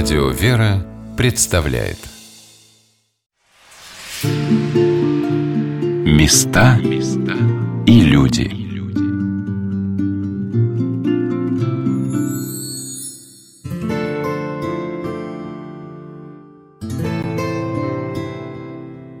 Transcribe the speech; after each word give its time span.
Радио 0.00 0.28
«Вера» 0.28 0.86
представляет 1.16 1.96
Места 6.04 6.78
и 7.84 8.00
люди 8.02 8.48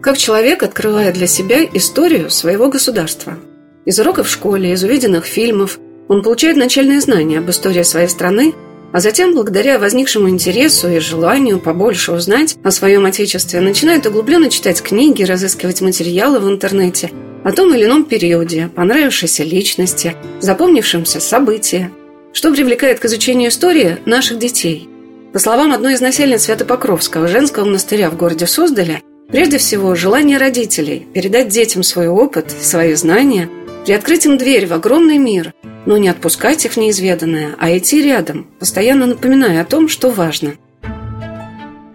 Как 0.00 0.16
человек 0.16 0.62
открывает 0.62 1.14
для 1.14 1.26
себя 1.26 1.64
историю 1.64 2.30
своего 2.30 2.68
государства. 2.68 3.36
Из 3.84 3.98
уроков 3.98 4.28
в 4.28 4.30
школе, 4.30 4.74
из 4.74 4.84
увиденных 4.84 5.24
фильмов 5.24 5.80
он 6.06 6.22
получает 6.22 6.56
начальные 6.56 7.00
знания 7.00 7.38
об 7.38 7.50
истории 7.50 7.82
своей 7.82 8.06
страны– 8.06 8.54
а 8.92 9.00
затем, 9.00 9.34
благодаря 9.34 9.78
возникшему 9.78 10.28
интересу 10.28 10.88
и 10.88 10.98
желанию 10.98 11.58
побольше 11.58 12.12
узнать 12.12 12.56
о 12.62 12.70
своем 12.70 13.04
Отечестве, 13.04 13.60
начинает 13.60 14.06
углубленно 14.06 14.50
читать 14.50 14.82
книги, 14.82 15.22
разыскивать 15.22 15.80
материалы 15.80 16.40
в 16.40 16.48
интернете 16.48 17.10
о 17.44 17.52
том 17.52 17.74
или 17.74 17.84
ином 17.84 18.04
периоде, 18.04 18.70
понравившейся 18.74 19.44
личности, 19.44 20.16
запомнившемся 20.40 21.20
события, 21.20 21.90
что 22.32 22.52
привлекает 22.52 22.98
к 22.98 23.04
изучению 23.04 23.50
истории 23.50 23.98
наших 24.06 24.38
детей. 24.38 24.88
По 25.32 25.38
словам 25.38 25.72
одной 25.72 25.94
из 25.94 26.00
насельниц 26.00 26.42
Свято-Покровского 26.42 27.28
женского 27.28 27.66
монастыря 27.66 28.10
в 28.10 28.16
городе 28.16 28.46
Суздале, 28.46 29.02
прежде 29.30 29.58
всего 29.58 29.94
желание 29.94 30.38
родителей 30.38 31.06
передать 31.12 31.48
детям 31.48 31.82
свой 31.82 32.08
опыт, 32.08 32.50
свои 32.50 32.94
знания, 32.94 33.50
приоткрыть 33.84 34.24
им 34.24 34.38
дверь 34.38 34.66
в 34.66 34.72
огромный 34.72 35.18
мир– 35.18 35.52
но 35.88 35.96
не 35.96 36.10
отпускать 36.10 36.66
их 36.66 36.72
в 36.72 36.76
неизведанное, 36.76 37.56
а 37.58 37.74
идти 37.74 38.02
рядом, 38.02 38.46
постоянно 38.60 39.06
напоминая 39.06 39.62
о 39.62 39.64
том, 39.64 39.88
что 39.88 40.10
важно. 40.10 40.52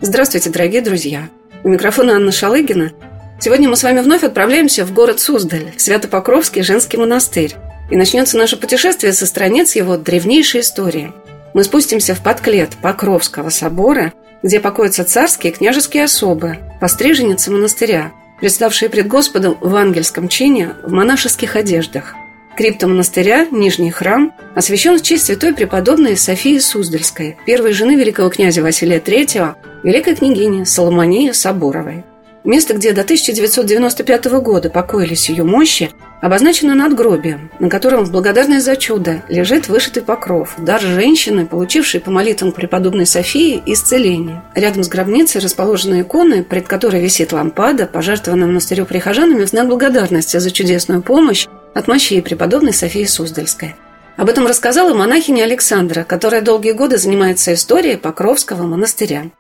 Здравствуйте, 0.02 0.50
дорогие 0.50 0.82
друзья! 0.82 1.30
У 1.64 1.70
микрофона 1.70 2.14
Анна 2.16 2.32
Шалыгина. 2.32 2.94
Сегодня 3.40 3.70
мы 3.70 3.76
с 3.76 3.84
вами 3.84 4.00
вновь 4.00 4.24
отправляемся 4.24 4.84
в 4.84 4.94
город 4.94 5.20
Суздаль, 5.20 5.74
в 5.78 5.80
Свято-Покровский 5.80 6.64
женский 6.64 6.98
монастырь. 6.98 7.54
И 7.92 7.96
начнется 7.96 8.36
наше 8.36 8.58
путешествие 8.58 9.14
со 9.14 9.28
страниц 9.28 9.76
его 9.76 9.96
древнейшей 9.96 10.62
истории. 10.62 11.14
Мы 11.54 11.64
спустимся 11.64 12.16
в 12.16 12.24
подклет 12.24 12.72
Покровского 12.82 13.52
собора, 13.52 14.12
где 14.42 14.60
покоятся 14.60 15.04
царские 15.04 15.54
и 15.54 15.56
княжеские 15.56 16.06
особы, 16.06 16.58
постриженицы 16.82 17.52
монастыря, 17.52 18.12
представшие 18.40 18.90
пред 18.90 19.08
Господом 19.08 19.56
в 19.62 19.76
ангельском 19.76 20.30
чине 20.30 20.72
в 20.82 20.92
монашеских 20.92 21.56
одеждах– 21.56 22.16
Крипта 22.56 22.88
монастыря, 22.88 23.48
Нижний 23.50 23.90
храм, 23.90 24.32
освящен 24.56 24.98
в 24.98 25.02
честь 25.02 25.26
святой 25.26 25.56
преподобной 25.56 26.16
Софии 26.16 26.60
Суздальской, 26.60 27.36
первой 27.48 27.74
жены 27.74 27.96
великого 27.96 28.30
князя 28.30 28.62
Василия 28.62 29.00
III, 29.00 29.56
великой 29.82 30.16
княгини 30.16 30.64
Соломонии 30.64 31.32
Соборовой. 31.32 32.04
Место, 32.44 32.76
где 32.76 32.92
до 32.92 33.02
1995 33.02 34.26
года 34.42 34.70
покоились 34.70 35.30
ее 35.30 35.44
мощи, 35.44 35.90
обозначено 36.22 36.76
надгробием, 36.76 37.50
на 37.60 37.70
котором 37.70 38.04
в 38.04 38.12
благодарность 38.12 38.66
за 38.66 38.76
чудо 38.76 39.24
лежит 39.30 39.68
вышитый 39.68 40.04
покров, 40.04 40.56
дар 40.60 40.80
женщины, 40.80 41.48
получившей 41.48 42.02
по 42.02 42.12
молитвам 42.12 42.52
преподобной 42.52 43.08
Софии 43.08 43.64
исцеление. 43.66 44.44
Рядом 44.54 44.84
с 44.84 44.90
гробницей 44.90 45.42
расположены 45.42 46.02
иконы, 46.02 46.44
пред 46.44 46.68
которой 46.68 47.02
висит 47.02 47.32
лампада, 47.32 47.88
пожертвованная 47.88 48.48
монастырю 48.48 48.86
прихожанами 48.86 49.46
в 49.46 49.50
знак 49.50 49.68
благодарности 49.68 50.38
за 50.38 50.52
чудесную 50.52 51.02
помощь 51.02 51.48
от 51.74 51.88
мощей 51.88 52.22
преподобной 52.22 52.74
Софии 52.74 53.06
Суздальской. 53.06 53.76
Об 54.16 54.30
этом 54.30 54.46
рассказала 54.46 54.94
монахиня 54.94 55.44
Александра, 55.44 56.04
которая 56.04 56.42
долгие 56.42 56.74
годы 56.74 56.98
занимается 56.98 57.54
историей 57.54 57.98
Покровского 57.98 58.64
монастыря. 58.64 59.32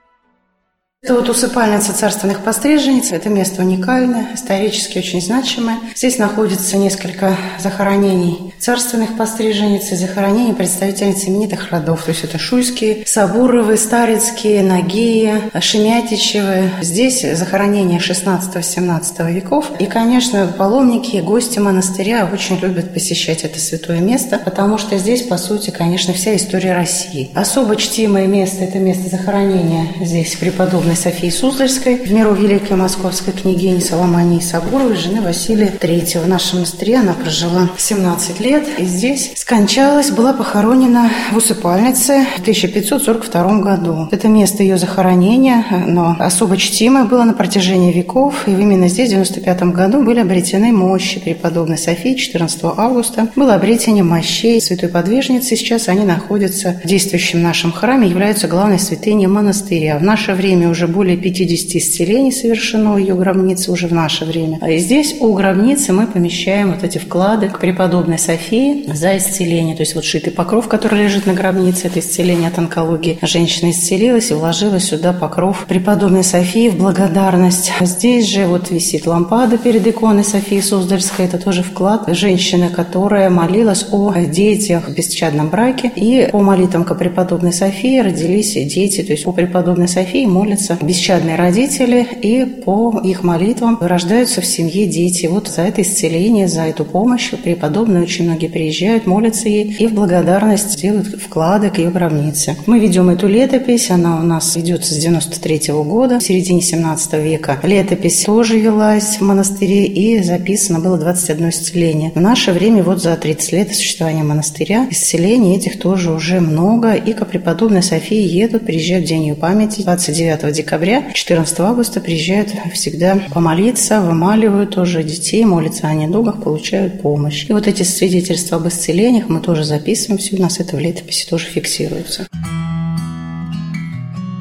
Это 1.04 1.16
вот 1.16 1.28
усыпальница 1.28 1.92
царственных 1.92 2.46
постриженниц. 2.46 3.12
Это 3.12 3.28
место 3.28 3.62
уникальное, 3.62 4.28
исторически 4.36 5.00
очень 5.00 5.22
значимое. 5.22 5.80
Здесь 5.94 6.18
находится 6.18 6.78
несколько 6.78 7.36
захоронений 7.60 8.54
царственных 8.58 9.18
постриженниц 9.18 9.92
и 9.92 9.98
захоронений 9.98 10.54
представительниц 10.54 11.26
именитых 11.28 11.72
родов. 11.72 12.04
То 12.04 12.12
есть 12.12 12.24
это 12.24 12.38
Шуйские, 12.38 13.04
Сабуровы, 13.06 13.76
Старицкие, 13.76 14.64
Нагии, 14.64 15.42
Шемятичевы. 15.60 16.72
Здесь 16.82 17.26
захоронения 17.38 18.00
16-17 18.00 19.30
веков. 19.34 19.72
И, 19.80 19.86
конечно, 19.88 20.48
паломники, 20.58 21.18
гости 21.18 21.60
монастыря 21.60 22.30
очень 22.32 22.58
любят 22.60 22.94
посещать 22.94 23.44
это 23.44 23.60
святое 23.60 24.00
место, 24.00 24.40
потому 24.40 24.78
что 24.78 24.98
здесь, 24.98 25.24
по 25.24 25.38
сути, 25.38 25.70
конечно, 25.70 26.14
вся 26.14 26.34
история 26.38 26.74
России. 26.74 27.30
Особо 27.36 27.76
чтимое 27.76 28.28
место– 28.28 28.58
это 28.64 28.80
место 28.80 29.10
захоронения 29.10 29.88
здесь 30.00 30.38
преподобной 30.38 30.93
Анны 30.94 31.02
Софии 31.02 31.30
Суздальской, 31.32 31.96
в 31.96 32.12
миру 32.12 32.36
великой 32.36 32.78
московской 32.78 33.34
княгини 33.34 33.80
Соломонии 33.80 34.40
Сабуровой, 34.40 34.96
жены 34.96 35.22
Василия 35.22 35.74
III. 35.82 36.24
В 36.24 36.28
нашем 36.28 36.60
монастыре 36.60 36.98
она 36.98 37.14
прожила 37.14 37.72
17 37.76 38.40
лет 38.40 38.68
и 38.78 38.86
здесь 38.86 39.32
скончалась, 39.36 40.12
была 40.12 40.34
похоронена 40.34 41.10
в 41.32 41.38
усыпальнице 41.38 42.28
в 42.38 42.42
1542 42.42 43.60
году. 43.62 44.08
Это 44.12 44.28
место 44.28 44.62
ее 44.62 44.78
захоронения, 44.78 45.66
но 45.88 46.16
особо 46.20 46.58
чтимое 46.58 47.06
было 47.06 47.24
на 47.24 47.34
протяжении 47.34 47.92
веков, 47.92 48.48
и 48.48 48.52
именно 48.52 48.88
здесь 48.88 49.10
в 49.10 49.14
95 49.14 49.64
году 49.74 50.04
были 50.04 50.20
обретены 50.20 50.72
мощи 50.72 51.20
преподобной 51.20 51.80
Софии 51.80 52.14
14 52.14 52.66
августа. 52.78 53.30
Было 53.36 53.56
обретение 53.56 54.04
мощей 54.04 54.62
святой 54.62 54.90
подвижницы. 54.90 55.56
Сейчас 55.56 55.88
они 55.88 56.06
находятся 56.06 56.80
в 56.84 56.88
действующем 56.88 57.42
нашем 57.42 57.72
храме, 57.72 58.08
являются 58.08 58.48
главной 58.48 58.78
святыней 58.78 59.26
монастыря. 59.26 59.98
В 59.98 60.04
наше 60.04 60.34
время 60.34 60.70
уже 60.70 60.83
уже 60.84 60.92
более 60.92 61.16
50 61.16 61.76
исцелений 61.76 62.32
совершено 62.32 62.98
ее 62.98 63.16
гробницы 63.16 63.72
уже 63.72 63.88
в 63.88 63.94
наше 63.94 64.26
время. 64.26 64.58
А 64.62 64.70
и 64.70 64.80
здесь 64.80 65.16
у 65.20 65.34
гробницы 65.34 65.94
мы 65.94 66.08
помещаем 66.08 66.74
вот 66.74 66.84
эти 66.84 66.98
вклады 66.98 67.48
к 67.48 67.60
преподобной 67.60 68.20
Софии 68.20 68.84
за 68.94 69.18
исцеление. 69.18 69.76
То 69.76 69.84
есть 69.84 69.96
вот 69.96 70.04
шитый 70.04 70.34
покров, 70.34 70.68
который 70.68 71.04
лежит 71.04 71.26
на 71.26 71.34
гробнице, 71.34 71.88
это 71.88 72.00
исцеление 72.00 72.50
от 72.50 72.58
онкологии. 72.58 73.18
Женщина 73.22 73.72
исцелилась 73.72 74.32
и 74.32 74.34
вложила 74.34 74.80
сюда 74.80 75.14
покров 75.14 75.66
преподобной 75.70 76.24
Софии 76.24 76.70
в 76.70 76.78
благодарность. 76.78 77.72
Здесь 77.80 78.28
же 78.28 78.46
вот 78.48 78.70
висит 78.70 79.06
лампада 79.06 79.58
перед 79.58 79.88
иконой 79.88 80.26
Софии 80.26 80.60
Суздальской. 80.60 81.26
Это 81.26 81.38
тоже 81.38 81.64
вклад 81.64 82.04
женщины, 82.08 82.70
которая 82.70 83.30
молилась 83.30 83.86
о 83.92 84.14
детях 84.20 84.90
в 84.90 84.94
бесчадном 84.94 85.50
браке. 85.50 85.92
И 85.96 86.28
по 86.32 86.40
молитвам 86.40 86.84
к 86.84 86.94
преподобной 86.96 87.54
Софии 87.54 88.00
родились 88.00 88.54
дети. 88.54 89.02
То 89.02 89.14
есть 89.14 89.26
у 89.26 89.32
преподобной 89.32 89.88
Софии 89.88 90.26
молятся 90.26 90.73
рождаются 90.74 90.86
бесчадные 90.86 91.36
родители, 91.36 92.08
и 92.22 92.46
по 92.46 93.02
их 93.04 93.24
молитвам 93.24 93.78
рождаются 93.82 94.42
в 94.42 94.46
семье 94.46 94.88
дети. 94.88 95.28
Вот 95.28 95.48
за 95.48 95.64
это 95.64 95.82
исцеление, 95.82 96.48
за 96.48 96.64
эту 96.64 96.86
помощь 96.86 97.32
преподобные 97.32 98.04
очень 98.04 98.26
многие 98.26 98.48
приезжают, 98.48 99.06
молятся 99.06 99.50
ей 99.50 99.76
и 99.80 99.88
в 99.88 99.94
благодарность 99.94 100.82
делают 100.82 101.08
вклады 101.08 101.70
к 101.70 101.78
ее 101.78 101.90
гробнице. 101.90 102.56
Мы 102.66 102.80
ведем 102.80 103.10
эту 103.10 103.28
летопись, 103.28 103.92
она 103.92 104.20
у 104.20 104.24
нас 104.24 104.56
ведется 104.56 104.94
с 104.94 104.98
93 104.98 105.72
-го 105.72 105.84
года, 105.84 106.20
в 106.20 106.24
середине 106.24 106.62
17 106.62 107.14
века. 107.20 107.60
Летопись 107.64 108.24
тоже 108.24 108.60
велась 108.60 109.18
в 109.18 109.22
монастыре 109.22 109.86
и 109.86 110.24
записано 110.24 110.80
было 110.80 110.98
21 110.98 111.50
исцеление. 111.50 112.12
В 112.16 112.22
наше 112.22 112.52
время 112.52 112.84
вот 112.84 113.02
за 113.02 113.16
30 113.16 113.52
лет 113.54 113.76
существования 113.76 114.24
монастыря 114.24 114.88
исцелений 114.90 115.56
этих 115.58 115.80
тоже 115.80 116.12
уже 116.12 116.40
много, 116.40 116.94
и 116.94 117.14
к 117.14 117.26
преподобной 117.26 117.84
Софии 117.84 118.22
едут, 118.22 118.66
приезжают 118.66 119.06
в 119.06 119.08
день 119.08 119.24
ее 119.24 119.36
памяти 119.36 119.82
29 119.82 120.54
декабря 120.54 120.63
декабря, 120.64 121.12
14 121.14 121.60
августа 121.60 122.00
приезжают 122.00 122.50
всегда 122.74 123.20
помолиться, 123.34 124.00
вымаливают 124.00 124.74
тоже 124.74 125.04
детей, 125.04 125.44
молятся 125.44 125.88
о 125.88 125.94
недугах, 125.94 126.42
получают 126.42 127.02
помощь. 127.02 127.46
И 127.50 127.54
вот 127.54 127.68
эти 127.68 127.84
свидетельства 127.84 128.58
об 128.58 128.68
исцелениях 128.68 129.28
мы 129.28 129.42
тоже 129.42 129.66
записываем, 129.66 130.20
все 130.20 130.38
у 130.38 130.42
нас 130.42 130.60
это 130.60 130.78
в 130.78 130.80
летописи 130.80 131.28
тоже 131.28 131.48
фиксируется. 131.48 132.28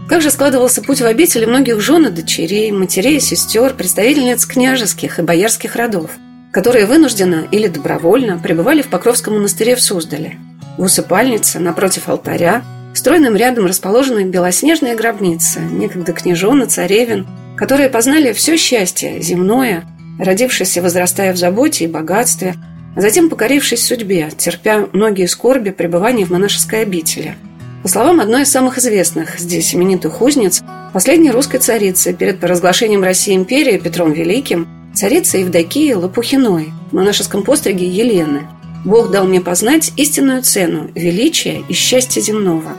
Как 0.09 0.23
же 0.23 0.31
складывался 0.31 0.83
путь 0.83 1.01
в 1.01 1.07
обители 1.07 1.45
многих 1.45 1.81
жен 1.81 2.07
и 2.07 2.11
дочерей, 2.11 2.71
матерей 2.71 3.19
сестер, 3.19 3.75
представительниц 3.75 4.45
княжеских 4.47 5.19
и 5.19 5.23
боярских 5.23 5.75
родов, 5.75 6.11
которые 6.53 6.87
вынужденно 6.87 7.47
или 7.51 7.67
добровольно 7.67 8.39
пребывали 8.39 8.83
в 8.83 8.89
Покровском 8.89 9.35
монастыре 9.35 9.75
в 9.75 9.81
Суздале, 9.81 10.37
в 10.79 10.83
усыпальнице 10.83 11.59
напротив 11.59 12.09
алтаря, 12.09 12.63
Стройным 12.95 13.37
рядом 13.37 13.67
расположены 13.67 14.25
белоснежные 14.25 14.95
гробницы, 14.95 15.61
некогда 15.61 16.13
княжон 16.13 16.69
царевин, 16.69 17.27
которые 17.57 17.89
познали 17.89 18.33
все 18.33 18.57
счастье 18.57 19.21
земное, 19.23 19.85
родившись 20.19 20.77
и 20.77 20.81
возрастая 20.81 21.33
в 21.33 21.39
заботе 21.39 21.85
и 21.85 21.89
богатстве, 21.89 22.55
а 22.95 23.01
затем 23.01 23.31
покорившись 23.31 23.87
судьбе, 23.87 24.31
терпя 24.37 24.89
многие 24.93 25.27
скорби 25.27 25.71
пребывания 25.71 26.27
в 26.27 26.31
монашеской 26.31 26.83
обители. 26.83 27.35
По 27.83 27.89
словам 27.89 28.21
одной 28.21 28.43
из 28.43 28.51
самых 28.51 28.79
известных 28.79 29.39
здесь 29.39 29.75
именитых 29.75 30.21
узниц, 30.21 30.63
последней 30.93 31.31
русской 31.31 31.59
царицы 31.59 32.13
перед 32.13 32.41
поразглашением 32.41 33.03
России 33.03 33.35
империи 33.35 33.79
Петром 33.79 34.13
Великим, 34.13 34.69
царица 34.95 35.39
Евдокии 35.39 35.95
Лопухиной 35.95 36.73
в 36.91 36.95
монашеском 36.95 37.43
постриге 37.43 37.89
Елены– 37.89 38.47
Бог 38.85 39.11
дал 39.11 39.27
мне 39.27 39.41
познать 39.41 39.93
истинную 39.97 40.43
цену, 40.43 40.91
величия 40.95 41.63
и 41.69 41.73
счастья 41.73 42.21
земного. 42.21 42.73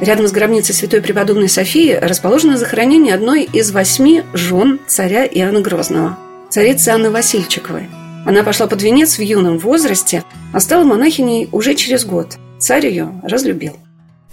Рядом 0.00 0.26
с 0.26 0.32
гробницей 0.32 0.74
святой 0.74 1.02
преподобной 1.02 1.48
Софии 1.48 1.92
расположено 1.92 2.56
захоронение 2.56 3.14
одной 3.14 3.44
из 3.44 3.70
восьми 3.70 4.22
жен 4.32 4.80
царя 4.86 5.26
Иоанна 5.26 5.60
Грозного, 5.60 6.18
царицы 6.48 6.88
Анны 6.88 7.10
Васильчиковой. 7.10 7.88
Она 8.26 8.42
пошла 8.42 8.66
под 8.66 8.82
венец 8.82 9.18
в 9.18 9.22
юном 9.22 9.58
возрасте, 9.58 10.24
а 10.52 10.60
стала 10.60 10.84
монахиней 10.84 11.48
уже 11.52 11.74
через 11.74 12.04
год. 12.04 12.38
Царь 12.58 12.86
ее 12.86 13.20
разлюбил. 13.22 13.76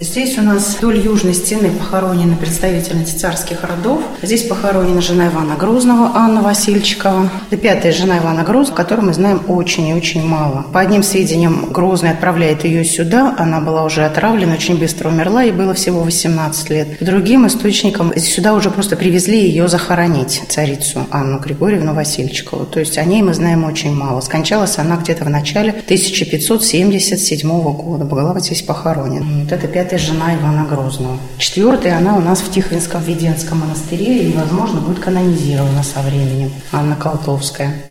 Здесь 0.00 0.38
у 0.38 0.42
нас 0.42 0.76
вдоль 0.78 1.00
южной 1.00 1.34
стены 1.34 1.72
похоронены 1.72 2.36
представительницы 2.36 3.18
царских 3.18 3.64
родов. 3.64 4.00
Здесь 4.22 4.44
похоронена 4.44 5.00
жена 5.00 5.26
Ивана 5.26 5.56
Грозного, 5.56 6.12
Анна 6.14 6.40
Васильчикова. 6.40 7.28
Это 7.50 7.60
пятая 7.60 7.90
жена 7.90 8.18
Ивана 8.18 8.44
Грозного, 8.44 8.76
которую 8.76 9.06
мы 9.06 9.12
знаем 9.12 9.42
очень 9.48 9.88
и 9.88 9.94
очень 9.94 10.24
мало. 10.24 10.66
По 10.72 10.78
одним 10.78 11.02
сведениям, 11.02 11.72
Грозный 11.72 12.10
отправляет 12.10 12.62
ее 12.62 12.84
сюда. 12.84 13.34
Она 13.36 13.60
была 13.60 13.82
уже 13.82 14.04
отравлена, 14.04 14.52
очень 14.52 14.78
быстро 14.78 15.08
умерла, 15.08 15.42
и 15.42 15.50
было 15.50 15.74
всего 15.74 16.04
18 16.04 16.70
лет. 16.70 16.98
По 17.00 17.04
другим 17.04 17.48
источникам, 17.48 18.16
сюда 18.16 18.54
уже 18.54 18.70
просто 18.70 18.94
привезли 18.94 19.40
ее 19.40 19.66
захоронить, 19.66 20.42
царицу 20.48 21.08
Анну 21.10 21.40
Григорьевну 21.40 21.92
Васильчикову. 21.92 22.66
То 22.66 22.78
есть 22.78 22.98
о 22.98 23.04
ней 23.04 23.22
мы 23.22 23.34
знаем 23.34 23.64
очень 23.64 23.96
мало. 23.96 24.20
Скончалась 24.20 24.78
она 24.78 24.94
где-то 24.94 25.24
в 25.24 25.28
начале 25.28 25.70
1577 25.70 27.48
года. 27.72 28.04
Была 28.04 28.32
вот 28.32 28.44
здесь 28.44 28.62
похоронена. 28.62 29.26
Вот 29.42 29.50
это 29.50 29.66
пятая 29.66 29.87
это 29.88 29.96
жена 29.96 30.36
Ивана 30.36 30.66
Грозного. 30.68 31.18
Четвертая, 31.38 31.96
она 31.96 32.16
у 32.16 32.20
нас 32.20 32.40
в 32.40 32.52
Тихвинском 32.52 33.02
Веденском 33.02 33.60
монастыре 33.60 34.28
и, 34.28 34.32
возможно, 34.34 34.80
будет 34.80 34.98
канонизирована 34.98 35.82
со 35.82 36.00
временем. 36.00 36.52
Анна 36.72 36.94
Колтовская. 36.94 37.90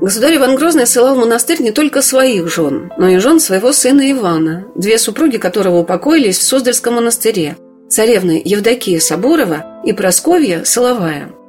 Государь 0.00 0.36
Иван 0.36 0.54
Грозный 0.54 0.86
ссылал 0.86 1.16
в 1.16 1.18
монастырь 1.18 1.60
не 1.60 1.72
только 1.72 2.00
своих 2.00 2.48
жен, 2.48 2.92
но 2.96 3.08
и 3.08 3.18
жен 3.18 3.40
своего 3.40 3.72
сына 3.72 4.10
Ивана, 4.12 4.66
две 4.76 4.98
супруги 4.98 5.38
которого 5.38 5.78
упокоились 5.78 6.38
в 6.38 6.44
Суздальском 6.44 6.94
монастыре, 6.94 7.56
царевны 7.88 8.40
Евдокия 8.44 9.00
Соборова 9.00 9.80
и 9.84 9.92
Просковья 9.92 10.62
Соловая– 10.64 11.30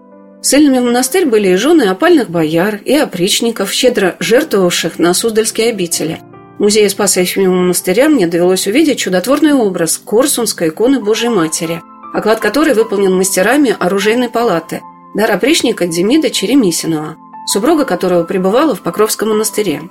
Ссыльными 0.43 0.79
в 0.79 0.83
монастырь 0.83 1.25
были 1.25 1.47
и 1.47 1.55
жены 1.55 1.83
опальных 1.83 2.29
бояр, 2.29 2.75
и 2.83 2.93
опричников, 2.93 3.71
щедро 3.71 4.17
жертвовавших 4.19 4.99
на 4.99 5.13
Суздальские 5.13 5.69
обители. 5.69 6.19
В 6.57 6.63
музее 6.63 6.89
Спаса 6.89 7.21
Ефимова 7.21 7.55
монастыря 7.55 8.09
мне 8.09 8.27
довелось 8.27 8.67
увидеть 8.67 8.99
чудотворный 8.99 9.53
образ 9.53 9.97
Корсунской 9.97 10.67
иконы 10.67 10.99
Божьей 10.99 11.29
Матери, 11.29 11.81
оклад 12.13 12.41
которой 12.41 12.73
выполнен 12.73 13.15
мастерами 13.15 13.73
оружейной 13.79 14.27
палаты, 14.27 14.81
дар 15.15 15.31
опричника 15.31 15.87
Демида 15.87 16.29
Черемисинова, 16.29 17.15
супруга 17.47 17.85
которого 17.85 18.25
пребывала 18.25 18.75
в 18.75 18.81
Покровском 18.81 19.29
монастыре. 19.29 19.83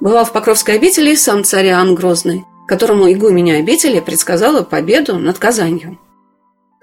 Бывал 0.00 0.26
в 0.26 0.32
Покровской 0.32 0.74
обители 0.74 1.12
и 1.12 1.16
сам 1.16 1.44
царь 1.44 1.68
Иоанн 1.68 1.94
Грозный, 1.94 2.44
которому 2.68 3.10
игуменя 3.10 3.56
обители 3.56 4.00
предсказала 4.00 4.62
победу 4.64 5.18
над 5.18 5.38
Казанью. 5.38 5.96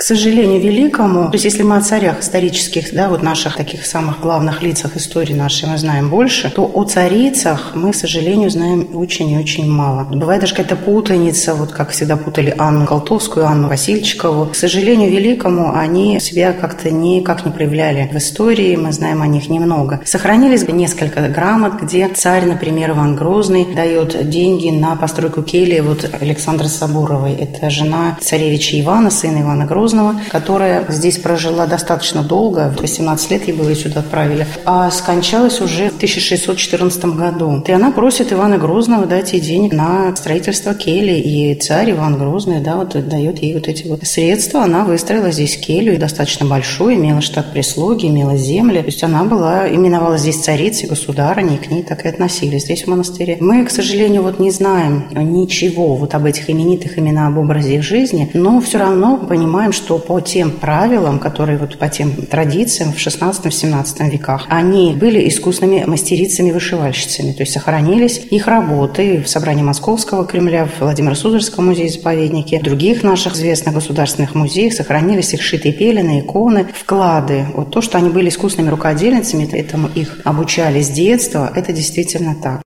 К 0.02 0.04
сожалению, 0.04 0.60
великому, 0.60 1.26
то 1.26 1.34
есть 1.34 1.46
если 1.46 1.62
мы 1.62 1.78
о 1.78 1.82
царях 1.82 2.22
исторических, 2.22 2.92
да, 2.92 3.08
вот 3.08 3.22
наших 3.22 3.56
таких 3.56 3.86
самых 3.86 4.20
главных 4.20 4.64
лицах 4.64 4.98
истории 4.98 5.36
нашей 5.36 5.70
мы 5.70 5.78
знаем 5.78 6.10
больше, 6.10 6.50
то 6.50 6.64
о 6.74 6.86
царицах 6.86 7.74
мы, 7.76 7.92
к 7.92 7.96
сожалению, 7.96 8.50
знаем 8.50 8.88
очень 8.96 9.30
и 9.30 9.38
очень 9.38 9.72
мало. 9.72 10.06
Бывает 10.06 10.42
даже 10.42 10.56
какая-то 10.56 10.76
путаница, 10.76 11.54
вот 11.54 11.72
как 11.72 11.92
всегда 11.92 12.18
путали 12.18 12.52
Анну 12.58 12.88
Колтовскую, 12.88 13.46
Анну 13.46 13.68
Васильчикову. 13.68 14.48
К 14.48 14.56
сожалению, 14.56 15.12
великому 15.12 15.76
они 15.76 16.20
себя 16.20 16.54
как-то 16.54 16.90
никак 16.90 17.46
не 17.46 17.52
проявляли 17.52 18.10
в 18.12 18.18
истории, 18.18 18.76
мы 18.78 18.94
знаем 18.94 19.22
о 19.22 19.28
них 19.28 19.50
немного. 19.50 20.02
Сохранились 20.04 20.68
несколько 20.68 21.30
грамот, 21.30 21.80
где 21.80 22.08
царь, 22.08 22.46
например, 22.46 22.90
Иван 22.90 23.16
Грозный 23.16 23.72
дает 23.72 24.28
деньги 24.32 24.72
на 24.72 24.96
постройку 24.96 25.44
кельи 25.44 25.80
вот 25.80 26.10
Александра 26.20 26.66
Соборовой. 26.66 27.36
Это 27.36 27.70
жена 27.70 28.18
царевича 28.20 28.82
Ивана, 28.82 29.12
сына 29.12 29.42
Ивана 29.42 29.66
Грозного, 29.66 29.91
Грозного, 29.92 30.16
которая 30.30 30.86
здесь 30.90 31.18
прожила 31.18 31.66
достаточно 31.66 32.24
долго, 32.24 32.74
18 32.80 33.32
лет 33.32 33.48
ей 33.48 33.54
было, 33.54 33.76
сюда 33.76 34.00
отправили, 34.00 34.48
а 34.64 34.90
скончалась 34.90 35.60
уже 35.60 35.90
в 35.90 35.96
1614 35.98 37.06
году. 37.06 37.62
И 37.68 37.72
она 37.72 37.92
просит 37.92 38.32
Ивана 38.32 38.58
Грозного 38.58 39.06
дать 39.06 39.34
ей 39.34 39.42
денег 39.42 39.74
на 39.74 40.16
строительство 40.16 40.74
кельи, 40.74 41.20
и 41.20 41.56
царь 41.56 41.92
Иван 41.92 42.18
Грозный, 42.18 42.62
да, 42.62 42.78
вот 42.78 42.96
дает 43.08 43.42
ей 43.42 43.54
вот 43.54 43.68
эти 43.68 43.86
вот 43.86 44.04
средства. 44.04 44.64
Она 44.64 44.86
выстроила 44.86 45.32
здесь 45.32 45.58
келью, 45.58 46.00
достаточно 46.00 46.46
большую, 46.46 46.96
имела 46.96 47.20
штат 47.20 47.52
прислуги, 47.52 48.08
имела 48.08 48.38
земли. 48.38 48.80
То 48.80 48.86
есть 48.86 49.04
она 49.04 49.26
была, 49.26 49.68
именовала 49.68 50.18
здесь 50.18 50.42
царицей, 50.42 50.88
государыней, 50.88 51.58
к 51.58 51.70
ней 51.70 51.84
так 51.84 52.06
и 52.06 52.08
относились 52.08 52.64
здесь 52.64 52.84
в 52.84 52.88
монастыре. 52.88 53.38
Мы, 53.42 53.66
к 53.66 53.72
сожалению, 53.72 54.24
вот 54.24 54.40
не 54.40 54.52
знаем 54.52 55.08
ничего 55.12 55.96
вот 55.96 56.16
об 56.16 56.26
этих 56.26 56.50
именитых 56.50 56.98
имена, 56.98 57.28
об 57.28 57.38
образе 57.38 57.76
их 57.76 57.84
жизни, 57.84 58.30
но 58.34 58.62
все 58.62 58.78
равно 58.78 59.18
понимаем, 59.18 59.71
что 59.72 59.98
по 59.98 60.20
тем 60.20 60.52
правилам, 60.52 61.20
которые 61.20 61.58
вот 61.58 61.78
по 61.78 61.90
тем 61.90 62.14
традициям 62.26 62.94
в 62.94 62.98
16-17 62.98 64.10
веках, 64.10 64.46
они 64.50 64.94
были 64.94 65.28
искусными 65.28 65.84
мастерицами-вышивальщицами, 65.86 67.34
то 67.34 67.42
есть 67.42 67.54
сохранились 67.54 68.18
их 68.30 68.48
работы 68.48 69.22
в 69.22 69.30
собрании 69.30 69.64
Московского 69.64 70.26
Кремля, 70.26 70.66
в 70.66 70.82
Владимиро-Суздальском 70.82 71.66
музее-заповеднике, 71.66 72.60
в 72.60 72.64
других 72.64 73.04
наших 73.04 73.36
известных 73.36 73.76
государственных 73.76 74.36
музеях 74.36 74.74
сохранились 74.74 75.34
их 75.34 75.42
шитые 75.42 75.74
пелены, 75.74 76.20
иконы, 76.20 76.68
вклады. 76.74 77.46
Вот 77.54 77.72
то, 77.72 77.82
что 77.82 77.98
они 77.98 78.10
были 78.10 78.30
искусными 78.30 78.70
рукодельницами, 78.70 79.50
этому 79.52 79.88
их 79.88 80.20
обучали 80.24 80.82
с 80.82 80.90
детства, 80.90 81.52
это 81.56 81.74
действительно 81.74 82.36
так. 82.42 82.62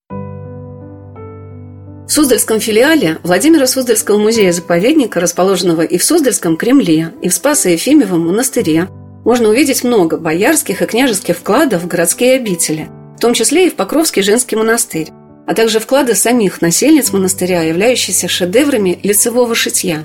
В 2.08 2.12
Суздальском 2.12 2.60
филиале 2.60 3.18
Владимира 3.24 3.66
Суздальского 3.66 4.20
музея-заповедника, 4.20 5.20
расположенного 5.20 5.82
и 5.82 5.98
в 5.98 6.04
Суздальском 6.04 6.56
Кремле, 6.56 7.12
и 7.24 7.30
в 7.30 7.34
Спасо-Ефимовом 7.34 8.28
монастыре, 8.28 8.90
можно 9.24 9.50
увидеть 9.50 9.84
много 9.84 10.18
боярских 10.18 10.84
и 10.84 10.86
княжеских 10.86 11.38
вкладов 11.38 11.82
в 11.82 11.88
городские 11.88 12.36
обители, 12.36 12.90
в 13.18 13.20
том 13.20 13.34
числе 13.34 13.68
и 13.68 13.70
в 13.72 13.74
Покровский 13.74 14.22
женский 14.22 14.56
монастырь, 14.56 15.10
а 15.48 15.56
также 15.56 15.80
вклады 15.80 16.14
самих 16.14 16.62
насельниц 16.62 17.12
монастыря, 17.12 17.64
являющиеся 17.64 18.28
шедеврами 18.28 19.00
лицевого 19.02 19.56
шитья. 19.56 20.04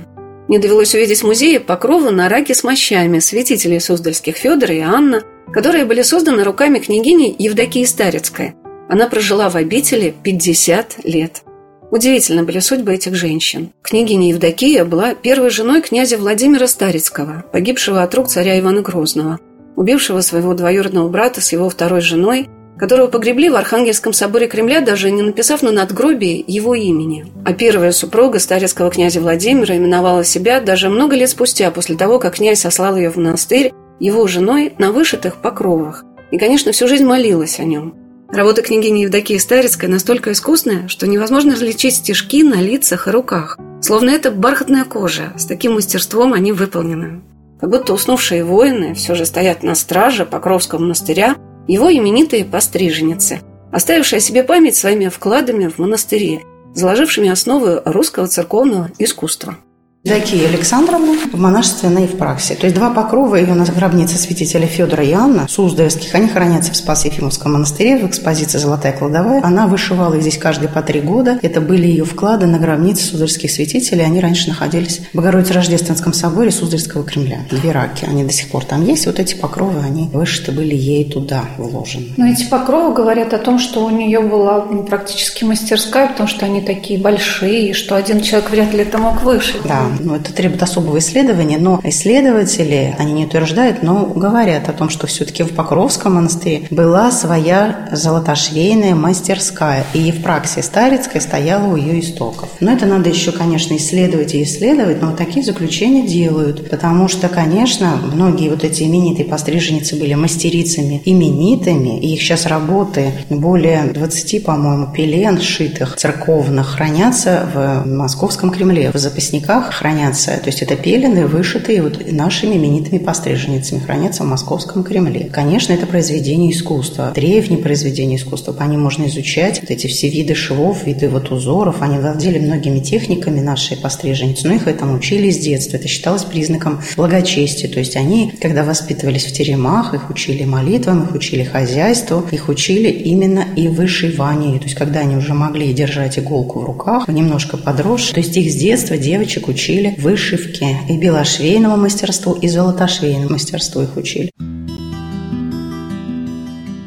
Мне 0.48 0.58
довелось 0.58 0.94
увидеть 0.94 1.20
в 1.20 1.26
музее 1.26 1.60
покровы 1.60 2.12
на 2.12 2.30
раке 2.30 2.54
с 2.54 2.64
мощами 2.64 3.18
святителей 3.18 3.78
Суздальских 3.78 4.36
Федора 4.36 4.74
и 4.74 4.80
Анна, 4.80 5.22
которые 5.52 5.84
были 5.84 6.00
созданы 6.00 6.44
руками 6.44 6.78
княгини 6.78 7.36
Евдокии 7.38 7.84
Старицкой. 7.84 8.54
Она 8.88 9.06
прожила 9.06 9.50
в 9.50 9.56
обители 9.56 10.14
50 10.22 11.04
лет. 11.04 11.42
Удивительно 11.90 12.44
были 12.44 12.60
судьбы 12.60 12.94
этих 12.94 13.14
женщин. 13.14 13.72
Княгиня 13.82 14.28
Евдокия 14.28 14.84
была 14.84 15.14
первой 15.14 15.50
женой 15.50 15.82
князя 15.82 16.18
Владимира 16.18 16.66
Старицкого, 16.66 17.44
погибшего 17.52 18.02
от 18.02 18.14
рук 18.14 18.28
царя 18.28 18.58
Ивана 18.58 18.80
Грозного, 18.80 19.40
убившего 19.76 20.20
своего 20.20 20.54
двоюродного 20.54 21.08
брата 21.08 21.40
с 21.40 21.52
его 21.52 21.68
второй 21.68 22.00
женой, 22.00 22.48
которого 22.78 23.08
погребли 23.08 23.50
в 23.50 23.56
Архангельском 23.56 24.12
соборе 24.12 24.46
Кремля, 24.46 24.80
даже 24.80 25.10
не 25.10 25.20
написав 25.20 25.62
на 25.62 25.72
надгробии 25.72 26.42
его 26.46 26.74
имени. 26.74 27.26
А 27.44 27.52
первая 27.52 27.92
супруга 27.92 28.38
старецкого 28.38 28.90
князя 28.90 29.20
Владимира 29.20 29.76
именовала 29.76 30.24
себя 30.24 30.60
даже 30.60 30.88
много 30.88 31.16
лет 31.16 31.28
спустя, 31.28 31.70
после 31.72 31.96
того, 31.96 32.18
как 32.18 32.36
князь 32.36 32.60
сослал 32.60 32.96
ее 32.96 33.10
в 33.10 33.16
монастырь, 33.16 33.72
его 33.98 34.26
женой 34.28 34.72
на 34.78 34.92
вышитых 34.92 35.42
покровах. 35.42 36.04
И, 36.30 36.38
конечно, 36.38 36.72
всю 36.72 36.88
жизнь 36.88 37.04
молилась 37.04 37.58
о 37.58 37.64
нем. 37.64 37.94
Работа 38.32 38.62
княгини 38.62 39.00
Евдокии 39.00 39.36
Старицкой 39.38 39.88
настолько 39.88 40.30
искусная, 40.30 40.86
что 40.86 41.08
невозможно 41.08 41.52
различить 41.54 41.96
стежки 41.96 42.44
на 42.44 42.54
лицах 42.62 43.08
и 43.08 43.10
руках. 43.10 43.58
Словно 43.82 44.10
это 44.10 44.30
бархатная 44.30 44.84
кожа, 44.84 45.32
с 45.36 45.46
таким 45.46 45.72
мастерством 45.74 46.32
они 46.32 46.52
выполнены. 46.52 47.22
Как 47.60 47.70
будто 47.70 47.92
уснувшие 47.92 48.44
воины 48.44 48.94
все 48.94 49.16
же 49.16 49.26
стоят 49.26 49.64
на 49.64 49.74
страже 49.74 50.24
Покровского 50.24 50.78
монастыря, 50.78 51.36
его 51.66 51.92
именитые 51.92 52.44
постриженицы, 52.44 53.40
оставившие 53.72 54.20
себе 54.20 54.44
память 54.44 54.76
своими 54.76 55.08
вкладами 55.08 55.66
в 55.66 55.78
монастыре, 55.78 56.42
заложившими 56.72 57.28
основы 57.28 57.82
русского 57.84 58.28
церковного 58.28 58.92
искусства. 58.98 59.56
Евдокия 60.02 60.48
Александровна 60.48 61.12
в 61.30 61.38
монашестве 61.38 61.90
на 61.90 61.98
Евпраксии. 61.98 62.54
То 62.54 62.64
есть 62.64 62.74
два 62.74 62.88
покрова 62.88 63.34
ее 63.34 63.52
на 63.52 63.66
гробнице 63.66 64.16
святителя 64.16 64.66
Федора 64.66 65.04
и 65.04 65.12
Анна 65.12 65.46
Суздальских, 65.46 66.14
они 66.14 66.26
хранятся 66.26 66.72
в 66.72 66.76
Спас-Ефимовском 66.76 67.52
монастыре 67.52 67.98
в 67.98 68.08
экспозиции 68.08 68.56
«Золотая 68.56 68.94
кладовая». 68.94 69.42
Она 69.44 69.66
вышивала 69.66 70.14
их 70.14 70.22
здесь 70.22 70.38
каждые 70.38 70.70
по 70.70 70.80
три 70.80 71.02
года. 71.02 71.38
Это 71.42 71.60
были 71.60 71.86
ее 71.86 72.06
вклады 72.06 72.46
на 72.46 72.58
гробнице 72.58 73.04
суздальских 73.04 73.50
святителей. 73.50 74.06
Они 74.06 74.20
раньше 74.20 74.48
находились 74.48 75.02
в 75.12 75.18
Богородице-Рождественском 75.18 76.14
соборе 76.14 76.50
Суздальского 76.50 77.04
Кремля. 77.04 77.40
Две 77.50 77.70
раки, 77.70 78.06
они 78.06 78.24
до 78.24 78.32
сих 78.32 78.48
пор 78.48 78.64
там 78.64 78.82
есть. 78.86 79.04
Вот 79.04 79.18
эти 79.18 79.34
покровы, 79.34 79.80
они 79.80 80.08
вышиты 80.14 80.50
были 80.50 80.74
ей 80.74 81.10
туда 81.10 81.42
вложены. 81.58 82.14
Но 82.16 82.26
эти 82.26 82.44
покровы 82.46 82.94
говорят 82.94 83.34
о 83.34 83.38
том, 83.38 83.58
что 83.58 83.84
у 83.84 83.90
нее 83.90 84.20
была 84.20 84.60
практически 84.88 85.44
мастерская, 85.44 86.08
потому 86.08 86.26
что 86.26 86.46
они 86.46 86.62
такие 86.62 86.98
большие, 86.98 87.74
что 87.74 87.96
один 87.96 88.22
человек 88.22 88.50
вряд 88.50 88.72
ли 88.72 88.80
это 88.80 88.96
мог 88.96 89.22
вышить. 89.22 89.60
Да, 89.64 89.89
ну, 89.98 90.14
это 90.16 90.32
требует 90.32 90.62
особого 90.62 90.98
исследования, 90.98 91.58
но 91.58 91.80
исследователи, 91.84 92.94
они 92.98 93.12
не 93.12 93.24
утверждают, 93.26 93.82
но 93.82 94.06
говорят 94.06 94.68
о 94.68 94.72
том, 94.72 94.90
что 94.90 95.06
все-таки 95.06 95.42
в 95.42 95.54
Покровском 95.54 96.14
монастыре 96.14 96.66
была 96.70 97.10
своя 97.10 97.88
золотошвейная 97.92 98.94
мастерская, 98.94 99.84
и 99.94 99.98
Евпраксия 99.98 100.62
Старицкая 100.62 101.20
стояла 101.20 101.66
у 101.66 101.76
ее 101.76 102.00
истоков. 102.00 102.48
Но 102.60 102.72
это 102.72 102.86
надо 102.86 103.08
еще, 103.08 103.32
конечно, 103.32 103.76
исследовать 103.76 104.34
и 104.34 104.42
исследовать, 104.42 105.00
но 105.00 105.08
вот 105.08 105.16
такие 105.16 105.44
заключения 105.44 106.06
делают, 106.06 106.70
потому 106.70 107.08
что, 107.08 107.28
конечно, 107.28 107.96
многие 107.96 108.48
вот 108.48 108.64
эти 108.64 108.84
именитые 108.84 109.26
постриженницы 109.26 109.96
были 109.96 110.14
мастерицами 110.14 111.02
именитыми, 111.04 112.00
и 112.00 112.14
их 112.14 112.20
сейчас 112.20 112.46
работы 112.46 113.12
более 113.28 113.84
20, 113.84 114.44
по-моему, 114.44 114.92
пелен 114.92 115.40
шитых 115.40 115.96
церковных 115.96 116.68
хранятся 116.68 117.48
в 117.52 117.86
Московском 117.86 118.50
Кремле, 118.50 118.90
в 118.92 118.98
запасниках 118.98 119.72
хранятся, 119.80 120.32
то 120.32 120.48
есть 120.48 120.60
это 120.60 120.76
пелены, 120.76 121.26
вышитые 121.26 121.80
вот 121.82 122.12
нашими 122.12 122.56
именитыми 122.56 122.98
постриженницами, 122.98 123.78
хранятся 123.78 124.24
в 124.24 124.26
Московском 124.26 124.84
Кремле. 124.84 125.30
Конечно, 125.32 125.72
это 125.72 125.86
произведение 125.86 126.52
искусства, 126.52 127.12
древние 127.14 127.58
произведения 127.58 128.16
искусства, 128.16 128.52
по 128.52 128.64
ним 128.64 128.82
можно 128.82 129.06
изучать 129.06 129.58
вот 129.62 129.70
эти 129.70 129.86
все 129.86 130.10
виды 130.10 130.34
швов, 130.34 130.84
виды 130.86 131.08
вот 131.08 131.30
узоров, 131.30 131.76
они 131.80 131.96
владели 131.96 132.38
многими 132.38 132.80
техниками 132.80 133.40
нашей 133.40 133.78
постриженницы, 133.78 134.48
но 134.48 134.54
их 134.54 134.68
этому 134.68 134.96
учили 134.96 135.30
с 135.30 135.38
детства, 135.38 135.78
это 135.78 135.88
считалось 135.88 136.24
признаком 136.24 136.82
благочестия, 136.98 137.70
то 137.70 137.78
есть 137.78 137.96
они, 137.96 138.34
когда 138.38 138.64
воспитывались 138.64 139.24
в 139.24 139.32
теремах, 139.32 139.94
их 139.94 140.10
учили 140.10 140.44
молитвам, 140.44 141.04
их 141.04 141.14
учили 141.14 141.42
хозяйству, 141.42 142.22
их 142.30 142.50
учили 142.50 142.90
именно 142.90 143.46
и 143.56 143.68
вышиванию, 143.68 144.58
то 144.58 144.66
есть 144.66 144.76
когда 144.76 145.00
они 145.00 145.16
уже 145.16 145.32
могли 145.32 145.72
держать 145.72 146.18
иголку 146.18 146.60
в 146.60 146.64
руках, 146.64 147.08
немножко 147.08 147.56
подросшие, 147.56 148.12
то 148.12 148.20
есть 148.20 148.36
их 148.36 148.52
с 148.52 148.56
детства 148.56 148.98
девочек 148.98 149.48
учили 149.48 149.69
вышивке 149.98 150.78
и 150.88 150.98
белошвейному 150.98 151.76
мастерству, 151.76 152.34
и 152.34 152.48
золотошвейному 152.48 153.30
мастерству 153.30 153.82
их 153.82 153.96
учили. 153.96 154.30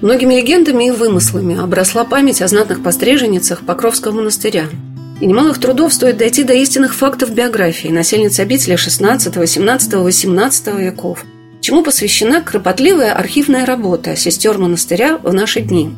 Многими 0.02 0.34
легендами 0.36 0.88
и 0.88 0.92
вымыслами 0.92 1.58
обросла 1.58 2.04
память 2.04 2.42
о 2.42 2.48
знатных 2.50 2.84
постриженницах 2.84 3.66
Покровского 3.66 4.12
монастыря. 4.12 4.66
И 5.22 5.26
немалых 5.26 5.60
трудов 5.60 5.94
стоит 5.94 6.18
дойти 6.18 6.44
до 6.44 6.54
истинных 6.54 6.94
фактов 6.94 7.32
биографии 7.32 7.88
насельниц 7.88 8.38
обители 8.42 8.76
XVI, 8.76 9.18
XVII, 9.18 10.06
XVIII 10.06 10.84
веков, 10.84 11.24
чему 11.62 11.84
посвящена 11.84 12.42
кропотливая 12.42 13.14
архивная 13.14 13.66
работа 13.66 14.18
сестер 14.18 14.58
монастыря 14.58 15.20
в 15.24 15.34
наши 15.34 15.62
дни. 15.62 15.92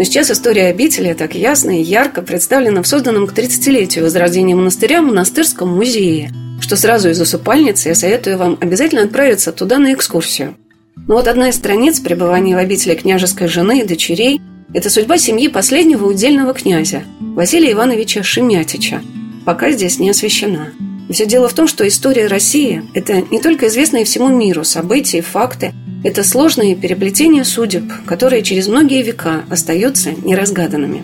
Но 0.00 0.04
сейчас 0.04 0.30
история 0.30 0.68
обители 0.68 1.12
так 1.12 1.34
ясно 1.34 1.78
и 1.78 1.82
ярко 1.82 2.22
представлена 2.22 2.82
в 2.82 2.86
созданном 2.86 3.26
к 3.26 3.34
30-летию 3.34 4.02
возрождения 4.02 4.56
монастыря 4.56 5.02
монастырском 5.02 5.68
музее, 5.68 6.32
что 6.62 6.76
сразу 6.76 7.10
из 7.10 7.20
усыпальницы 7.20 7.90
я 7.90 7.94
советую 7.94 8.38
вам 8.38 8.56
обязательно 8.62 9.02
отправиться 9.02 9.52
туда 9.52 9.76
на 9.78 9.92
экскурсию– 9.92 10.56
но 11.06 11.16
вот 11.16 11.28
одна 11.28 11.48
из 11.48 11.56
страниц 11.56 12.00
пребывания 12.00 12.54
в 12.54 12.58
обители 12.58 12.94
княжеской 12.94 13.48
жены 13.48 13.80
и 13.80 13.86
дочерей– 13.86 14.40
это 14.74 14.88
судьба 14.88 15.18
семьи 15.18 15.48
последнего 15.48 16.06
удельного 16.06 16.54
князя, 16.54 17.02
Василия 17.20 17.72
Ивановича 17.72 18.22
Шемятича, 18.22 19.02
пока 19.44 19.70
здесь 19.70 19.98
не 19.98 20.10
освещена. 20.10 20.72
Все 21.10 21.26
дело 21.26 21.48
в 21.48 21.54
том, 21.54 21.66
что 21.66 21.86
история 21.86 22.28
России– 22.28 22.84
это 22.94 23.22
не 23.30 23.40
только 23.40 23.66
известные 23.66 24.04
всему 24.04 24.28
миру 24.28 24.62
события 24.62 25.18
и 25.18 25.22
факты, 25.22 25.72
это 26.04 26.22
сложные 26.22 26.76
переплетения 26.76 27.42
судеб, 27.42 27.84
которые 28.06 28.42
через 28.42 28.68
многие 28.68 29.02
века 29.02 29.42
остаются 29.50 30.12
неразгаданными. 30.12 31.02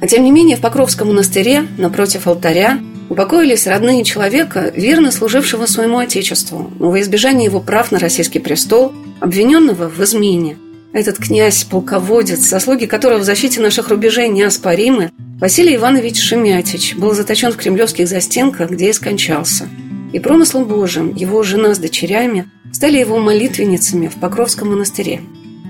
А 0.00 0.06
тем 0.06 0.24
не 0.24 0.30
менее 0.30 0.56
в 0.56 0.60
Покровском 0.60 1.08
монастыре, 1.08 1.66
напротив 1.76 2.26
алтаря, 2.26 2.80
упокоились 3.10 3.66
родные 3.66 4.02
человека, 4.02 4.72
верно 4.74 5.10
служившего 5.10 5.66
своему 5.66 5.98
отечеству, 5.98 6.72
но 6.78 6.90
во 6.90 7.00
избежание 7.00 7.46
его 7.46 7.60
прав 7.60 7.92
на 7.92 7.98
российский 7.98 8.38
престол– 8.38 8.92
обвиненного 9.20 9.88
в 9.88 10.02
измене. 10.02 10.56
Этот 10.92 11.18
князь, 11.18 11.64
полководец, 11.64 12.40
заслуги 12.40 12.86
которого 12.86 13.18
в 13.18 13.24
защите 13.24 13.60
наших 13.60 13.88
рубежей 13.88 14.28
неоспоримы, 14.28 15.10
Василий 15.40 15.76
Иванович 15.76 16.20
Шемятич 16.20 16.96
был 16.96 17.14
заточен 17.14 17.52
в 17.52 17.56
кремлевских 17.56 18.08
застенках, 18.08 18.70
где 18.70 18.90
и 18.90 18.92
скончался. 18.92 19.68
И 20.12 20.18
промыслом 20.18 20.64
Божьим 20.64 21.14
его 21.14 21.44
жена 21.44 21.74
с 21.74 21.78
дочерями 21.78 22.50
стали 22.72 22.98
его 22.98 23.18
молитвенницами 23.18 24.08
в 24.08 24.16
Покровском 24.16 24.70
монастыре. 24.70 25.20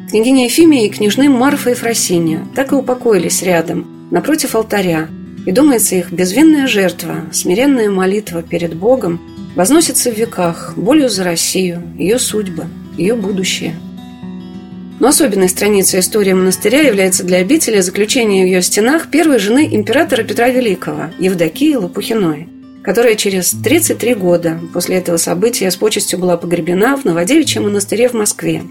Княгиня 0.08 0.44
Ефимия 0.44 0.86
и 0.86 0.88
княжны 0.88 1.28
Марфа 1.28 1.72
и 1.72 1.74
Фросиния 1.74 2.46
так 2.54 2.72
и 2.72 2.76
упокоились 2.76 3.42
рядом, 3.42 4.08
напротив 4.10 4.54
алтаря, 4.54 5.08
и, 5.44 5.52
думается, 5.52 5.96
их 5.96 6.12
безвинная 6.12 6.66
жертва, 6.66 7.26
смиренная 7.32 7.90
молитва 7.90 8.42
перед 8.42 8.74
Богом 8.74 9.20
возносится 9.54 10.10
в 10.10 10.16
веках 10.16 10.78
болью 10.78 11.10
за 11.10 11.24
Россию, 11.24 11.82
ее 11.98 12.18
судьбы, 12.18 12.64
ее 12.96 13.14
будущее. 13.14 13.74
Но 15.00 15.08
особенной 15.08 15.48
страницей 15.48 16.00
истории 16.00 16.32
монастыря 16.32 16.80
является 16.80 17.22
для 17.22 17.38
обители 17.38 17.80
заключение 17.80 18.44
в 18.44 18.48
ее 18.48 18.62
стенах 18.62 19.10
первой 19.10 19.38
жены 19.38 19.68
императора 19.70 20.24
Петра 20.24 20.48
Великого, 20.48 21.10
Евдокии 21.20 21.76
Лопухиной, 21.76 22.48
которая 22.82 23.14
через 23.14 23.50
33 23.50 24.14
года 24.14 24.60
после 24.72 24.96
этого 24.96 25.16
события 25.16 25.70
с 25.70 25.76
почестью 25.76 26.18
была 26.18 26.36
погребена 26.36 26.96
в 26.96 27.04
Новодевичьем 27.04 27.64
монастыре 27.64 28.08
в 28.08 28.14
Москве. 28.14 28.62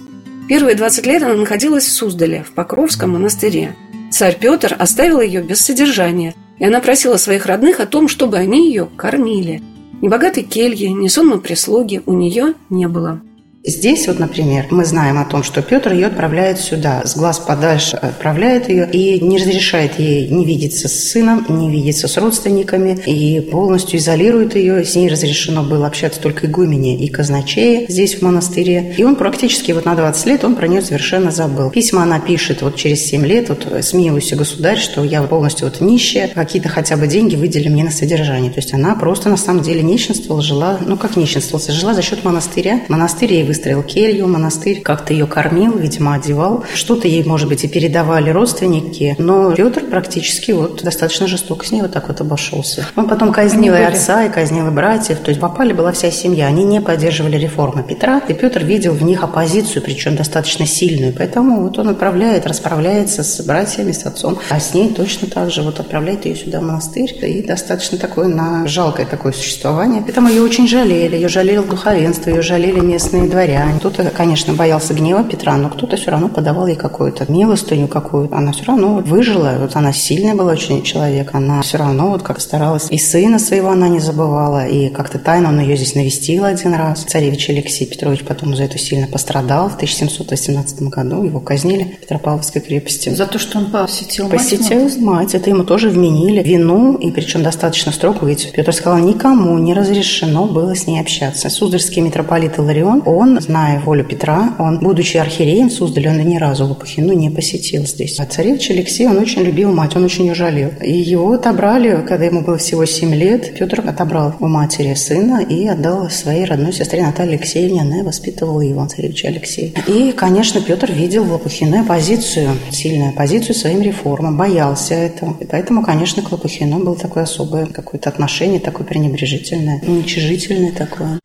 Первые 0.49 0.75
20 0.75 1.05
лет 1.05 1.23
она 1.23 1.35
находилась 1.35 1.85
в 1.85 1.91
Суздале, 1.91 2.43
в 2.43 2.51
Покровском 2.51 3.11
монастыре. 3.11 3.75
Царь 4.11 4.37
Петр 4.39 4.75
оставил 4.77 5.21
ее 5.21 5.41
без 5.41 5.61
содержания, 5.61 6.35
и 6.59 6.65
она 6.65 6.81
просила 6.81 7.17
своих 7.17 7.45
родных 7.45 7.79
о 7.79 7.85
том, 7.85 8.07
чтобы 8.07 8.37
они 8.37 8.67
ее 8.67 8.89
кормили. 8.97 9.61
Ни 10.01 10.09
богатой 10.09 10.43
кельи, 10.43 10.87
ни 10.87 11.07
сонной 11.07 11.39
прислуги 11.39 12.01
у 12.05 12.13
нее 12.13 12.53
не 12.69 12.87
было. 12.87 13.21
Здесь 13.67 14.07
вот, 14.07 14.17
например, 14.17 14.67
мы 14.71 14.85
знаем 14.85 15.19
о 15.19 15.25
том, 15.25 15.43
что 15.43 15.61
Петр 15.61 15.91
ее 15.91 16.07
отправляет 16.07 16.57
сюда, 16.57 17.01
с 17.05 17.17
глаз 17.17 17.39
подальше 17.39 17.97
отправляет 17.97 18.69
ее 18.69 18.89
и 18.89 19.19
не 19.19 19.37
разрешает 19.37 19.99
ей 19.99 20.29
не 20.29 20.45
видеться 20.45 20.87
с 20.87 21.09
сыном, 21.09 21.45
не 21.49 21.69
видеться 21.69 22.07
с 22.07 22.15
родственниками 22.15 22.97
и 23.05 23.41
полностью 23.41 23.99
изолирует 23.99 24.55
ее. 24.55 24.85
С 24.85 24.95
ней 24.95 25.09
разрешено 25.09 25.63
было 25.63 25.85
общаться 25.85 26.21
только 26.21 26.47
игумене 26.47 26.95
и 26.95 27.09
казначее 27.09 27.87
здесь 27.89 28.15
в 28.15 28.21
монастыре. 28.21 28.95
И 28.97 29.03
он 29.03 29.17
практически 29.17 29.73
вот 29.73 29.83
на 29.83 29.95
20 29.95 30.25
лет 30.27 30.45
он 30.45 30.55
про 30.55 30.69
нее 30.69 30.81
совершенно 30.81 31.31
забыл. 31.31 31.69
Письма 31.69 32.03
она 32.03 32.21
пишет 32.21 32.61
вот 32.61 32.77
через 32.77 33.03
7 33.05 33.25
лет, 33.25 33.49
вот 33.49 33.67
смилуйся, 33.81 34.37
государь, 34.37 34.77
что 34.77 35.03
я 35.03 35.21
полностью 35.23 35.67
вот 35.67 35.81
нищая, 35.81 36.29
какие-то 36.29 36.69
хотя 36.69 36.95
бы 36.95 37.07
деньги 37.07 37.35
выдели 37.35 37.67
мне 37.67 37.83
на 37.83 37.91
содержание. 37.91 38.49
То 38.49 38.59
есть 38.59 38.73
она 38.73 38.95
просто 38.95 39.27
на 39.27 39.35
самом 39.35 39.61
деле 39.61 39.83
нищенствовала, 39.83 40.41
жила, 40.41 40.79
ну 40.85 40.95
как 40.95 41.17
нищенствовала, 41.17 41.69
жила 41.69 41.93
за 41.93 42.01
счет 42.01 42.23
монастыря. 42.23 42.83
Монастырь 42.87 43.33
ей 43.33 43.43
выстроил 43.57 43.81
келью, 43.81 44.27
монастырь 44.27 44.81
как-то 44.81 45.13
ее 45.13 45.25
кормил, 45.25 45.75
видимо, 45.75 46.13
одевал. 46.13 46.63
Что-то 46.75 47.07
ей, 47.07 47.23
может 47.23 47.49
быть, 47.49 47.63
и 47.63 47.67
передавали 47.67 48.29
родственники, 48.29 49.15
но 49.17 49.51
Петр 49.53 49.85
практически 49.85 50.51
вот 50.51 50.83
достаточно 50.83 51.25
жестоко 51.25 51.65
с 51.65 51.71
ней 51.71 51.81
вот 51.81 51.91
так 51.91 52.07
вот 52.07 52.21
обошелся. 52.21 52.85
Он 52.95 53.09
потом 53.09 53.31
казнил 53.31 53.73
и 53.73 53.79
отца, 53.79 54.25
и 54.25 54.29
казнил 54.29 54.67
и 54.67 54.69
братьев, 54.69 55.17
то 55.19 55.29
есть 55.29 55.41
попали 55.41 55.73
была 55.73 55.91
вся 55.91 56.11
семья. 56.11 56.45
Они 56.45 56.63
не 56.65 56.81
поддерживали 56.81 57.35
реформы 57.37 57.81
Петра, 57.81 58.21
и 58.27 58.33
Петр 58.35 58.63
видел 58.63 58.93
в 58.93 59.01
них 59.01 59.23
оппозицию, 59.23 59.81
причем 59.81 60.15
достаточно 60.15 60.67
сильную. 60.67 61.13
Поэтому 61.17 61.61
вот 61.63 61.79
он 61.79 61.89
отправляет, 61.89 62.45
расправляется 62.45 63.23
с 63.23 63.43
братьями, 63.43 63.91
с 63.91 64.05
отцом, 64.05 64.37
а 64.51 64.59
с 64.59 64.75
ней 64.75 64.93
точно 64.93 65.27
так 65.27 65.49
же 65.49 65.63
вот 65.63 65.79
отправляет 65.79 66.25
ее 66.25 66.35
сюда 66.35 66.59
в 66.59 66.63
монастырь. 66.63 67.11
И 67.23 67.41
достаточно 67.41 67.97
такое 67.97 68.27
на 68.27 68.67
жалкое 68.67 69.07
такое 69.07 69.31
существование. 69.31 70.03
Поэтому 70.05 70.29
ее 70.29 70.43
очень 70.43 70.67
жалели, 70.67 71.15
ее 71.15 71.27
жалели 71.27 71.57
духовенство, 71.57 72.29
ее 72.29 72.43
жалели 72.43 72.79
местные 72.79 73.23
дворяне. 73.37 73.77
Кто-то, 73.77 74.09
конечно, 74.09 74.53
боялся 74.53 74.95
гнева 74.95 75.23
Петра, 75.23 75.55
но 75.57 75.69
кто-то 75.69 75.95
все 75.95 76.09
равно 76.09 76.27
подавал 76.27 76.65
ей 76.65 76.75
какую-то 76.75 77.31
милостыню 77.31 77.87
какую-то. 77.87 78.35
Она 78.35 78.51
все 78.51 78.63
равно 78.65 78.95
вот 78.95 79.07
выжила. 79.07 79.57
Вот 79.59 79.75
она 79.75 79.93
сильная 79.93 80.33
была 80.33 80.53
очень 80.53 80.81
человек. 80.81 81.35
Она 81.35 81.61
все 81.61 81.77
равно 81.77 82.09
вот 82.09 82.23
как 82.23 82.41
старалась. 82.41 82.87
И 82.89 82.97
сына 82.97 83.37
своего 83.37 83.69
она 83.69 83.89
не 83.89 83.99
забывала. 83.99 84.65
И 84.65 84.89
как-то 84.89 85.19
тайно 85.19 85.49
он 85.49 85.59
ее 85.59 85.77
здесь 85.77 85.93
навестил 85.93 86.45
один 86.45 86.73
раз. 86.73 87.03
Царевич 87.03 87.49
Алексей 87.49 87.85
Петрович 87.85 88.23
потом 88.23 88.55
за 88.55 88.63
это 88.63 88.79
сильно 88.79 89.05
пострадал. 89.05 89.69
В 89.69 89.75
1718 89.75 90.81
году 90.83 91.23
его 91.23 91.39
казнили 91.39 91.83
в 91.83 91.99
Петропавловской 92.01 92.61
крепости. 92.61 93.09
За 93.09 93.27
то, 93.27 93.37
что 93.37 93.59
он 93.59 93.67
посетил 93.69 94.29
мать? 94.29 94.37
Посетил 94.39 94.89
мать. 94.99 95.35
Это 95.35 95.51
ему 95.51 95.63
тоже 95.63 95.89
вменили 95.89 96.41
вину. 96.41 96.95
И 96.95 97.11
причем 97.11 97.43
достаточно 97.43 97.91
строго. 97.91 98.25
Ведь 98.25 98.51
Петр 98.51 98.73
сказал, 98.73 98.97
никому 98.97 99.59
не 99.59 99.75
разрешено 99.75 100.45
было 100.45 100.75
с 100.75 100.87
ней 100.87 100.99
общаться. 100.99 101.49
Суздальский 101.49 102.01
митрополит 102.01 102.57
Иларион, 102.57 103.03
он 103.05 103.26
он, 103.27 103.41
зная 103.41 103.79
волю 103.79 104.03
Петра, 104.03 104.53
он, 104.59 104.79
будучи 104.79 105.17
архиереем 105.17 105.69
Суздале, 105.69 106.09
он 106.09 106.17
ни 106.17 106.37
разу 106.37 106.65
Лопухину 106.65 107.13
не 107.13 107.29
посетил 107.29 107.85
здесь. 107.85 108.19
А 108.19 108.25
царевич 108.25 108.69
Алексей, 108.71 109.07
он 109.07 109.17
очень 109.17 109.43
любил 109.43 109.73
мать, 109.73 109.95
он 109.95 110.05
очень 110.05 110.25
ее 110.25 110.33
жалел. 110.33 110.71
И 110.81 110.91
его 110.91 111.33
отобрали, 111.33 112.05
когда 112.07 112.25
ему 112.25 112.41
было 112.41 112.57
всего 112.57 112.85
7 112.85 113.13
лет. 113.13 113.57
Петр 113.57 113.83
отобрал 113.85 114.35
у 114.39 114.47
матери 114.47 114.93
сына 114.93 115.41
и 115.41 115.67
отдал 115.67 116.09
своей 116.09 116.45
родной 116.45 116.73
сестре 116.73 117.03
Наталье 117.03 117.37
Алексеевне. 117.37 117.81
Она 117.81 118.03
воспитывала 118.03 118.61
его, 118.61 118.85
царевич 118.87 119.25
Алексей. 119.25 119.73
И, 119.87 120.11
конечно, 120.11 120.61
Петр 120.61 120.91
видел 120.91 121.23
в 121.23 121.31
Лопухиной 121.31 121.81
оппозицию, 121.81 122.51
сильную 122.71 123.09
оппозицию 123.09 123.55
своим 123.55 123.81
реформам, 123.81 124.37
боялся 124.37 124.93
этого. 124.93 125.35
И 125.39 125.45
поэтому, 125.45 125.83
конечно, 125.83 126.21
к 126.21 126.31
Лопухину 126.31 126.79
было 126.79 126.95
такое 126.95 127.23
особое 127.23 127.65
какое-то 127.65 128.09
отношение, 128.09 128.59
такое 128.59 128.85
пренебрежительное, 128.85 129.81
уничижительное 129.85 130.71
такое. 130.71 131.19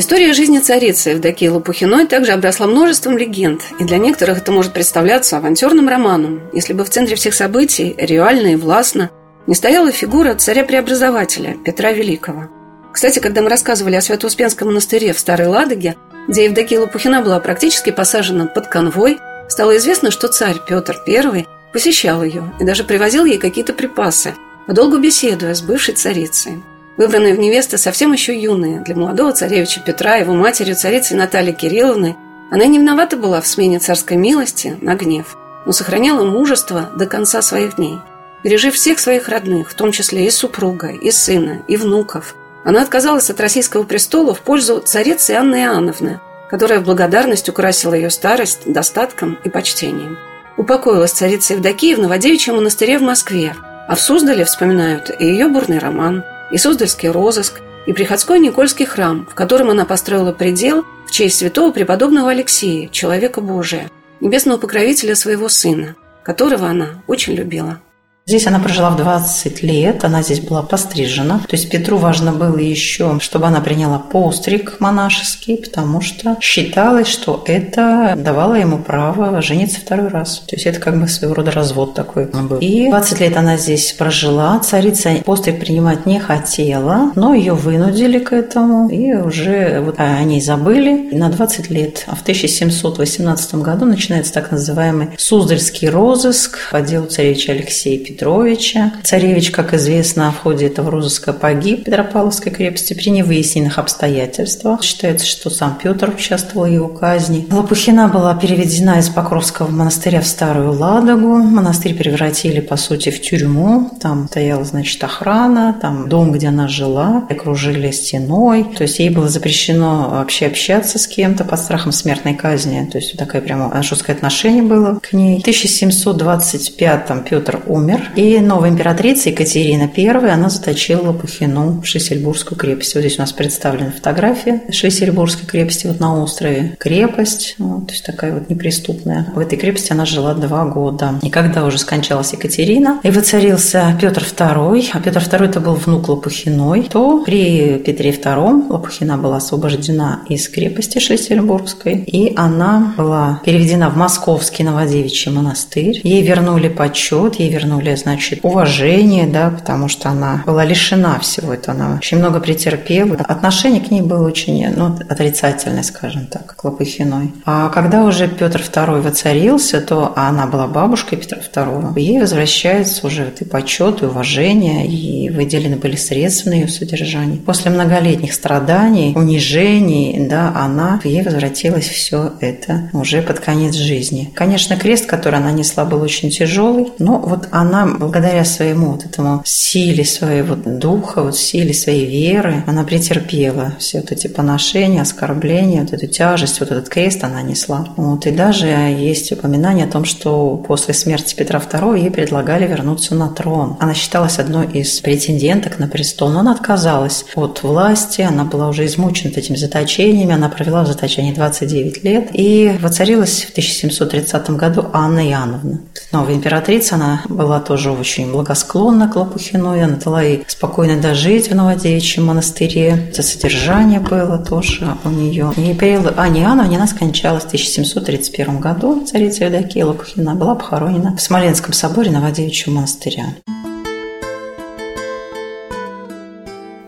История 0.00 0.32
жизни 0.32 0.60
царицы 0.60 1.10
Евдокии 1.10 1.46
Лопухиной 1.48 2.06
также 2.06 2.32
обросла 2.32 2.66
множеством 2.66 3.18
легенд, 3.18 3.60
и 3.78 3.84
для 3.84 3.98
некоторых 3.98 4.38
это 4.38 4.50
может 4.50 4.72
представляться 4.72 5.36
авантюрным 5.36 5.90
романом, 5.90 6.40
если 6.54 6.72
бы 6.72 6.84
в 6.84 6.88
центре 6.88 7.16
всех 7.16 7.34
событий, 7.34 7.94
реально 7.98 8.54
и 8.54 8.56
властно, 8.56 9.10
не 9.46 9.54
стояла 9.54 9.92
фигура 9.92 10.34
царя-преобразователя 10.34 11.58
Петра 11.66 11.92
Великого. 11.92 12.48
Кстати, 12.94 13.18
когда 13.18 13.42
мы 13.42 13.50
рассказывали 13.50 13.94
о 13.94 14.00
Свято-Успенском 14.00 14.68
монастыре 14.68 15.12
в 15.12 15.18
Старой 15.18 15.48
Ладоге, 15.48 15.96
где 16.28 16.46
Евдокия 16.46 16.80
Лопухина 16.80 17.20
была 17.20 17.38
практически 17.38 17.90
посажена 17.90 18.46
под 18.46 18.68
конвой, 18.68 19.18
стало 19.50 19.76
известно, 19.76 20.10
что 20.10 20.28
царь 20.28 20.56
Петр 20.66 20.96
I 21.06 21.46
посещал 21.74 22.24
ее 22.24 22.50
и 22.58 22.64
даже 22.64 22.84
привозил 22.84 23.26
ей 23.26 23.36
какие-то 23.36 23.74
припасы, 23.74 24.32
подолгу 24.66 24.96
беседуя 24.96 25.52
с 25.52 25.60
бывшей 25.60 25.92
царицей. 25.92 26.62
Выбранная 27.00 27.34
в 27.34 27.38
невесты 27.38 27.78
совсем 27.78 28.12
еще 28.12 28.38
юная, 28.38 28.82
для 28.82 28.94
молодого 28.94 29.32
царевича 29.32 29.80
Петра, 29.80 30.16
его 30.16 30.34
матерью, 30.34 30.76
царицей 30.76 31.16
Натальи 31.16 31.52
Кирилловны, 31.52 32.14
она 32.50 32.66
не 32.66 32.76
виновата 32.76 33.16
была 33.16 33.40
в 33.40 33.46
смене 33.46 33.78
царской 33.78 34.18
милости 34.18 34.76
на 34.82 34.96
гнев, 34.96 35.38
но 35.64 35.72
сохраняла 35.72 36.26
мужество 36.26 36.90
до 36.94 37.06
конца 37.06 37.40
своих 37.40 37.76
дней. 37.76 38.00
Пережив 38.42 38.74
всех 38.74 38.98
своих 38.98 39.30
родных, 39.30 39.70
в 39.70 39.74
том 39.74 39.92
числе 39.92 40.26
и 40.26 40.30
супруга, 40.30 40.88
и 40.88 41.10
сына, 41.10 41.62
и 41.68 41.78
внуков, 41.78 42.34
она 42.64 42.82
отказалась 42.82 43.30
от 43.30 43.40
российского 43.40 43.84
престола 43.84 44.34
в 44.34 44.42
пользу 44.42 44.82
царицы 44.84 45.30
Анны 45.30 45.62
Иоанновны, 45.62 46.20
которая 46.50 46.80
в 46.80 46.84
благодарность 46.84 47.48
украсила 47.48 47.94
ее 47.94 48.10
старость 48.10 48.70
достатком 48.70 49.38
и 49.42 49.48
почтением. 49.48 50.18
Упокоилась 50.58 51.12
царица 51.12 51.54
Евдокия 51.54 51.96
в 51.96 52.00
Новодевичьем 52.00 52.56
монастыре 52.56 52.98
в 52.98 53.02
Москве, 53.02 53.56
а 53.88 53.94
в 53.94 54.02
Суздале 54.02 54.44
вспоминают 54.44 55.10
и 55.18 55.24
ее 55.24 55.48
бурный 55.48 55.78
роман– 55.78 56.24
и 56.50 56.58
Суздальский 56.58 57.08
розыск, 57.08 57.60
и 57.86 57.92
Приходской 57.92 58.38
Никольский 58.38 58.84
храм, 58.84 59.26
в 59.30 59.34
котором 59.34 59.70
она 59.70 59.84
построила 59.84 60.32
предел 60.32 60.84
в 61.06 61.10
честь 61.10 61.38
святого 61.38 61.72
преподобного 61.72 62.30
Алексея, 62.30 62.88
человека 62.88 63.40
Божия, 63.40 63.90
небесного 64.20 64.58
покровителя 64.58 65.14
своего 65.14 65.48
сына, 65.48 65.96
которого 66.22 66.68
она 66.68 67.02
очень 67.06 67.34
любила. 67.34 67.80
Здесь 68.26 68.46
она 68.46 68.60
прожила 68.60 68.90
в 68.90 68.96
20 68.96 69.62
лет, 69.62 70.04
она 70.04 70.22
здесь 70.22 70.40
была 70.40 70.62
пострижена. 70.62 71.40
То 71.48 71.56
есть 71.56 71.68
Петру 71.68 71.96
важно 71.96 72.32
было 72.32 72.58
еще, 72.58 73.18
чтобы 73.20 73.46
она 73.46 73.60
приняла 73.60 73.98
постриг 73.98 74.76
монашеский, 74.78 75.56
потому 75.56 76.00
что 76.00 76.36
считалось, 76.40 77.08
что 77.08 77.42
это 77.46 78.14
давало 78.16 78.54
ему 78.54 78.78
право 78.78 79.42
жениться 79.42 79.80
второй 79.80 80.08
раз. 80.08 80.44
То 80.46 80.54
есть 80.54 80.66
это 80.66 80.78
как 80.78 81.00
бы 81.00 81.08
своего 81.08 81.34
рода 81.34 81.50
развод 81.50 81.94
такой 81.94 82.26
был. 82.26 82.58
И 82.58 82.88
20 82.88 83.20
лет 83.20 83.36
она 83.36 83.56
здесь 83.56 83.92
прожила. 83.94 84.60
Царица 84.60 85.10
постриг 85.24 85.58
принимать 85.58 86.06
не 86.06 86.20
хотела, 86.20 87.10
но 87.16 87.34
ее 87.34 87.54
вынудили 87.54 88.20
к 88.20 88.32
этому, 88.32 88.88
и 88.88 89.12
уже 89.12 89.80
вот 89.80 89.98
о 89.98 90.22
ней 90.22 90.40
забыли 90.40 91.08
на 91.12 91.30
20 91.30 91.70
лет. 91.70 92.04
А 92.06 92.14
в 92.14 92.22
1718 92.22 93.56
году 93.56 93.86
начинается 93.86 94.32
так 94.32 94.52
называемый 94.52 95.08
Суздальский 95.16 95.88
розыск 95.88 96.58
по 96.70 96.80
делу 96.80 97.06
царевича 97.06 97.52
Алексея 97.52 97.98
Петровича. 98.20 98.92
Царевич, 99.02 99.50
как 99.50 99.72
известно, 99.72 100.30
в 100.30 100.42
ходе 100.42 100.66
этого 100.66 100.90
розыска 100.90 101.32
погиб 101.32 101.80
в 101.80 101.84
Петропавловской 101.84 102.52
крепости 102.52 102.92
при 102.92 103.08
невыясненных 103.08 103.78
обстоятельствах. 103.78 104.82
Считается, 104.82 105.26
что 105.26 105.48
сам 105.48 105.78
Петр 105.82 106.10
участвовал 106.10 106.66
в 106.66 106.70
его 106.70 106.88
казни. 106.88 107.46
Лопухина 107.50 108.08
была 108.08 108.34
переведена 108.34 108.98
из 108.98 109.08
Покровского 109.08 109.70
монастыря 109.70 110.20
в 110.20 110.26
Старую 110.26 110.72
Ладогу. 110.72 111.36
Монастырь 111.36 111.94
превратили, 111.94 112.60
по 112.60 112.76
сути, 112.76 113.08
в 113.08 113.22
тюрьму. 113.22 113.90
Там 114.02 114.28
стояла, 114.28 114.64
значит, 114.64 115.02
охрана, 115.02 115.74
там 115.80 116.06
дом, 116.10 116.32
где 116.32 116.48
она 116.48 116.68
жила, 116.68 117.24
окружили 117.30 117.90
стеной. 117.90 118.66
То 118.76 118.82
есть 118.82 118.98
ей 118.98 119.08
было 119.08 119.28
запрещено 119.28 120.10
вообще 120.10 120.46
общаться 120.46 120.98
с 120.98 121.06
кем-то 121.06 121.44
под 121.44 121.58
страхом 121.58 121.92
смертной 121.92 122.34
казни. 122.34 122.86
То 122.92 122.98
есть 122.98 123.16
такое 123.16 123.40
прямо 123.40 123.82
жесткое 123.82 124.14
отношение 124.14 124.62
было 124.62 125.00
к 125.00 125.14
ней. 125.14 125.38
В 125.38 125.40
1725 125.40 127.24
Петр 127.24 127.60
умер, 127.66 127.99
умер. 128.00 128.12
И 128.16 128.40
новая 128.40 128.70
императрица 128.70 129.30
Екатерина 129.30 129.90
I, 129.94 130.08
она 130.30 130.48
заточила 130.48 131.08
Лопухину 131.08 131.80
в 131.80 131.86
Шлиссельбургскую 131.86 132.58
крепость. 132.58 132.94
Вот 132.94 133.00
здесь 133.00 133.18
у 133.18 133.22
нас 133.22 133.32
представлена 133.32 133.90
фотография 133.90 134.62
Шлиссельбургской 134.70 135.46
крепости 135.46 135.86
вот 135.86 136.00
на 136.00 136.22
острове. 136.22 136.76
Крепость, 136.78 137.54
вот, 137.58 137.86
то 137.86 137.92
есть 137.92 138.04
такая 138.04 138.34
вот 138.34 138.50
неприступная. 138.50 139.26
В 139.34 139.38
этой 139.38 139.58
крепости 139.58 139.92
она 139.92 140.06
жила 140.06 140.34
два 140.34 140.64
года. 140.64 141.14
И 141.22 141.30
когда 141.30 141.64
уже 141.64 141.78
скончалась 141.78 142.32
Екатерина, 142.32 143.00
и 143.02 143.10
воцарился 143.10 143.96
Петр 144.00 144.22
II, 144.22 144.90
а 144.92 145.00
Петр 145.00 145.20
II 145.20 145.44
это 145.44 145.60
был 145.60 145.74
внук 145.74 146.08
Лопухиной, 146.08 146.88
то 146.90 147.22
при 147.24 147.78
Петре 147.78 148.10
II 148.10 148.68
Лопухина 148.68 149.16
была 149.16 149.36
освобождена 149.36 150.22
из 150.28 150.48
крепости 150.48 150.98
Шлиссельбургской, 150.98 152.04
и 152.06 152.34
она 152.36 152.94
была 152.96 153.40
переведена 153.44 153.90
в 153.90 153.96
Московский 153.96 154.64
Новодевичий 154.64 155.30
монастырь. 155.30 156.00
Ей 156.02 156.22
вернули 156.22 156.68
почет, 156.68 157.36
ей 157.36 157.50
вернули 157.50 157.89
более, 157.90 157.96
значит, 157.96 158.40
уважение, 158.42 159.26
да, 159.26 159.50
потому 159.50 159.88
что 159.88 160.08
она 160.08 160.42
была 160.46 160.64
лишена 160.64 161.18
всего 161.18 161.54
этого. 161.54 161.76
Она 161.76 161.96
очень 161.96 162.18
много 162.18 162.40
претерпела. 162.40 163.16
Отношение 163.16 163.80
к 163.80 163.90
ней 163.90 164.02
было 164.02 164.26
очень, 164.26 164.66
ну, 164.76 164.96
отрицательное, 165.08 165.82
скажем 165.82 166.26
так, 166.26 166.54
к 166.56 166.64
Лопухиной. 166.64 167.32
А 167.44 167.68
когда 167.68 168.04
уже 168.04 168.28
Петр 168.28 168.60
II 168.60 169.00
воцарился, 169.00 169.80
то 169.80 170.12
она 170.16 170.46
была 170.46 170.66
бабушкой 170.66 171.18
Петра 171.18 171.38
II. 171.38 171.98
Ей 172.00 172.20
возвращается 172.20 173.06
уже 173.06 173.24
вот 173.24 173.40
и 173.40 173.44
почет, 173.44 174.02
и 174.02 174.06
уважение, 174.06 174.86
и 174.86 175.30
выделены 175.30 175.76
были 175.76 175.96
средства 175.96 176.50
на 176.50 176.54
ее 176.54 176.68
содержание. 176.68 177.38
После 177.38 177.70
многолетних 177.70 178.32
страданий, 178.32 179.12
унижений, 179.16 180.26
да, 180.28 180.52
она, 180.54 181.00
ей 181.04 181.22
возвратилось 181.22 181.88
все 181.88 182.32
это 182.40 182.90
уже 182.92 183.22
под 183.22 183.40
конец 183.40 183.74
жизни. 183.74 184.30
Конечно, 184.34 184.76
крест, 184.76 185.06
который 185.06 185.40
она 185.40 185.52
несла, 185.52 185.84
был 185.84 186.02
очень 186.02 186.30
тяжелый, 186.30 186.92
но 186.98 187.18
вот 187.18 187.48
она 187.50 187.79
благодаря 187.86 188.44
своему 188.44 188.92
вот 188.92 189.04
этому 189.04 189.42
силе 189.44 190.04
своего 190.04 190.54
духа, 190.54 191.22
вот 191.22 191.36
силе 191.36 191.74
своей 191.74 192.06
веры, 192.06 192.64
она 192.66 192.84
претерпела 192.84 193.74
все 193.78 194.00
вот 194.00 194.12
эти 194.12 194.26
поношения, 194.26 195.02
оскорбления, 195.02 195.82
вот 195.82 195.92
эту 195.92 196.06
тяжесть, 196.06 196.60
вот 196.60 196.70
этот 196.70 196.88
крест 196.88 197.22
она 197.24 197.42
несла. 197.42 197.88
Вот, 197.96 198.26
и 198.26 198.30
даже 198.30 198.66
есть 198.66 199.32
упоминание 199.32 199.86
о 199.86 199.90
том, 199.90 200.04
что 200.04 200.56
после 200.56 200.94
смерти 200.94 201.34
Петра 201.34 201.60
II 201.60 201.98
ей 201.98 202.10
предлагали 202.10 202.66
вернуться 202.66 203.14
на 203.14 203.28
трон. 203.28 203.76
Она 203.80 203.94
считалась 203.94 204.38
одной 204.38 204.66
из 204.66 205.00
претенденток 205.00 205.78
на 205.78 205.88
престол, 205.88 206.30
но 206.30 206.40
она 206.40 206.52
отказалась 206.52 207.24
от 207.34 207.62
власти, 207.62 208.22
она 208.22 208.44
была 208.44 208.68
уже 208.68 208.86
измучена 208.86 209.30
этими 209.30 209.56
заточениями, 209.56 210.34
она 210.34 210.48
провела 210.48 210.82
в 210.84 210.86
заточении 210.86 211.32
29 211.32 212.04
лет 212.04 212.28
и 212.32 212.76
воцарилась 212.80 213.44
в 213.44 213.50
1730 213.50 214.50
году 214.50 214.86
Анна 214.92 215.28
Иоанновна. 215.28 215.80
Новая 216.12 216.34
императрица, 216.34 216.96
она 216.96 217.22
была 217.28 217.60
тоже 217.70 217.92
очень 217.92 218.32
благосклонна 218.32 219.06
к 219.06 219.14
Лопухиной. 219.14 219.84
Она 219.84 219.94
дала 219.94 220.22
ей 220.22 220.42
спокойно 220.48 221.00
дожить 221.00 221.50
в 221.50 221.54
Новодевичьем 221.54 222.24
монастыре. 222.24 223.10
Это 223.10 223.22
содержание 223.22 224.00
было 224.00 224.38
тоже 224.38 224.96
у 225.04 225.08
нее. 225.08 225.52
И 225.56 225.72
при 225.74 225.90
Ане 226.16 226.40
Иоанновне 226.42 226.78
она 226.78 226.88
скончалась 226.88 227.44
в 227.44 227.46
1731 227.46 228.58
году. 228.58 229.06
Царица 229.06 229.44
Евдокия 229.44 229.86
Лопухина 229.86 230.34
была 230.34 230.56
похоронена 230.56 231.16
в 231.16 231.20
Смоленском 231.22 231.72
соборе 231.72 232.10
Новодевичьего 232.10 232.72
монастыря. 232.72 233.26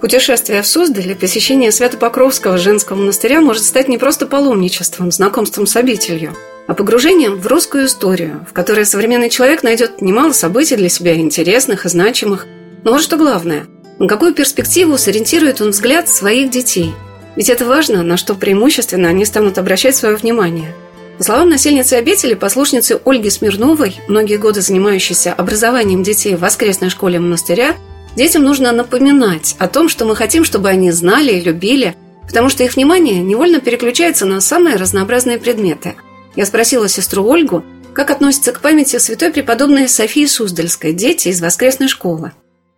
Путешествие 0.01 0.62
в 0.62 0.66
Суздаль 0.66 1.12
и 1.12 1.14
посещение 1.14 1.71
Свято-Покровского 1.71 2.59
женского 2.59 2.97
монастыря 2.97 3.40
может 3.40 3.62
стать 3.62 3.87
не 3.87 3.99
просто 3.99 4.27
паломничеством, 4.27 5.12
знакомством 5.12 5.68
с 5.68 5.77
обителью– 5.77 6.35
а 6.66 6.75
погружением 6.75 7.40
в 7.40 7.46
русскую 7.46 7.87
историю, 7.87 8.46
в 8.48 8.53
которой 8.53 8.87
современный 8.87 9.31
человек 9.31 9.62
найдет 9.62 10.01
немало 10.01 10.33
событий 10.33 10.77
для 10.77 10.88
себя 10.88 11.14
интересных 11.14 11.85
и 11.85 11.88
значимых. 11.88 12.46
Но 12.85 12.92
вот 12.92 13.03
что 13.03 13.16
главное, 13.16 13.66
на 13.98 14.07
какую 14.07 14.35
перспективу 14.35 14.96
сориентирует 14.98 15.61
он 15.61 15.70
взгляд 15.70 16.09
своих 16.09 16.51
детей. 16.51 16.92
Ведь 17.37 17.48
это 17.48 17.64
важно, 17.64 18.03
на 18.03 18.16
что 18.16 18.35
преимущественно 18.35 19.09
они 19.09 19.25
станут 19.25 19.59
обращать 19.59 19.96
свое 19.96 20.16
внимание. 20.16 20.75
По 21.18 21.25
словам 21.25 21.51
насельницы 21.51 21.94
обители, 21.94 22.35
послушницы 22.35 23.01
Ольги 23.05 23.31
Смирновой, 23.31 24.01
многие 24.09 24.38
годы 24.38 24.61
занимающейся 24.61 25.33
образованием 25.33 26.03
детей 26.03 26.35
в 26.35 26.40
воскресной 26.40 26.90
школе 26.90 27.20
монастыря, 27.20 27.77
детям 28.16 28.42
нужно 28.42 28.72
напоминать 28.72 29.57
о 29.59 29.68
том, 29.68 29.88
что 29.88 30.05
мы 30.05 30.16
хотим, 30.16 30.44
чтобы 30.44 30.68
они 30.68 30.90
знали 30.90 31.33
и 31.33 31.40
любили, 31.40 31.94
потому 32.27 32.48
что 32.48 32.64
их 32.64 32.75
внимание 32.75 33.20
невольно 33.20 33.61
переключается 33.61 34.27
на 34.27 34.40
самые 34.40 34.77
разнообразные 34.77 35.38
предметы. 35.38 35.94
Я 36.35 36.47
спросила 36.47 36.88
сестру 36.88 37.25
Ольгу, 37.25 37.64
как 37.95 38.11
относится 38.11 38.53
к 38.53 38.61
памяти 38.61 38.99
святой 38.99 39.31
преподобной 39.33 39.88
Софии 39.88 40.27
Суздальской 40.27 40.92
дети 40.92 41.29
из 41.29 41.40
воскресной 41.40 41.88
школы. 41.88 42.33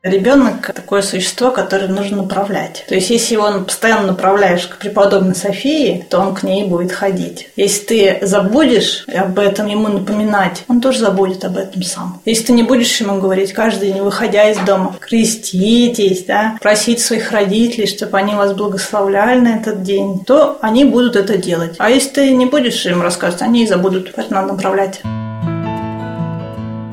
Ребенок– 0.05 0.71
такое 0.75 1.01
существо, 1.01 1.51
которое 1.51 1.89
нужно 1.89 2.19
направлять. 2.19 2.85
То 2.87 2.95
есть, 2.95 3.09
если 3.09 3.37
его 3.37 3.63
постоянно 3.65 4.09
направляешь 4.09 4.67
к 4.67 4.77
преподобной 4.77 5.35
Софии, 5.35 6.07
то 6.11 6.19
он 6.19 6.35
к 6.35 6.43
ней 6.43 6.65
будет 6.65 6.93
ходить. 6.93 7.49
Если 7.57 7.85
ты 7.85 8.19
забудешь 8.21 9.07
об 9.09 9.39
этом 9.39 9.67
ему 9.67 9.89
напоминать, 9.89 10.63
он 10.69 10.83
тоже 10.83 10.99
забудет 10.99 11.43
об 11.47 11.57
этом 11.57 11.83
сам. 11.83 12.21
Если 12.27 12.45
ты 12.45 12.53
не 12.53 12.65
будешь 12.65 13.01
ему 13.01 13.19
говорить 13.19 13.55
каждый 13.55 13.93
день, 13.93 14.03
выходя 14.03 14.51
из 14.51 14.59
дома, 14.59 14.95
креститесь, 15.01 16.25
да, 16.25 16.59
просить 16.61 17.01
своих 17.01 17.33
родителей, 17.33 17.87
чтобы 17.87 18.19
они 18.19 18.35
вас 18.35 18.53
благословляли 18.53 19.41
на 19.41 19.57
этот 19.57 19.85
день, 19.85 20.23
то 20.27 20.59
они 20.61 20.85
будут 20.85 21.17
это 21.17 21.39
делать. 21.39 21.77
А 21.79 21.89
если 21.89 22.11
ты 22.11 22.31
не 22.37 22.45
будешь 22.45 22.85
им 22.85 23.01
рассказывать, 23.01 23.41
они 23.41 23.65
и 23.65 23.67
забудут. 23.67 24.13
Поэтому 24.15 24.43
надо 24.43 24.53
направлять. 24.53 25.01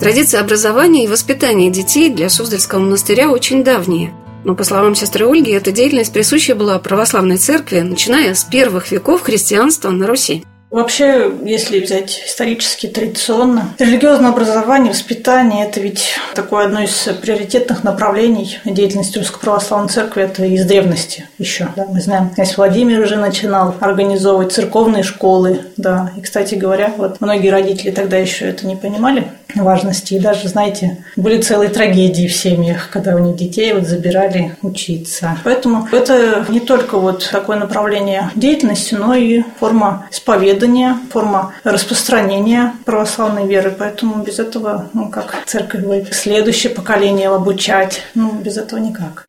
Традиции 0.02 0.40
образования 0.40 1.04
и 1.04 1.08
воспитания 1.08 1.70
детей 1.70 2.10
для 2.10 2.28
Суздальского 2.28 2.80
монастыря 2.80 3.30
очень 3.30 3.64
давние. 3.64 4.12
Но, 4.44 4.56
по 4.56 4.64
словам 4.64 4.96
сестры 4.96 5.28
Ольги, 5.28 5.52
эта 5.52 5.72
деятельность 5.72 6.12
присуща 6.12 6.56
была 6.56 6.80
православной 6.80 7.38
церкви, 7.38 7.82
начиная 7.82 8.34
с 8.34 8.44
первых 8.44 8.92
веков 8.92 9.22
христианства 9.22 9.92
на 9.92 10.08
Руси. 10.08 10.44
Вообще, 10.72 11.30
если 11.44 11.82
взять 11.82 12.24
исторически, 12.26 12.88
традиционно, 12.88 13.74
религиозное 13.78 14.30
образование, 14.30 14.94
воспитание– 14.94 15.66
это 15.68 15.82
ведь 15.82 16.16
такое 16.34 16.66
одно 16.66 16.82
из 16.82 17.10
приоритетных 17.22 17.84
направлений 17.84 18.58
деятельности 18.64 19.18
Русской 19.18 19.42
Православной 19.42 19.90
Церкви. 19.90 20.24
Это 20.24 20.46
из 20.46 20.66
древности 20.66 21.28
еще. 21.38 21.68
Да, 21.76 21.88
мы 21.90 22.00
знаем, 22.00 22.30
князь 22.30 22.56
Владимир 22.56 23.02
уже 23.02 23.18
начинал 23.18 23.76
организовывать 23.82 24.54
церковные 24.54 25.04
школы. 25.04 25.60
Да. 25.76 26.14
И, 26.16 26.22
кстати 26.22 26.56
говоря, 26.56 26.94
вот 26.96 27.20
многие 27.20 27.50
родители 27.50 27.92
тогда 27.92 28.16
еще 28.16 28.46
это 28.46 28.66
не 28.66 28.78
понимали 28.78 29.28
важности. 29.56 30.14
И 30.14 30.20
даже, 30.20 30.48
знаете, 30.48 31.04
были 31.18 31.42
целые 31.42 31.70
трагедии 31.70 32.28
в 32.28 32.34
семьях, 32.34 32.90
когда 32.90 33.16
у 33.16 33.20
них 33.20 33.36
детей 33.36 33.74
вот 33.74 33.88
забирали 33.88 34.56
учиться. 34.62 35.38
Поэтому 35.44 35.86
это 35.92 36.46
не 36.48 36.62
только 36.62 36.98
вот 36.98 37.28
такое 37.30 37.58
направление 37.58 38.32
деятельности, 38.36 38.94
но 38.94 39.14
и 39.14 39.44
форма 39.60 40.08
исповедания 40.10 40.61
исповедания, 40.62 40.98
форма 41.12 41.54
распространения 41.64 42.76
православной 42.86 43.48
веры. 43.48 43.76
Поэтому 43.78 44.24
без 44.24 44.40
этого, 44.40 44.90
ну, 44.94 45.10
как 45.10 45.46
церковь 45.46 45.82
говорит, 45.82 46.14
следующее 46.14 46.74
поколение 46.74 47.30
обучать, 47.30 48.04
ну, 48.16 48.32
без 48.34 48.58
этого 48.58 48.80
никак. 48.80 49.26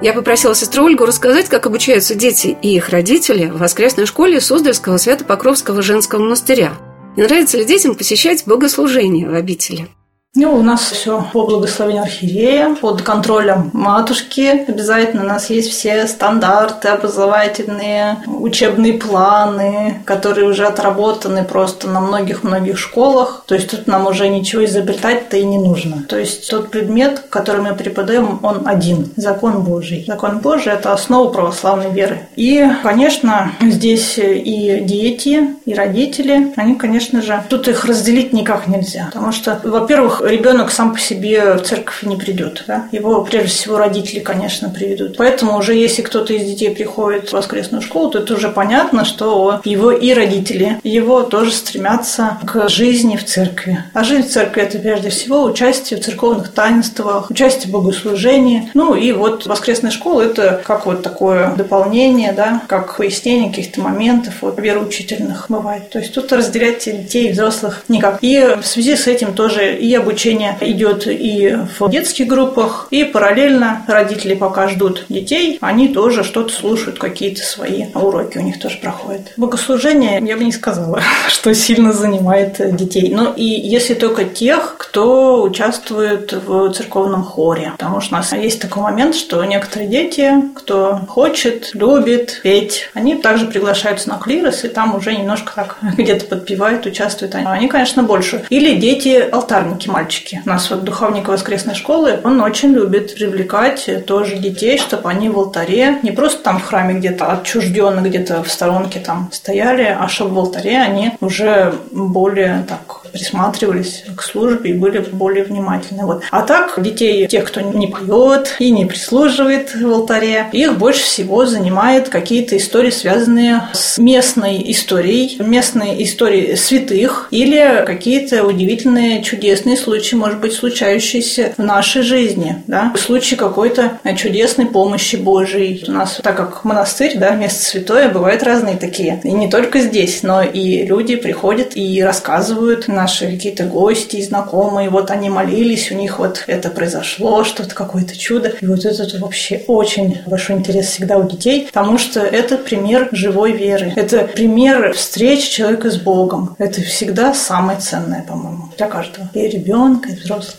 Я 0.00 0.12
попросила 0.14 0.54
сестру 0.54 0.86
Ольгу 0.86 1.06
рассказать, 1.06 1.48
как 1.48 1.66
обучаются 1.66 2.14
дети 2.14 2.56
и 2.60 2.74
их 2.76 2.88
родители 2.88 3.46
в 3.46 3.58
воскресной 3.58 4.06
школе 4.06 4.40
Суздальского 4.40 4.96
Свято-Покровского 4.96 5.80
женского 5.80 6.20
монастыря. 6.20 6.72
И 7.16 7.22
нравится 7.22 7.58
ли 7.58 7.64
детям 7.64 7.94
посещать 7.94 8.42
богослужение 8.46 9.28
в 9.28 9.34
обители? 9.34 9.88
Ну, 10.34 10.56
у 10.56 10.62
нас 10.62 10.80
все 10.80 11.26
по 11.30 11.44
благословению 11.44 12.04
архиерея, 12.04 12.74
под 12.76 13.02
контролем 13.02 13.68
матушки. 13.74 14.64
Обязательно 14.66 15.24
у 15.24 15.26
нас 15.26 15.50
есть 15.50 15.70
все 15.70 16.06
стандарты 16.06 16.88
образовательные, 16.88 18.16
учебные 18.26 18.94
планы, 18.94 20.00
которые 20.06 20.48
уже 20.48 20.64
отработаны 20.64 21.44
просто 21.44 21.86
на 21.86 22.00
многих-многих 22.00 22.78
школах. 22.78 23.44
То 23.46 23.54
есть 23.54 23.70
тут 23.70 23.86
нам 23.86 24.06
уже 24.06 24.30
ничего 24.30 24.64
изобретать-то 24.64 25.36
и 25.36 25.44
не 25.44 25.58
нужно. 25.58 26.04
То 26.08 26.18
есть 26.18 26.48
тот 26.48 26.70
предмет, 26.70 27.24
который 27.28 27.60
мы 27.60 27.74
преподаем, 27.74 28.38
он 28.42 28.66
один– 28.66 29.10
закон 29.16 29.62
Божий. 29.62 30.04
Закон 30.06 30.38
Божий– 30.38 30.72
это 30.72 30.94
основа 30.94 31.30
православной 31.30 31.90
веры. 31.90 32.20
И, 32.36 32.66
конечно, 32.82 33.52
здесь 33.60 34.14
и 34.16 34.80
дети, 34.80 35.56
и 35.66 35.74
родители, 35.74 36.54
они, 36.56 36.76
конечно 36.76 37.20
же, 37.20 37.44
тут 37.50 37.68
их 37.68 37.84
разделить 37.84 38.32
никак 38.32 38.66
нельзя. 38.66 39.10
Потому 39.12 39.32
что, 39.32 39.60
во-первых, 39.62 40.21
ребенок 40.26 40.70
сам 40.70 40.92
по 40.92 40.98
себе 40.98 41.54
в 41.54 41.62
церковь 41.62 42.02
не 42.02 42.16
придет. 42.16 42.64
Да? 42.66 42.88
Его 42.92 43.24
прежде 43.24 43.48
всего 43.48 43.78
родители, 43.78 44.20
конечно, 44.20 44.70
приведут. 44.70 45.16
Поэтому 45.16 45.56
уже 45.58 45.74
если 45.74 46.02
кто-то 46.02 46.32
из 46.32 46.44
детей 46.44 46.70
приходит 46.74 47.28
в 47.28 47.32
воскресную 47.32 47.82
школу, 47.82 48.10
то 48.10 48.18
это 48.18 48.34
уже 48.34 48.48
понятно, 48.48 49.04
что 49.04 49.60
его 49.64 49.90
и 49.90 50.12
родители 50.12 50.80
его 50.82 51.22
тоже 51.22 51.52
стремятся 51.52 52.38
к 52.46 52.68
жизни 52.68 53.16
в 53.16 53.24
церкви. 53.24 53.84
А 53.92 54.04
жизнь 54.04 54.28
в 54.28 54.30
церкви– 54.30 54.62
это 54.62 54.78
прежде 54.78 55.10
всего 55.10 55.44
участие 55.44 56.00
в 56.00 56.04
церковных 56.04 56.52
таинствах, 56.52 57.30
участие 57.30 57.68
в 57.68 57.72
богослужении. 57.72 58.70
Ну 58.74 58.94
и 58.94 59.12
вот 59.12 59.46
воскресная 59.46 59.90
школа– 59.90 60.22
это 60.22 60.62
как 60.64 60.86
вот 60.86 61.02
такое 61.02 61.54
дополнение, 61.56 62.32
да, 62.32 62.62
как 62.68 62.96
пояснение 62.96 63.50
каких-то 63.50 63.80
моментов 63.80 64.34
вот, 64.40 64.58
вероучительных 64.58 65.46
бывает. 65.48 65.90
То 65.90 65.98
есть 65.98 66.14
тут 66.14 66.32
разделять 66.32 66.84
детей 66.84 67.28
и 67.28 67.32
взрослых 67.32 67.84
никак. 67.88 68.18
И 68.22 68.56
в 68.60 68.66
связи 68.66 68.96
с 68.96 69.06
этим 69.06 69.34
тоже 69.34 69.76
и 69.76 69.94
обучение 69.94 70.11
обучение 70.12 70.56
идет 70.60 71.06
и 71.06 71.56
в 71.78 71.88
детских 71.88 72.26
группах, 72.26 72.86
и 72.90 73.04
параллельно 73.04 73.82
родители 73.88 74.34
пока 74.34 74.68
ждут 74.68 75.06
детей, 75.08 75.58
они 75.62 75.88
тоже 75.88 76.22
что-то 76.22 76.52
слушают, 76.52 76.98
какие-то 76.98 77.42
свои 77.42 77.86
уроки 77.94 78.36
у 78.36 78.42
них 78.42 78.60
тоже 78.60 78.76
проходят. 78.78 79.32
Богослужение, 79.38 80.20
я 80.22 80.36
бы 80.36 80.44
не 80.44 80.52
сказала, 80.52 81.00
что 81.28 81.54
сильно 81.54 81.92
занимает 81.92 82.76
детей. 82.76 83.10
Но 83.12 83.32
и 83.34 83.44
если 83.44 83.94
только 83.94 84.24
тех, 84.24 84.76
кто 84.78 85.42
участвует 85.42 86.32
в 86.32 86.72
церковном 86.72 87.24
хоре. 87.24 87.72
Потому 87.72 88.00
что 88.00 88.14
у 88.14 88.18
нас 88.18 88.32
есть 88.32 88.60
такой 88.60 88.82
момент, 88.82 89.14
что 89.14 89.42
некоторые 89.44 89.88
дети, 89.88 90.32
кто 90.54 91.00
хочет, 91.08 91.70
любит 91.72 92.40
петь, 92.42 92.90
они 92.92 93.14
также 93.16 93.46
приглашаются 93.46 94.10
на 94.10 94.18
клирос, 94.18 94.64
и 94.64 94.68
там 94.68 94.94
уже 94.94 95.14
немножко 95.14 95.52
так 95.54 95.78
где-то 95.96 96.26
подпевают, 96.26 96.84
участвуют. 96.84 97.34
Они, 97.34 97.68
конечно, 97.68 98.02
больше. 98.02 98.44
Или 98.50 98.74
дети 98.74 99.26
алтарники, 99.32 99.88
мальчики. 100.02 100.42
У 100.44 100.48
нас 100.48 100.70
вот 100.70 100.84
духовник 100.84 101.28
воскресной 101.28 101.74
школы, 101.74 102.20
он 102.24 102.40
очень 102.40 102.72
любит 102.72 103.14
привлекать 103.14 103.88
тоже 104.06 104.36
детей, 104.36 104.78
чтобы 104.78 105.08
они 105.08 105.28
в 105.28 105.38
алтаре, 105.38 105.98
не 106.02 106.10
просто 106.10 106.42
там 106.42 106.58
в 106.58 106.64
храме 106.64 106.94
где-то 106.94 107.26
отчужденно, 107.32 108.00
где-то 108.00 108.42
в 108.42 108.50
сторонке 108.50 109.00
там 109.00 109.30
стояли, 109.32 109.96
а 109.98 110.08
чтобы 110.08 110.34
в 110.34 110.38
алтаре 110.38 110.78
они 110.78 111.12
уже 111.20 111.74
более 111.92 112.64
так 112.68 113.02
присматривались 113.12 114.04
к 114.16 114.22
службе 114.22 114.70
и 114.70 114.72
были 114.72 114.98
более 114.98 115.44
внимательны. 115.44 116.04
Вот. 116.04 116.22
А 116.30 116.42
так, 116.42 116.82
детей, 116.82 117.26
тех, 117.26 117.44
кто 117.44 117.60
не 117.60 117.86
поет 117.86 118.56
и 118.58 118.70
не 118.70 118.86
прислуживает 118.86 119.74
в 119.74 119.86
алтаре, 119.86 120.46
их 120.52 120.78
больше 120.78 121.02
всего 121.02 121.46
занимает 121.46 122.08
какие-то 122.08 122.56
истории, 122.56 122.90
связанные 122.90 123.68
с 123.74 123.98
местной 123.98 124.64
историей, 124.72 125.36
местной 125.40 126.02
историей 126.02 126.56
святых 126.56 127.28
или 127.30 127.84
какие-то 127.86 128.44
удивительные, 128.44 129.22
чудесные 129.22 129.76
случаи, 129.76 129.91
может 130.16 130.40
быть, 130.40 130.54
случающиеся 130.54 131.52
в 131.56 131.62
нашей 131.62 132.02
жизни. 132.02 132.62
Да? 132.66 132.92
Случаи 132.96 133.34
какой-то 133.34 133.98
чудесной 134.16 134.66
помощи 134.66 135.16
Божией. 135.16 135.84
У 135.86 135.92
нас, 135.92 136.20
так 136.22 136.36
как 136.36 136.64
монастырь, 136.64 137.18
да, 137.18 137.34
место 137.34 137.62
святое, 137.62 138.08
бывают 138.08 138.42
разные 138.42 138.76
такие. 138.76 139.20
И 139.24 139.32
не 139.32 139.50
только 139.50 139.80
здесь, 139.80 140.22
но 140.22 140.42
и 140.42 140.84
люди 140.84 141.16
приходят 141.16 141.76
и 141.76 142.02
рассказывают 142.02 142.88
на 142.88 143.02
наши 143.02 143.26
какие-то 143.26 143.64
гости 143.64 144.22
знакомые, 144.22 144.88
вот 144.88 145.10
они 145.10 145.28
молились, 145.28 145.90
у 145.90 145.94
них 145.94 146.18
вот 146.20 146.44
это 146.46 146.70
произошло, 146.70 147.42
что-то, 147.42 147.74
какое-то 147.74 148.16
чудо. 148.16 148.52
И 148.60 148.66
вот 148.66 148.84
это 148.84 149.18
вообще 149.18 149.62
очень 149.66 150.20
большой 150.26 150.56
интерес 150.56 150.86
всегда 150.86 151.16
у 151.16 151.28
детей, 151.28 151.68
потому 151.72 151.98
что 151.98 152.20
это 152.20 152.56
пример 152.56 153.08
живой 153.12 153.52
веры. 153.52 153.92
Это 153.96 154.18
пример 154.20 154.92
встречи 154.92 155.50
человека 155.50 155.90
с 155.90 155.96
Богом. 155.96 156.54
Это 156.58 156.80
всегда 156.80 157.34
самое 157.34 157.80
ценное, 157.80 158.22
по-моему, 158.22 158.68
для 158.76 158.86
каждого. 158.86 159.28
И 159.34 159.48
ребенка, 159.48 159.71
и 160.08 160.14
взрослого. 160.14 160.58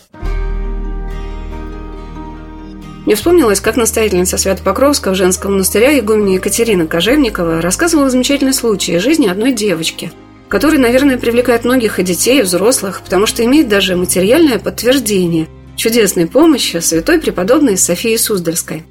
Мне 3.06 3.15
вспомнилось, 3.15 3.60
как 3.60 3.76
настоятельница 3.76 4.38
Свято-Покровского 4.38 5.13
женского 5.15 5.52
монастыря 5.52 5.97
игумения 5.99 6.36
Екатерина 6.36 6.88
Кожевникова 6.88 7.62
рассказывала 7.62 8.10
замечательный 8.10 8.54
случай 8.54 8.97
жизни 8.99 9.28
одной 9.28 9.52
девочки– 9.52 10.12
который, 10.54 10.78
наверное, 10.78 11.17
привлекает 11.17 11.65
многих 11.65 11.97
и 11.97 12.04
детей, 12.04 12.41
и 12.41 12.43
взрослых, 12.43 13.02
потому 13.04 13.26
что 13.26 13.43
имеет 13.43 13.67
даже 13.67 13.95
материальное 13.95 14.60
подтверждение 14.60 15.47
чудесной 15.76 16.28
помощи 16.28 16.78
святой 16.78 17.19
преподобной 17.19 17.76
Софии 17.76 18.15
Суздальской. 18.17 18.84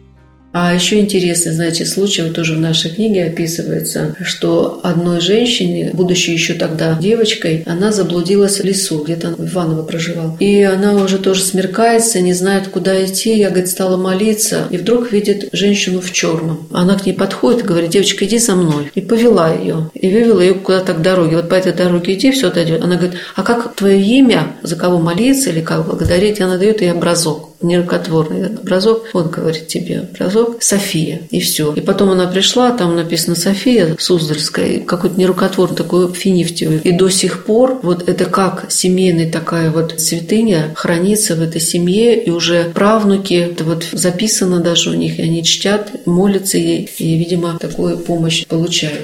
А 0.52 0.74
еще 0.74 1.00
интересный, 1.00 1.52
значит, 1.52 1.88
случай, 1.88 2.22
вот 2.22 2.34
тоже 2.34 2.54
в 2.54 2.60
нашей 2.60 2.90
книге 2.90 3.24
описывается, 3.24 4.14
что 4.22 4.80
одной 4.82 5.20
женщине, 5.20 5.90
будучи 5.94 6.30
еще 6.30 6.54
тогда 6.54 6.98
девочкой, 7.00 7.62
она 7.66 7.90
заблудилась 7.90 8.60
в 8.60 8.64
лесу, 8.64 9.02
где-то 9.02 9.34
в 9.36 9.46
Иваново 9.46 9.82
проживала. 9.82 10.36
И 10.40 10.62
она 10.62 10.94
уже 10.94 11.18
тоже 11.18 11.42
смеркается, 11.42 12.20
не 12.20 12.34
знает, 12.34 12.68
куда 12.68 13.02
идти. 13.04 13.38
Я, 13.38 13.48
говорит, 13.48 13.70
стала 13.70 13.96
молиться, 13.96 14.66
и 14.70 14.76
вдруг 14.76 15.10
видит 15.10 15.48
женщину 15.52 16.00
в 16.00 16.12
черном. 16.12 16.68
Она 16.70 16.98
к 16.98 17.06
ней 17.06 17.14
подходит 17.14 17.62
и 17.62 17.66
говорит, 17.66 17.90
девочка, 17.90 18.26
иди 18.26 18.38
за 18.38 18.54
мной. 18.54 18.90
И 18.94 19.00
повела 19.00 19.52
ее. 19.54 19.90
И 19.94 20.10
вывела 20.10 20.40
ее 20.40 20.54
куда-то 20.54 20.92
к 20.92 21.02
дороге. 21.02 21.36
Вот 21.36 21.48
по 21.48 21.54
этой 21.54 21.72
дороге 21.72 22.12
иди, 22.12 22.30
все 22.30 22.50
дойдет. 22.50 22.82
Она 22.82 22.96
говорит, 22.96 23.18
а 23.36 23.42
как 23.42 23.74
твое 23.74 24.02
имя, 24.02 24.48
за 24.62 24.76
кого 24.76 24.98
молиться 24.98 25.48
или 25.48 25.62
как 25.62 25.86
благодарить? 25.86 26.40
Она 26.42 26.58
дает 26.58 26.82
ей 26.82 26.92
образок 26.92 27.51
нерукотворный 27.62 28.46
образок, 28.46 29.06
он 29.12 29.28
говорит 29.28 29.68
тебе 29.68 30.00
образок 30.00 30.62
София, 30.62 31.22
и 31.30 31.40
все. 31.40 31.72
И 31.74 31.80
потом 31.80 32.10
она 32.10 32.26
пришла, 32.26 32.70
там 32.70 32.96
написано 32.96 33.36
София 33.36 33.96
Суздальская, 33.98 34.80
какой-то 34.80 35.18
нерукотворный 35.18 35.76
такой 35.76 36.12
финифтевый. 36.12 36.78
И 36.78 36.92
до 36.92 37.08
сих 37.08 37.44
пор 37.44 37.80
вот 37.82 38.08
это 38.08 38.26
как 38.26 38.66
семейная 38.70 39.30
такая 39.30 39.70
вот 39.70 40.00
святыня 40.00 40.72
хранится 40.74 41.36
в 41.36 41.42
этой 41.42 41.60
семье, 41.60 42.22
и 42.22 42.30
уже 42.30 42.70
правнуки, 42.74 43.34
это 43.34 43.64
вот 43.64 43.86
записано 43.92 44.60
даже 44.60 44.90
у 44.90 44.94
них, 44.94 45.18
и 45.18 45.22
они 45.22 45.44
чтят, 45.44 46.06
молятся 46.06 46.58
ей, 46.58 46.88
и, 46.98 47.16
видимо, 47.16 47.58
такую 47.58 47.98
помощь 47.98 48.46
получают. 48.46 49.02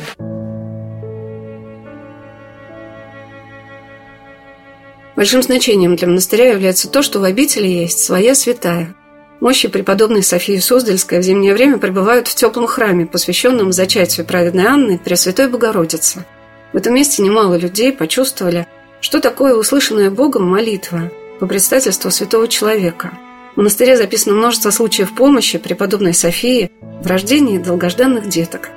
Большим 5.18 5.42
значением 5.42 5.96
для 5.96 6.06
монастыря 6.06 6.52
является 6.52 6.88
то, 6.88 7.02
что 7.02 7.18
в 7.18 7.24
обители 7.24 7.66
есть 7.66 7.98
своя 7.98 8.36
святая. 8.36 8.94
Мощи 9.40 9.66
преподобной 9.66 10.22
Софии 10.22 10.58
Суздальской 10.58 11.18
в 11.18 11.22
зимнее 11.22 11.54
время 11.54 11.78
пребывают 11.78 12.28
в 12.28 12.36
теплом 12.36 12.68
храме, 12.68 13.04
посвященном 13.04 13.72
зачатию 13.72 14.24
праведной 14.24 14.66
Анны 14.66 14.96
Пресвятой 14.96 15.48
Богородицы. 15.48 16.24
В 16.72 16.76
этом 16.76 16.94
месте 16.94 17.20
немало 17.20 17.56
людей 17.56 17.92
почувствовали, 17.92 18.68
что 19.00 19.18
такое 19.18 19.56
услышанная 19.56 20.12
Богом 20.12 20.44
молитва 20.44 21.10
по 21.40 21.48
предстательству 21.48 22.12
святого 22.12 22.46
человека. 22.46 23.18
В 23.54 23.56
монастыре 23.56 23.96
записано 23.96 24.36
множество 24.36 24.70
случаев 24.70 25.16
помощи 25.16 25.58
преподобной 25.58 26.14
Софии 26.14 26.70
в 26.80 27.06
рождении 27.08 27.58
долгожданных 27.58 28.28
деток. 28.28 28.70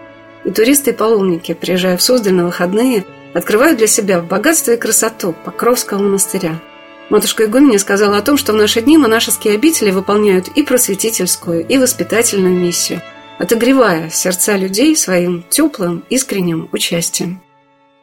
И 0.44 0.50
туристы 0.50 0.90
и 0.90 0.96
паломники, 0.96 1.54
приезжая 1.54 1.98
в 1.98 2.02
Суздаль 2.02 2.34
на 2.34 2.46
выходные– 2.46 3.06
открывают 3.34 3.78
для 3.78 3.88
себя 3.88 4.20
богатство 4.20 4.72
и 4.72 4.78
красоту 4.78 5.34
Покровского 5.46 6.00
монастыря. 6.00 6.60
Матушка 7.10 7.46
Игуменя 7.46 7.78
сказала 7.78 8.18
о 8.18 8.22
том, 8.22 8.38
что 8.38 8.54
в 8.54 8.56
наши 8.56 8.82
дни 8.82 8.98
монашеские 8.98 9.56
обители 9.56 9.92
выполняют 9.92 10.48
и 10.50 10.64
просветительскую, 10.64 11.66
и 11.68 11.78
воспитательную 11.78 12.56
миссию, 12.56 13.02
отогревая 13.38 14.10
сердца 14.10 14.56
людей 14.56 14.96
своим 14.96 15.44
теплым, 15.50 16.06
искренним 16.10 16.70
участием. 16.72 17.42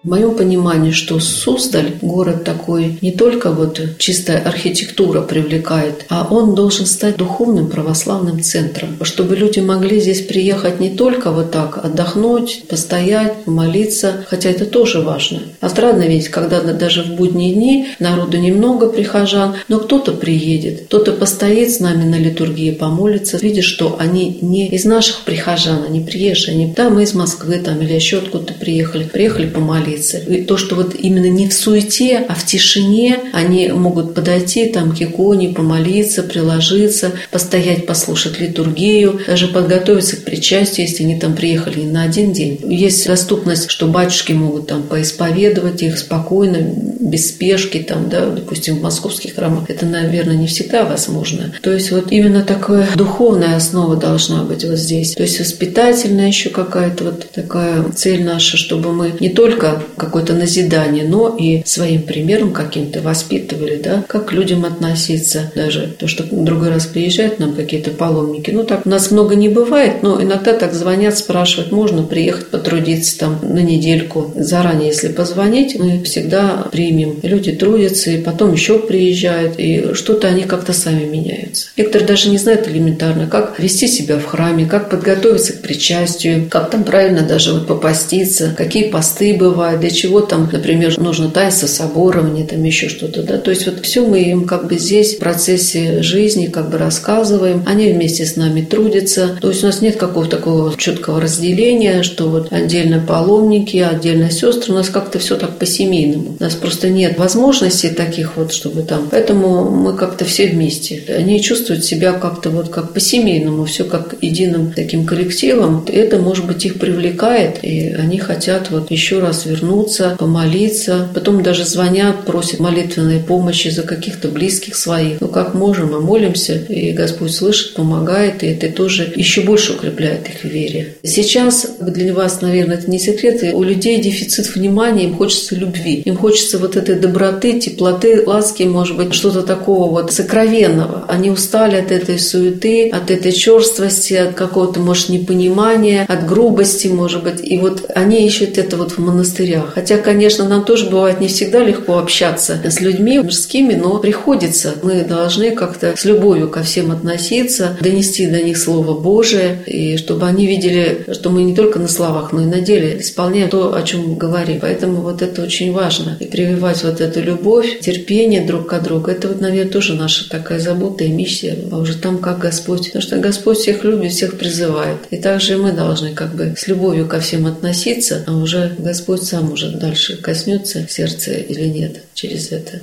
В 0.05 0.11
моем 0.11 0.37
понимании, 0.37 0.93
что 0.93 1.19
Суздаль, 1.19 1.95
город 2.01 2.45
такой, 2.45 2.99
не 3.03 3.11
только 3.11 3.51
вот 3.51 3.81
чистая 3.99 4.39
архитектура 4.39 5.23
привлекает, 5.23 6.05
а 6.09 6.29
он 6.31 6.55
должен 6.55 6.87
стать 6.87 7.17
духовным 7.17 7.69
православным 7.69 8.41
центром, 8.41 8.97
чтобы 9.03 9.35
люди 9.35 9.59
могли 9.59 10.01
здесь 10.01 10.23
приехать 10.23 10.79
не 10.79 10.91
только 10.91 11.33
вот 11.33 11.51
так 11.51 11.85
отдохнуть, 11.85 12.63
постоять, 12.69 13.43
помолиться, 13.45 14.25
хотя 14.29 14.51
это 14.51 14.67
тоже 14.67 15.01
важно. 15.01 15.41
А 15.61 15.69
странно 15.69 16.03
ведь, 16.03 16.29
когда 16.29 16.61
даже 16.61 17.03
в 17.03 17.17
будние 17.17 17.55
дни 17.55 17.89
народу 17.99 18.39
немного 18.39 18.91
прихожан, 18.91 19.57
но 19.67 19.81
кто-то 19.81 20.13
приедет, 20.13 20.83
кто-то 20.83 21.11
постоит 21.11 21.73
с 21.73 21.81
нами 21.81 22.05
на 22.05 22.21
литургии, 22.21 22.71
помолится, 22.71 23.37
видишь, 23.39 23.67
что 23.67 23.97
они 23.99 24.39
не 24.43 24.69
из 24.69 24.85
наших 24.85 25.25
прихожан, 25.25 25.83
они 25.83 26.03
приезжие, 26.03 26.55
они, 26.55 26.73
да, 26.73 26.89
мы 26.89 27.03
из 27.03 27.15
Москвы 27.15 27.59
там 27.59 27.83
или 27.83 27.95
еще 27.95 28.19
откуда-то 28.19 28.55
приехали, 28.55 29.03
приехали 29.03 29.49
помолиться, 29.49 29.88
молиться. 29.89 30.19
И 30.19 30.43
то, 30.43 30.57
что 30.57 30.75
вот 30.75 30.95
именно 30.95 31.29
не 31.29 31.49
в 31.49 31.55
суете, 31.55 32.25
а 32.29 32.35
в 32.35 32.45
тишине 32.45 33.19
они 33.33 33.69
могут 33.69 34.15
подойти 34.15 34.67
там 34.67 34.95
к 34.95 35.01
иконе, 35.01 35.51
помолиться, 35.51 36.23
приложиться, 36.23 37.13
постоять, 37.31 37.87
послушать 37.87 38.41
литургию, 38.41 39.21
даже 39.27 39.49
подготовиться 39.49 40.17
к 40.17 40.25
причастию, 40.25 40.87
если 40.87 41.05
они 41.05 41.19
там 41.19 41.35
приехали 41.35 41.81
не 41.81 41.91
на 41.91 42.03
один 42.03 42.33
день. 42.33 42.59
Есть 42.69 43.07
доступность, 43.07 43.71
что 43.71 43.87
батюшки 43.87 44.33
могут 44.33 44.67
там 44.67 44.83
поисповедовать 44.83 45.83
их 45.83 45.99
спокойно, 45.99 46.59
без 47.01 47.29
спешки, 47.29 47.79
там, 47.79 48.09
да, 48.09 48.27
допустим, 48.27 48.77
в 48.77 48.83
московских 48.83 49.35
храмах. 49.35 49.71
Это, 49.71 49.87
наверное, 49.87 50.37
не 50.37 50.47
всегда 50.47 50.85
возможно. 50.85 51.53
То 51.63 51.73
есть 51.73 51.91
вот 51.91 52.13
именно 52.13 52.43
такая 52.43 52.89
духовная 52.97 53.57
основа 53.57 53.97
должна 53.97 54.43
быть 54.43 54.65
вот 54.65 54.79
здесь. 54.79 55.15
То 55.15 55.23
есть 55.23 55.41
воспитательная 55.41 56.29
еще 56.29 56.51
какая-то 56.51 57.05
вот 57.05 57.31
такая 57.31 57.85
цель 57.95 58.25
наша, 58.25 58.57
чтобы 58.57 58.93
мы 58.93 59.13
не 59.21 59.31
только 59.31 59.78
какое-то 59.97 60.35
назидание, 60.35 61.05
но 61.05 61.37
и 61.39 61.63
своим 61.65 62.03
примером 62.03 62.53
каким-то 62.53 63.01
воспитывали, 63.01 63.81
да, 63.83 64.05
как 64.07 64.27
к 64.27 64.33
людям 64.33 64.65
относиться. 64.65 65.51
Даже 65.55 65.95
то, 65.99 66.07
что 66.07 66.25
другой 66.31 66.69
раз 66.71 66.87
приезжают 66.87 67.39
нам 67.39 67.55
какие-то 67.55 67.91
паломники. 67.91 68.51
Ну, 68.51 68.65
так 68.65 68.87
у 68.87 68.89
нас 68.89 69.11
много 69.11 69.35
не 69.35 69.49
бывает, 69.49 70.03
но 70.03 70.23
иногда 70.23 70.53
так 70.53 70.75
звонят, 70.75 71.17
спрашивают, 71.17 71.73
можно 71.73 72.03
приехать 72.03 72.49
потрудиться 72.49 73.19
там 73.19 73.39
на 73.43 73.61
недельку. 73.61 74.33
Заранее, 74.37 74.89
если 74.89 75.09
позвонить, 75.09 75.79
мы 75.79 76.03
всегда 76.03 76.67
примем. 76.71 77.19
Люди 77.23 77.53
трудятся, 77.53 78.11
и 78.11 78.23
потом 78.23 78.53
еще 78.53 78.79
приезжают, 78.79 79.55
и 79.59 79.95
что-то 79.95 80.29
они 80.29 80.43
как-то 80.43 80.73
сами 80.73 81.05
меняются. 81.05 81.69
Некоторые 81.77 82.09
даже 82.09 82.31
не 82.31 82.39
знают 82.39 82.69
элементарно, 82.69 83.27
как 83.27 83.59
вести 83.59 83.89
себя 83.89 84.19
в 84.19 84.25
храме, 84.25 84.67
как 84.67 84.91
подготовиться 84.91 85.53
к 85.53 85.61
причастию, 85.61 86.49
как 86.49 86.71
там 86.71 86.85
правильно 86.85 87.23
даже 87.23 87.53
вот 87.53 87.67
попаститься, 87.67 88.55
какие 88.57 88.91
посты 88.91 89.35
бывают, 89.35 89.68
бывает, 89.69 89.81
для 89.81 89.91
чего 89.91 90.21
там, 90.21 90.49
например, 90.51 90.99
нужно 90.99 91.31
таинство 91.31 91.67
соборование, 91.67 92.47
там 92.47 92.63
еще 92.63 92.89
что-то, 92.89 93.23
да, 93.23 93.39
то 93.39 93.51
есть 93.51 93.67
вот 93.67 93.85
все 93.85 94.07
мы 94.07 94.21
им 94.21 94.47
как 94.47 94.67
бы 94.69 94.79
здесь 94.79 95.15
в 95.15 95.19
процессе 95.19 96.03
жизни 96.03 96.47
как 96.47 96.71
бы 96.71 96.79
рассказываем, 96.79 97.63
они 97.67 97.93
вместе 97.93 98.25
с 98.25 98.37
нами 98.37 98.63
трудятся, 98.63 99.39
то 99.41 99.49
есть 99.49 99.63
у 99.63 99.67
нас 99.67 99.81
нет 99.81 99.97
какого-то 99.97 100.37
такого 100.37 100.77
четкого 100.77 101.21
разделения, 101.21 102.03
что 102.03 102.29
вот 102.29 102.53
отдельно 102.53 103.03
паломники, 103.07 103.77
отдельно 103.79 104.31
сестры, 104.31 104.73
у 104.73 104.77
нас 104.77 104.89
как-то 104.89 105.19
все 105.19 105.37
так 105.37 105.59
по-семейному, 105.59 106.37
у 106.39 106.43
нас 106.43 106.55
просто 106.55 106.89
нет 106.89 107.19
возможностей 107.19 107.91
таких 107.91 108.37
вот, 108.37 108.53
чтобы 108.53 108.83
там, 108.83 109.09
поэтому 109.11 109.71
мы 109.71 109.95
как-то 109.95 110.25
все 110.25 110.47
вместе, 110.49 111.03
они 111.09 111.41
чувствуют 111.43 111.85
себя 111.85 112.13
как-то 112.13 112.51
вот 112.51 112.69
как 112.69 112.93
по-семейному, 112.93 113.65
все 113.65 113.85
как 113.85 114.17
единым 114.21 114.73
таким 114.73 115.07
коллективом, 115.07 115.85
это, 115.87 116.19
может 116.19 116.47
быть, 116.47 116.65
их 116.65 116.79
привлекает, 116.79 117.59
и 117.63 117.95
они 117.99 118.19
хотят 118.19 118.71
вот 118.71 118.91
еще 118.91 119.21
раз 119.21 119.47
вернуться 119.47 119.58
вернуться, 119.59 120.17
помолиться. 120.19 121.09
Потом 121.15 121.43
даже 121.43 121.65
звонят, 121.65 122.25
просят 122.25 122.61
молитвенной 122.61 123.21
помощи 123.21 123.69
за 123.69 123.83
каких-то 123.83 124.29
близких 124.29 124.77
своих. 124.77 125.21
Ну, 125.21 125.29
как 125.29 125.55
можем, 125.55 125.93
мы 125.93 126.01
молимся, 126.01 126.55
и 126.55 126.93
Господь 126.93 127.33
слышит, 127.33 127.75
помогает, 127.75 128.43
и 128.43 128.49
это 128.49 128.71
тоже 128.71 129.13
еще 129.15 129.43
больше 129.43 129.75
укрепляет 129.75 130.29
их 130.29 130.41
в 130.43 130.45
вере. 130.45 130.95
Сейчас 131.03 131.77
для 131.81 132.13
вас, 132.15 132.41
наверное, 132.41 132.77
это 132.77 132.91
не 132.91 132.99
секрет, 132.99 133.43
у 133.55 133.63
людей 133.63 134.01
дефицит 134.01 134.55
внимания, 134.55 135.05
им 135.05 135.17
хочется 135.17 135.55
любви, 135.55 136.03
им 136.05 136.17
хочется 136.17 136.59
вот 136.59 136.77
этой 136.77 136.97
доброты, 136.97 137.61
теплоты, 137.61 138.25
ласки, 138.27 138.63
может 138.65 138.97
быть, 138.97 139.15
что-то 139.15 139.43
такого 139.43 139.91
вот 139.91 140.13
сокровенного. 140.13 141.05
Они 141.09 141.31
устали 141.31 141.77
от 141.77 141.91
этой 141.93 142.19
суеты, 142.19 142.91
от 142.91 143.11
этой 143.11 143.33
черствости, 143.33 144.15
от 144.15 144.35
какого-то, 144.35 144.81
может, 144.81 145.09
непонимания, 145.09 146.05
от 146.09 146.27
грубости, 146.27 146.89
может 146.89 147.23
быть. 147.23 147.41
И 147.43 147.59
вот 147.59 147.91
они 147.95 148.27
ищут 148.27 148.59
это 148.59 148.77
вот 148.77 148.93
в 148.93 148.99
монастыре 148.99 149.48
монастырях. 149.49 149.75
Хотя, 149.75 149.99
конечно, 149.99 150.49
нам 150.49 150.65
тоже 150.65 150.91
бывает 150.91 151.21
не 151.21 151.29
всегда 151.29 151.61
легко 151.61 151.99
общаться 151.99 152.61
с 152.65 152.81
людьми 152.81 153.19
мужскими, 153.19 153.75
но 153.75 153.99
приходится. 153.99 154.75
Мы 154.83 155.05
должны 155.05 155.51
как-то 155.53 155.95
с 155.97 156.05
любовью 156.05 156.49
ко 156.49 156.63
всем 156.63 156.91
относиться, 156.91 157.77
донести 157.81 158.27
до 158.27 158.43
них 158.43 158.59
Слово 158.59 158.99
Божие, 158.99 159.59
и 159.67 159.97
чтобы 159.97 160.27
они 160.27 160.47
видели, 160.47 161.05
что 161.13 161.31
мы 161.31 161.43
не 161.43 161.55
только 161.55 161.79
на 161.79 161.89
словах, 161.89 162.33
но 162.33 162.43
и 162.43 162.47
на 162.47 162.61
деле 162.61 163.01
исполняем 163.01 163.49
то, 163.49 163.75
о 163.75 163.83
чем 163.83 164.09
мы 164.09 164.17
говорим. 164.17 164.59
Поэтому 164.61 165.03
вот 165.03 165.23
это 165.23 165.43
очень 165.43 165.73
важно. 165.73 166.17
И 166.21 166.25
прививать 166.25 166.83
вот 166.85 167.01
эту 167.01 167.21
любовь, 167.21 167.81
терпение 167.81 168.47
друг 168.47 168.69
к 168.69 168.79
другу, 168.81 169.11
это 169.11 169.29
вот, 169.29 169.41
наверное, 169.41 169.73
тоже 169.73 169.95
наша 169.95 170.29
такая 170.29 170.59
забота 170.59 171.05
и 171.05 171.09
миссия. 171.09 171.57
А 171.71 171.79
уже 171.79 171.97
там 171.97 172.19
как 172.19 172.39
Господь. 172.39 172.87
Потому 172.87 173.03
что 173.03 173.19
Господь 173.19 173.59
всех 173.59 173.85
любит, 173.85 174.13
всех 174.13 174.39
призывает. 174.39 174.99
И 175.11 175.17
также 175.17 175.57
мы 175.57 175.73
должны 175.73 176.15
как 176.15 176.35
бы 176.35 176.55
с 176.57 176.67
любовью 176.69 177.07
ко 177.07 177.21
всем 177.21 177.47
относиться, 177.47 178.25
а 178.27 178.37
уже 178.37 178.75
Господь 178.79 179.23
сам 179.23 179.38
сам 179.39 179.53
уже 179.53 179.71
дальше 179.71 180.17
коснется 180.21 180.87
сердца 180.89 181.33
или 181.33 181.67
нет 181.67 182.03
через 182.15 182.51
это. 182.51 182.81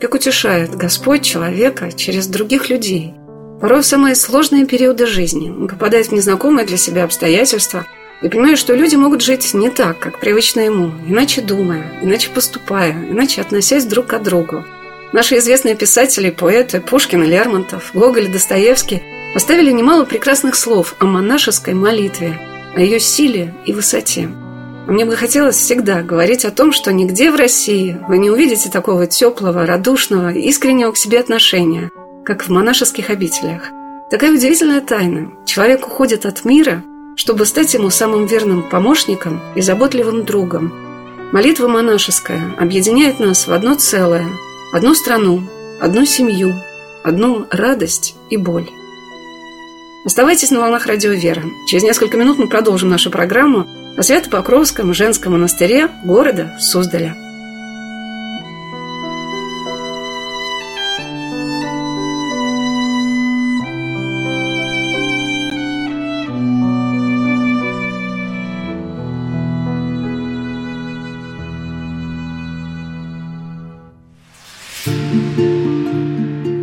Как 0.00 0.14
утешает 0.14 0.76
Господь 0.76 1.22
человека 1.22 1.90
через 1.90 2.28
других 2.28 2.70
людей. 2.70 3.14
Порой 3.60 3.82
в 3.82 3.86
самые 3.86 4.14
сложные 4.14 4.64
периоды 4.64 5.06
жизни 5.06 5.50
он 5.50 5.66
попадает 5.66 6.06
в 6.06 6.12
незнакомые 6.12 6.66
для 6.66 6.76
себя 6.76 7.02
обстоятельства 7.02 7.84
и 8.22 8.28
понимает, 8.28 8.58
что 8.58 8.74
люди 8.74 8.94
могут 8.94 9.20
жить 9.20 9.52
не 9.52 9.70
так, 9.70 9.98
как 9.98 10.20
привычно 10.20 10.60
ему, 10.60 10.92
иначе 11.08 11.40
думая, 11.40 11.98
иначе 12.00 12.30
поступая, 12.32 12.92
иначе 12.92 13.40
относясь 13.40 13.86
друг 13.86 14.06
к 14.06 14.18
другу. 14.22 14.64
Наши 15.12 15.38
известные 15.38 15.74
писатели, 15.74 16.30
поэты 16.30 16.80
Пушкин 16.80 17.24
и 17.24 17.26
Лермонтов, 17.26 17.90
Гоголь 17.92 18.26
и 18.26 18.32
Достоевский 18.32 19.02
оставили 19.34 19.70
немало 19.70 20.04
прекрасных 20.04 20.54
слов 20.54 20.94
о 20.98 21.04
монашеской 21.04 21.74
молитве, 21.74 22.40
о 22.74 22.80
ее 22.80 23.00
силе 23.00 23.54
и 23.66 23.72
высоте. 23.72 24.28
Мне 24.86 25.04
бы 25.04 25.14
хотелось 25.14 25.56
всегда 25.56 26.02
говорить 26.02 26.44
о 26.44 26.50
том, 26.50 26.72
что 26.72 26.92
нигде 26.92 27.30
в 27.30 27.36
России 27.36 27.98
вы 28.08 28.18
не 28.18 28.30
увидите 28.30 28.70
такого 28.70 29.06
теплого, 29.06 29.66
радушного, 29.66 30.32
искреннего 30.32 30.90
к 30.92 30.96
себе 30.96 31.20
отношения, 31.20 31.90
как 32.24 32.42
в 32.42 32.48
монашеских 32.48 33.10
обителях. 33.10 33.62
Такая 34.10 34.32
удивительная 34.32 34.80
тайна. 34.80 35.30
Человек 35.46 35.86
уходит 35.86 36.26
от 36.26 36.44
мира, 36.44 36.82
чтобы 37.14 37.46
стать 37.46 37.72
ему 37.74 37.90
самым 37.90 38.26
верным 38.26 38.68
помощником 38.68 39.40
и 39.54 39.60
заботливым 39.60 40.24
другом. 40.24 40.72
Молитва 41.32 41.68
монашеская 41.68 42.40
объединяет 42.58 43.20
нас 43.20 43.46
в 43.46 43.52
одно 43.52 43.76
целое, 43.76 44.26
одну 44.72 44.94
страну, 44.94 45.42
одну 45.80 46.04
семью, 46.04 46.52
одну 47.04 47.46
радость 47.50 48.16
и 48.30 48.36
боль. 48.36 48.68
Оставайтесь 50.02 50.50
на 50.50 50.60
волнах 50.60 50.86
радио 50.86 51.10
«Вера». 51.10 51.42
Через 51.66 51.82
несколько 51.82 52.16
минут 52.16 52.38
мы 52.38 52.48
продолжим 52.48 52.88
нашу 52.88 53.10
программу 53.10 53.66
о 53.98 54.02
Свято-Покровском 54.02 54.94
женском 54.94 55.34
монастыре 55.34 55.88
города 56.04 56.56
Суздаля. 56.58 57.14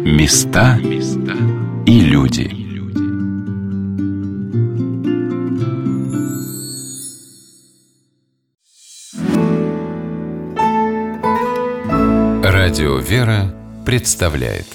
Места 0.05 0.79
и 1.85 1.99
люди. 1.99 2.56
Радио 12.87 12.99
«Вера» 12.99 13.53
представляет 13.85 14.65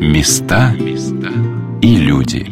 Места 0.00 0.72
и 1.82 1.96
люди. 1.96 2.46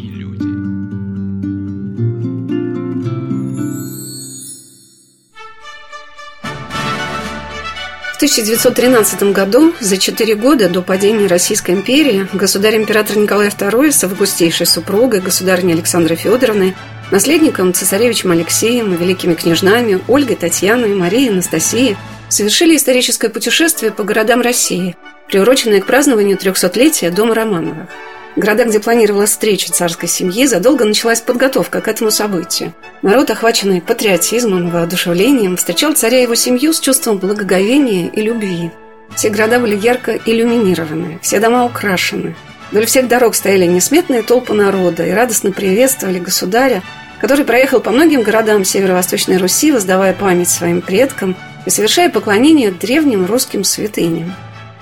В 8.11 8.15
1913 8.17 9.23
году, 9.31 9.73
за 9.79 9.97
четыре 9.97 10.35
года 10.35 10.67
до 10.67 10.81
падения 10.81 11.27
Российской 11.27 11.71
империи, 11.71 12.27
государь-император 12.33 13.15
Николай 13.15 13.47
II 13.47 13.89
с 13.89 14.03
августейшей 14.03 14.65
супругой, 14.65 15.21
государыней 15.21 15.75
Александрой 15.75 16.17
Федоровной, 16.17 16.75
наследником 17.13 17.75
цесаревичем 17.75 18.31
Алексеем, 18.31 18.95
великими 18.95 19.35
княжнами 19.35 20.01
Ольгой, 20.07 20.35
Татьяной, 20.35 20.95
Марией, 20.95 21.29
Анастасией 21.29 21.95
совершили 22.27 22.75
историческое 22.75 23.29
путешествие 23.29 23.91
по 23.91 24.03
городам 24.03 24.41
России, 24.41 24.95
приуроченное 25.27 25.79
к 25.79 25.85
празднованию 25.85 26.37
трехсотлетия 26.37 27.11
Дома 27.11 27.35
Романовых. 27.35 27.87
Города, 28.35 28.65
где 28.65 28.79
планировалась 28.79 29.29
встреча 29.29 29.71
царской 29.71 30.09
семьи, 30.09 30.47
задолго 30.47 30.85
началась 30.85 31.21
подготовка 31.21 31.81
к 31.81 31.87
этому 31.87 32.09
событию. 32.09 32.73
Народ, 33.03 33.29
охваченный 33.29 33.79
патриотизмом, 33.79 34.71
воодушевлением, 34.71 35.55
встречал 35.55 35.93
царя 35.93 36.17
и 36.17 36.23
его 36.23 36.33
семью 36.33 36.73
с 36.73 36.79
чувством 36.79 37.19
благоговения 37.19 38.07
и 38.07 38.21
любви. 38.23 38.71
Все 39.15 39.29
города 39.29 39.59
были 39.59 39.75
ярко 39.75 40.19
иллюминированы, 40.25 41.19
все 41.21 41.39
дома 41.39 41.63
украшены. 41.63 42.35
Вдоль 42.71 42.87
всех 42.87 43.07
дорог 43.07 43.35
стояли 43.35 43.67
несметные 43.67 44.23
толпы 44.23 44.55
народа 44.55 45.05
и 45.05 45.11
радостно 45.11 45.51
приветствовали 45.51 46.17
государя, 46.17 46.81
который 47.23 47.45
проехал 47.45 47.79
по 47.79 47.91
многим 47.91 48.21
городам 48.21 48.65
Северо-Восточной 48.65 49.37
Руси, 49.37 49.71
воздавая 49.71 50.11
память 50.11 50.49
своим 50.49 50.81
предкам 50.81 51.37
и 51.65 51.69
совершая 51.69 52.09
поклонение 52.09 52.69
древним 52.69 53.25
русским 53.25 53.63
святыням. 53.63 54.35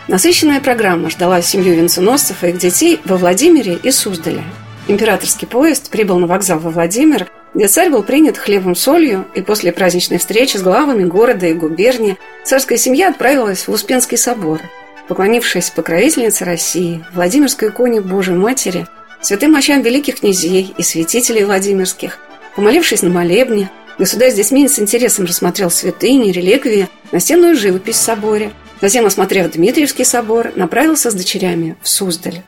Насыщенная 0.08 0.60
программа 0.60 1.12
ждала 1.12 1.44
семью 1.44 1.76
венценосцев 1.76 2.44
и 2.44 2.48
их 2.48 2.58
детей 2.58 3.00
во 3.06 3.18
Владимире 3.18 3.78
и 3.84 3.92
Суздале. 3.92 4.42
Императорский 4.88 5.48
поезд 5.48 5.92
прибыл 5.92 6.18
на 6.18 6.26
вокзал 6.26 6.58
во 6.58 6.72
Владимир, 6.72 7.28
где 7.54 7.68
царь 7.68 7.92
был 7.92 8.02
принят 8.02 8.40
хлебом 8.40 8.74
солью, 8.74 9.28
и 9.36 9.44
после 9.44 9.72
праздничной 9.72 10.18
встречи 10.18 10.58
с 10.58 10.64
главами 10.64 11.04
города 11.04 11.46
и 11.46 11.54
губернии 11.54 12.18
царская 12.44 12.80
семья 12.80 13.10
отправилась 13.10 13.68
в 13.68 13.72
Успенский 13.72 14.18
собор. 14.18 14.62
Поклонившись 15.08 15.70
покровительнице 15.70 16.44
России, 16.46 17.06
Владимирской 17.14 17.70
иконе 17.70 18.02
Божьей 18.02 18.34
Матери, 18.34 18.88
святым 19.22 19.52
мощам 19.52 19.84
великих 19.84 20.22
князей 20.22 20.74
и 20.76 20.82
святителей 20.82 21.44
Владимирских, 21.44 22.18
помолившись 22.56 23.02
на 23.02 23.10
молебне, 23.10 23.70
государь 23.98 24.32
с 24.32 24.36
детьми 24.36 24.68
с 24.68 24.80
интересом 24.80 25.26
рассмотрел 25.26 25.70
святыни, 25.70 26.32
реликвии, 26.32 26.90
настенную 27.12 27.56
живопись 27.56 27.96
в 27.96 28.02
соборе– 28.02 28.52
Затем, 28.82 29.06
осмотрев 29.06 29.52
Дмитриевский 29.52 30.04
собор, 30.04 30.54
направился 30.56 31.12
с 31.12 31.14
дочерями 31.14 31.78
в 31.84 31.88
Суздаль. 31.88 32.42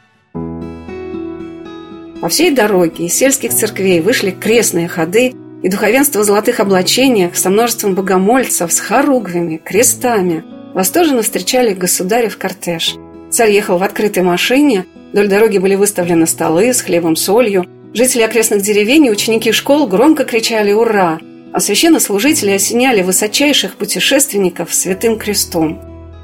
По 2.22 2.30
всей 2.30 2.52
дороге 2.52 3.06
из 3.06 3.14
сельских 3.14 3.54
церквей 3.54 4.02
вышли 4.02 4.32
крестные 4.32 4.88
ходы 4.88 5.34
и 5.62 5.70
духовенство 5.70 6.22
в 6.22 6.24
золотых 6.24 6.60
облачениях 6.60 7.36
со 7.36 7.50
множеством 7.50 7.94
богомольцев, 7.94 8.72
с 8.74 8.80
хоругвями, 8.80 9.62
крестами. 9.64 10.44
Восторженно 10.74 11.22
встречали 11.22 11.74
государя 11.74 12.30
в 12.30 12.38
кортеж. 12.38 12.96
Царь 13.30 13.52
ехал 13.52 13.78
в 13.78 13.84
открытой 13.84 14.24
машине, 14.24 14.88
вдоль 15.12 15.28
дороги 15.28 15.60
были 15.60 15.76
выставлены 15.76 16.26
столы 16.26 16.74
с 16.74 16.82
хлебом, 16.82 17.16
солью. 17.16 17.66
Жители 17.94 18.24
окрестных 18.24 18.64
деревень 18.64 19.06
и 19.06 19.12
ученики 19.12 19.52
школ 19.52 19.86
громко 19.86 20.24
кричали 20.26 20.72
«Ура!», 20.72 21.20
а 21.54 21.60
священнослужители 21.60 22.50
осеняли 22.50 23.04
высочайших 23.04 23.76
путешественников 23.76 24.74
святым 24.74 25.20
крестом. 25.20 25.80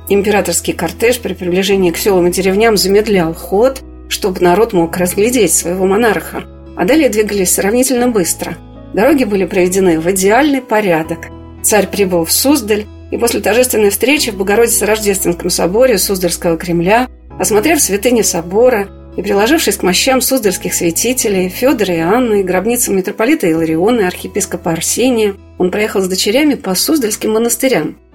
Императорский 0.10 0.74
кортеж 0.74 1.20
при 1.20 1.36
приближении 1.36 1.92
к 1.92 1.98
селам 1.98 2.26
и 2.26 2.32
деревням 2.32 2.76
замедлял 2.76 3.36
ход, 3.36 3.82
чтобы 4.08 4.42
народ 4.42 4.74
мог 4.74 4.98
разглядеть 4.98 5.54
своего 5.54 5.86
монарха, 5.86 6.44
а 6.76 6.86
далее 6.86 7.10
двигались 7.10 7.54
сравнительно 7.54 8.08
быстро. 8.08 8.58
Дороги 8.96 9.24
были 9.24 9.46
приведены 9.46 10.00
в 10.00 10.10
идеальный 10.10 10.64
порядок. 10.64 11.28
Царь 11.62 11.86
прибыл 11.86 12.26
в 12.26 12.32
Суздаль, 12.32 12.88
и 13.12 13.18
после 13.20 13.42
торжественной 13.42 13.92
встречи 13.92 14.32
в 14.32 14.38
Богородице-Рождественском 14.38 15.52
соборе 15.52 16.00
Суздальского 16.00 16.58
Кремля, 16.58 17.08
осмотрев 17.40 17.80
святыни 17.80 18.24
собора 18.24 18.90
и 19.18 19.22
приложившись 19.22 19.78
к 19.78 19.84
мощам 19.84 20.22
суздальских 20.22 20.74
святителей 20.74 21.50
Федора 21.50 21.94
и 21.94 22.00
Анны, 22.00 22.44
гробницам 22.44 22.96
митрополита 22.96 23.48
Илариона 23.48 24.02
и 24.02 24.06
архиепископа 24.06 24.72
Арсения, 24.72 25.36
он 25.58 25.72
проехал 25.72 26.02
с 26.02 26.08
дочерями 26.08 26.56
по 26.56 26.76
Суздальским 26.76 27.32
монастырям– 27.32 27.98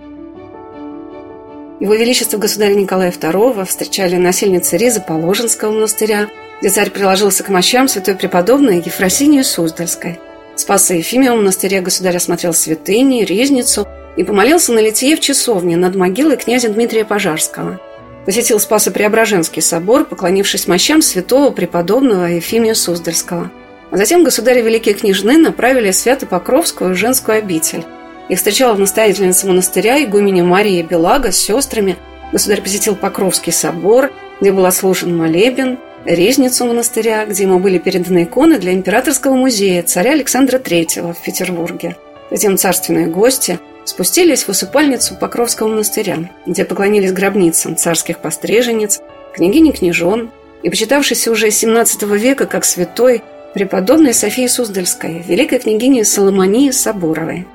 его 1.84 1.94
Величество 1.94 2.38
государя 2.38 2.74
Николая 2.74 3.10
II 3.10 3.64
встречали 3.66 4.16
насельницы 4.16 4.76
Ризы 4.76 5.00
Положенского 5.00 5.72
монастыря, 5.72 6.28
где 6.60 6.70
царь 6.70 6.88
приложился 6.88 7.42
к 7.42 7.50
мощам 7.50 7.88
святой 7.88 8.14
преподобной 8.14 8.76
Ефросинии 8.76 9.42
Суздальской. 9.42 10.18
В 10.54 10.60
Спаса 10.60 10.94
Ефимиевом 10.94 11.40
монастыре 11.40 11.80
государь 11.80 12.16
осмотрел 12.16 12.54
святыни, 12.54 13.24
резницу 13.24 13.88
и 14.16 14.22
помолился 14.22 14.72
на 14.72 14.78
литье 14.78 15.16
в 15.16 15.20
часовне 15.20 15.76
над 15.76 15.96
могилой 15.96 16.36
князя 16.36 16.68
Дмитрия 16.70 17.04
Пожарского. 17.04 17.80
Посетил 18.24 18.58
Спасо-Преображенский 18.58 19.60
собор, 19.62 20.04
поклонившись 20.04 20.66
мощам 20.66 21.02
святого 21.02 21.50
преподобного 21.50 22.24
Ефимия 22.24 22.74
Суздальского. 22.74 23.50
А 23.90 23.96
затем 23.96 24.24
государь 24.24 24.58
и 24.58 24.62
великие 24.62 24.94
княжны 24.94 25.38
направили 25.38 25.90
Свято-Покровскую 25.90 26.94
женскую 26.94 27.38
обитель, 27.38 27.84
их 28.28 28.38
встречала 28.38 28.74
настоятельница 28.76 29.46
монастыря 29.46 30.02
игуменя 30.02 30.44
Мария 30.44 30.82
Белага 30.82 31.30
с 31.30 31.36
сестрами. 31.36 31.96
Государь 32.32 32.62
посетил 32.62 32.96
Покровский 32.96 33.52
собор, 33.52 34.12
где 34.40 34.50
был 34.50 34.64
ослужен 34.64 35.16
молебен, 35.16 35.78
резницу 36.04 36.64
монастыря, 36.64 37.26
где 37.26 37.44
ему 37.44 37.58
были 37.58 37.78
переданы 37.78 38.24
иконы 38.24 38.58
для 38.58 38.72
императорского 38.72 39.34
музея 39.34 39.82
царя 39.82 40.12
Александра 40.12 40.58
III 40.58 41.14
в 41.14 41.22
Петербурге. 41.22 41.96
Затем 42.30 42.56
царственные 42.56 43.06
гости 43.06 43.58
спустились 43.84 44.44
в 44.44 44.48
усыпальницу 44.48 45.14
Покровского 45.14 45.68
монастыря, 45.68 46.30
где 46.46 46.64
поклонились 46.64 47.12
гробницам 47.12 47.76
царских 47.76 48.18
постриженец, 48.18 49.00
княгини 49.34 49.72
княжон 49.72 50.30
и 50.62 50.70
почитавшейся 50.70 51.30
уже 51.30 51.50
с 51.50 51.58
17 51.58 52.02
века 52.02 52.46
как 52.46 52.64
святой 52.64 53.22
преподобной 53.54 54.14
Софии 54.14 54.46
Суздальской, 54.46 55.22
великой 55.26 55.60
княгини 55.60 56.02
Соломонии 56.02 56.70
Соборовой. 56.70 57.46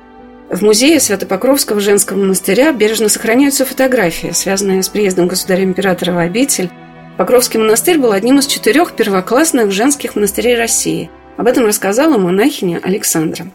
В 0.50 0.62
музее 0.62 0.98
Свято-Покровского 0.98 1.78
женского 1.78 2.18
монастыря 2.18 2.72
бережно 2.72 3.08
сохраняются 3.08 3.64
фотографии, 3.64 4.32
связанные 4.32 4.82
с 4.82 4.88
приездом 4.88 5.28
государя-императора 5.28 6.12
в 6.12 6.18
обитель. 6.18 6.70
Покровский 7.16 7.60
монастырь 7.60 7.98
был 7.98 8.10
одним 8.10 8.40
из 8.40 8.46
четырех 8.46 8.94
первоклассных 8.94 9.70
женских 9.70 10.16
монастырей 10.16 10.56
России. 10.56 11.08
Об 11.36 11.46
этом 11.46 11.66
рассказала 11.66 12.18
монахиня 12.18 12.80
Александра. 12.82 13.46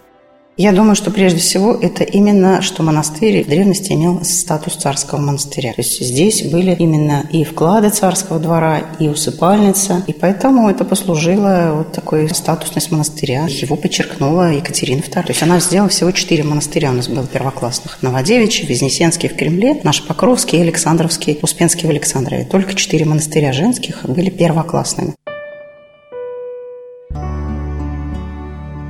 Я 0.57 0.71
думаю, 0.71 0.95
что 0.95 1.11
прежде 1.11 1.39
всего 1.39 1.73
это 1.73 2.05
именно, 2.05 2.61
что 2.61 2.81
монастырь 2.81 3.43
в 3.43 3.47
древности 3.49 3.91
имел 3.91 4.23
статус 4.23 4.75
царского 4.75 5.19
монастыря. 5.19 5.73
То 5.73 5.81
есть 5.81 6.01
здесь 6.01 6.43
были 6.43 6.73
именно 6.79 7.27
и 7.29 7.43
вклады 7.43 7.89
царского 7.89 8.39
двора, 8.39 8.79
и 8.99 9.09
усыпальница, 9.09 10.03
и 10.07 10.13
поэтому 10.13 10.69
это 10.69 10.85
послужило 10.85 11.73
вот 11.75 11.91
такой 11.91 12.29
статусность 12.29 12.89
монастыря. 12.89 13.47
Его 13.49 13.75
подчеркнула 13.75 14.53
Екатерина 14.53 15.01
II. 15.01 15.11
То 15.11 15.23
есть 15.27 15.43
она 15.43 15.59
сделала 15.59 15.89
всего 15.89 16.11
четыре 16.11 16.45
монастыря 16.45 16.91
у 16.91 16.93
нас 16.93 17.09
было 17.09 17.27
первоклассных. 17.27 18.01
Новодевичий, 18.01 18.65
Вознесенский 18.65 19.27
в 19.27 19.35
Кремле, 19.35 19.81
наш 19.83 20.03
Покровский, 20.03 20.61
Александровский, 20.61 21.37
Успенский 21.41 21.85
в 21.85 21.89
Александрове. 21.89 22.47
Только 22.49 22.75
четыре 22.75 23.03
монастыря 23.03 23.51
женских 23.51 24.05
были 24.05 24.29
первоклассными. 24.29 25.15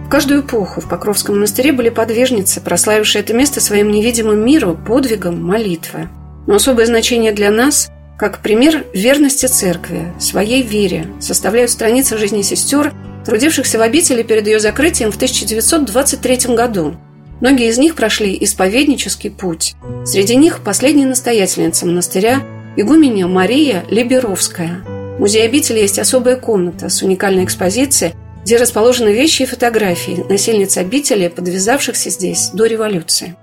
В 0.06 0.08
каждую 0.08 0.42
эпоху 0.42 0.82
в 0.82 0.88
Покровском 0.88 1.36
монастыре 1.36 1.72
были 1.72 1.90
подвижницы, 1.90 2.62
прославившие 2.62 3.24
это 3.24 3.34
место 3.34 3.60
своим 3.60 3.90
невидимым 3.90 4.46
миру, 4.46 4.78
подвигом, 4.88 5.44
молитвы. 5.44 6.10
Но 6.46 6.56
особое 6.56 6.86
значение 6.86 7.32
для 7.32 7.50
нас, 7.50 7.90
как 8.16 8.44
пример 8.44 8.86
верности 8.94 9.48
церкви, 9.48 10.14
своей 10.20 10.62
вере, 10.62 11.08
составляют 11.20 11.72
страницы 11.72 12.20
жизни 12.20 12.44
сестер, 12.44 12.94
трудившихся 13.26 13.80
в 13.80 13.82
обители 13.82 14.22
перед 14.22 14.46
ее 14.46 14.60
закрытием 14.60 15.12
в 15.12 15.16
1923 15.16 16.54
году. 16.56 16.96
Многие 17.42 17.70
из 17.70 17.80
них 17.80 17.96
прошли 17.96 18.38
исповеднический 18.40 19.32
путь. 19.32 19.74
Среди 20.06 20.36
них 20.36 20.60
последняя 20.64 21.08
настоятельница 21.08 21.88
монастыря 21.88 22.44
игуменя 22.78 23.26
Мария 23.26 23.84
Либеровская. 23.90 24.84
В 25.18 25.20
музее 25.20 25.46
обители 25.46 25.80
есть 25.80 25.98
особая 25.98 26.36
комната 26.36 26.90
с 26.90 27.02
уникальной 27.02 27.44
экспозицией, 27.44 28.14
где 28.46 28.58
расположены 28.58 29.10
вещи 29.10 29.42
и 29.42 29.46
фотографии 29.48 30.24
насельниц 30.30 30.78
обители, 30.78 31.30
подвязавшихся 31.30 32.12
здесь 32.12 32.52
до 32.54 32.66
революции. 32.66 33.36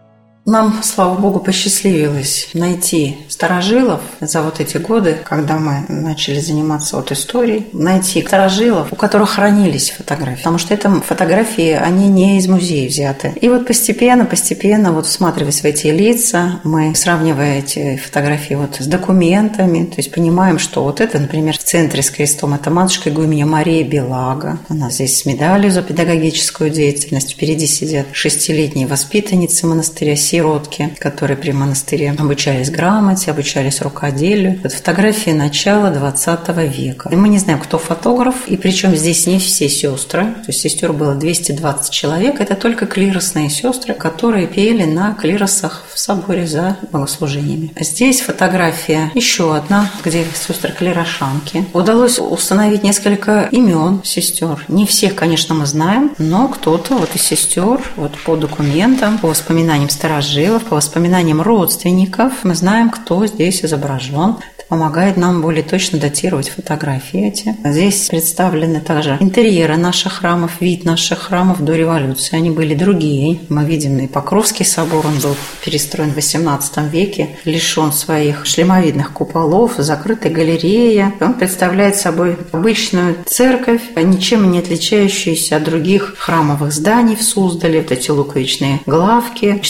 Нам, 0.45 0.80
слава 0.82 1.16
богу, 1.16 1.38
посчастливилось 1.38 2.49
найти 2.53 3.18
старожилов 3.28 4.01
за 4.20 4.43
вот 4.43 4.59
эти 4.59 4.76
годы, 4.76 5.18
когда 5.22 5.57
мы 5.57 5.84
начали 5.88 6.40
заниматься 6.40 6.97
вот 6.97 7.12
историей, 7.12 7.68
найти 7.72 8.24
старожилов, 8.26 8.93
у 8.93 8.97
которых 8.97 9.30
хранились 9.30 9.90
фотографии. 9.90 10.38
Потому 10.38 10.59
что 10.59 10.74
это 10.74 10.90
фотографии, 11.01 11.70
они 11.70 12.09
не 12.09 12.38
из 12.38 12.49
музея 12.49 12.88
взяты. 12.88 13.34
И 13.40 13.49
вот 13.49 13.68
постепенно, 13.68 14.24
постепенно, 14.24 14.90
вот 14.90 15.07
всматриваясь 15.07 15.61
в 15.61 15.64
эти 15.64 15.86
лица, 15.86 16.61
мы, 16.64 16.93
сравнивая 16.97 17.61
эти 17.61 17.97
фотографии 18.05 18.55
вот 18.55 18.78
с 18.80 18.86
документами, 18.86 19.84
то 19.84 19.99
есть 19.99 20.11
понимаем, 20.11 20.59
что 20.59 20.82
вот 20.82 21.01
это, 21.01 21.20
например, 21.20 21.57
в 21.57 21.62
центре 21.62 22.03
с 22.03 22.11
крестом, 22.11 22.55
это 22.55 22.68
матушка 22.68 23.11
Игуменя 23.11 23.47
Мария 23.47 23.84
Белага. 23.84 24.59
Она 24.68 24.90
здесь 24.90 25.20
с 25.20 25.24
медалью 25.24 25.70
за 25.70 25.82
педагогическую 25.82 26.68
деятельность. 26.68 27.34
Впереди 27.34 27.68
сидят 27.68 28.07
шестилетние 28.11 28.88
воспитанницы 28.88 29.68
монастыря 29.68 30.16
сиротки, 30.33 30.97
которые 30.99 31.37
при 31.37 31.53
монастыре 31.53 32.11
обучались 32.18 32.70
грамоте, 32.70 33.30
обучались 33.30 33.83
рукоделию. 33.83 34.59
Это 34.64 34.74
фотографии 34.74 35.30
начала 35.30 35.91
20 35.91 36.49
века. 36.74 37.11
И 37.12 37.16
мы 37.16 37.28
не 37.28 37.39
знаем, 37.39 37.61
кто 37.61 37.76
фотограф, 37.76 38.49
и 38.49 38.57
причем 38.57 38.97
здесь 38.97 39.26
не 39.26 39.39
все 39.39 39.68
сестры. 39.68 40.22
То 40.22 40.49
есть 40.49 40.61
сестер 40.61 40.95
было 40.95 41.14
220 41.14 41.93
человек. 41.93 42.41
Это 42.41 42.55
только 42.55 42.87
клиросные 42.87 43.51
сестры, 43.51 43.93
которые 43.93 44.47
пели 44.47 44.85
на 44.85 45.12
клиросах 45.12 45.85
в 45.93 45.99
соборе 45.99 46.47
за 46.47 46.78
богослужениями. 46.91 47.70
Здесь 47.78 48.22
фотография 48.22 49.11
еще 49.14 49.55
одна, 49.55 49.91
где 50.03 50.24
сестры 50.35 50.72
клирошанки. 50.72 51.66
Удалось 51.74 52.18
установить 52.18 52.83
несколько 52.83 53.49
имен 53.53 54.01
сестер. 54.03 54.64
Не 54.68 54.87
всех, 54.87 55.14
конечно, 55.14 55.55
мы 55.55 55.66
знаем, 55.66 56.12
но 56.16 56.49
кто-то 56.49 56.95
вот 56.95 57.14
из 57.14 57.20
сестер 57.20 57.80
вот 57.97 58.12
по 58.24 58.37
документам, 58.37 59.18
по 59.18 59.28
воспоминаниям 59.28 59.91
старожил 59.91 60.22
старожилов, 60.23 60.64
по 60.64 60.77
воспоминаниям 60.77 61.43
родственников, 61.43 62.45
мы 62.45 62.55
знаем, 62.55 62.91
кто 62.91 63.27
здесь 63.27 63.64
изображен 63.64 64.37
помогает 64.73 65.18
нам 65.18 65.43
более 65.43 65.62
точно 65.62 65.99
датировать 65.99 66.49
фотографии 66.49 67.29
эти. 67.29 67.55
Здесь 67.62 68.09
представлены 68.09 68.81
также 68.81 69.18
интерьеры 69.20 69.77
наших 69.77 70.14
храмов, 70.14 70.53
вид 70.61 70.87
наших 70.87 71.18
храмов 71.18 71.62
до 71.62 71.75
революции. 71.77 72.37
Они 72.37 72.49
были 72.49 72.75
другие. 72.75 73.41
Мы 73.51 73.66
видим 73.66 73.99
и 73.99 74.07
Покровский 74.07 74.64
собор, 74.64 75.07
он 75.07 75.18
был 75.18 75.37
перестроен 75.62 76.12
в 76.12 76.16
XVIII 76.16 76.89
веке, 76.89 77.37
лишен 77.45 77.93
своих 77.93 78.47
шлемовидных 78.47 79.12
куполов, 79.12 79.75
закрытая 79.77 80.33
галерея. 80.33 81.12
Он 81.20 81.35
представляет 81.35 81.97
собой 81.97 82.39
обычную 82.53 83.16
церковь, 83.27 83.83
ничем 83.95 84.51
не 84.51 84.61
отличающуюся 84.61 85.57
от 85.57 85.64
других 85.64 86.14
храмовых 86.16 86.73
зданий 86.73 87.16
в 87.16 87.23
Суздале. 87.23 87.83
Вот 87.83 87.93
эти 87.93 88.11
луковичные 88.11 88.81
главки, 88.87 89.61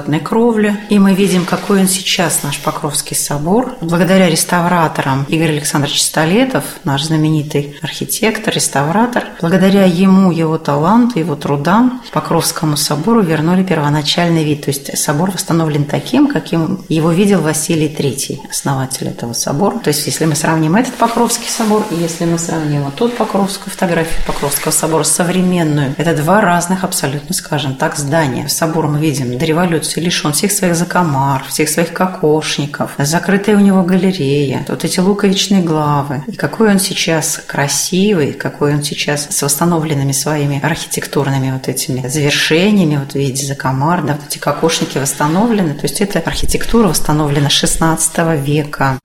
четырехскатная 0.00 0.20
кровля. 0.20 0.80
И 0.88 0.98
мы 0.98 1.14
видим, 1.14 1.44
какой 1.44 1.80
он 1.80 1.88
сейчас, 1.88 2.42
наш 2.42 2.58
Покровский 2.58 3.16
собор. 3.16 3.76
Благодаря 3.80 4.28
реставрации 4.28 4.50
реставратором 4.60 5.24
Игорь 5.28 5.50
Александрович 5.50 6.02
Столетов, 6.02 6.64
наш 6.84 7.04
знаменитый 7.04 7.76
архитектор, 7.82 8.54
реставратор. 8.54 9.24
Благодаря 9.40 9.84
ему, 9.84 10.30
его 10.30 10.58
таланту, 10.58 11.18
его 11.18 11.34
трудам 11.34 12.02
Покровскому 12.12 12.76
собору 12.76 13.20
вернули 13.20 13.62
первоначальный 13.62 14.44
вид. 14.44 14.64
То 14.64 14.70
есть 14.70 14.96
собор 14.98 15.30
восстановлен 15.30 15.84
таким, 15.84 16.28
каким 16.28 16.84
его 16.88 17.10
видел 17.10 17.40
Василий 17.40 17.88
III, 17.88 18.48
основатель 18.50 19.08
этого 19.08 19.32
собора. 19.32 19.78
То 19.78 19.88
есть 19.88 20.06
если 20.06 20.24
мы 20.24 20.34
сравним 20.34 20.76
этот 20.76 20.94
Покровский 20.94 21.48
собор 21.48 21.84
и 21.90 21.94
если 21.94 22.24
мы 22.24 22.38
сравним 22.38 22.84
вот 22.84 22.94
тот 22.94 23.16
Покровскую 23.16 23.72
фотографию 23.72 24.24
Покровского 24.26 24.72
собора 24.72 25.04
современную, 25.04 25.94
это 25.98 26.14
два 26.14 26.40
разных 26.40 26.84
абсолютно, 26.84 27.34
скажем 27.34 27.74
так, 27.74 27.96
здания. 27.96 28.48
Собор 28.48 28.86
мы 28.86 29.00
видим 29.00 29.36
до 29.36 29.44
революции 29.44 29.89
лишен 29.98 30.32
всех 30.32 30.52
своих 30.52 30.76
закомар, 30.76 31.44
всех 31.48 31.68
своих 31.68 31.92
кокошников, 31.92 32.92
закрытая 32.98 33.56
у 33.56 33.60
него 33.60 33.82
галерея, 33.82 34.64
вот 34.68 34.84
эти 34.84 35.00
луковичные 35.00 35.62
главы, 35.62 36.22
и 36.26 36.36
какой 36.36 36.70
он 36.70 36.78
сейчас 36.78 37.40
красивый, 37.46 38.32
какой 38.32 38.74
он 38.74 38.82
сейчас 38.82 39.26
с 39.30 39.42
восстановленными 39.42 40.12
своими 40.12 40.60
архитектурными 40.62 41.50
вот 41.50 41.68
этими 41.68 42.06
завершениями, 42.06 42.96
вот 42.96 43.12
в 43.12 43.14
виде 43.16 43.44
закомар, 43.44 44.04
да, 44.04 44.12
вот 44.14 44.26
эти 44.28 44.38
кокошники 44.38 44.98
восстановлены, 44.98 45.74
то 45.74 45.82
есть 45.82 46.00
эта 46.00 46.20
архитектура 46.20 46.88
восстановлена 46.88 47.48
16 47.48 48.18
века. 48.44 48.98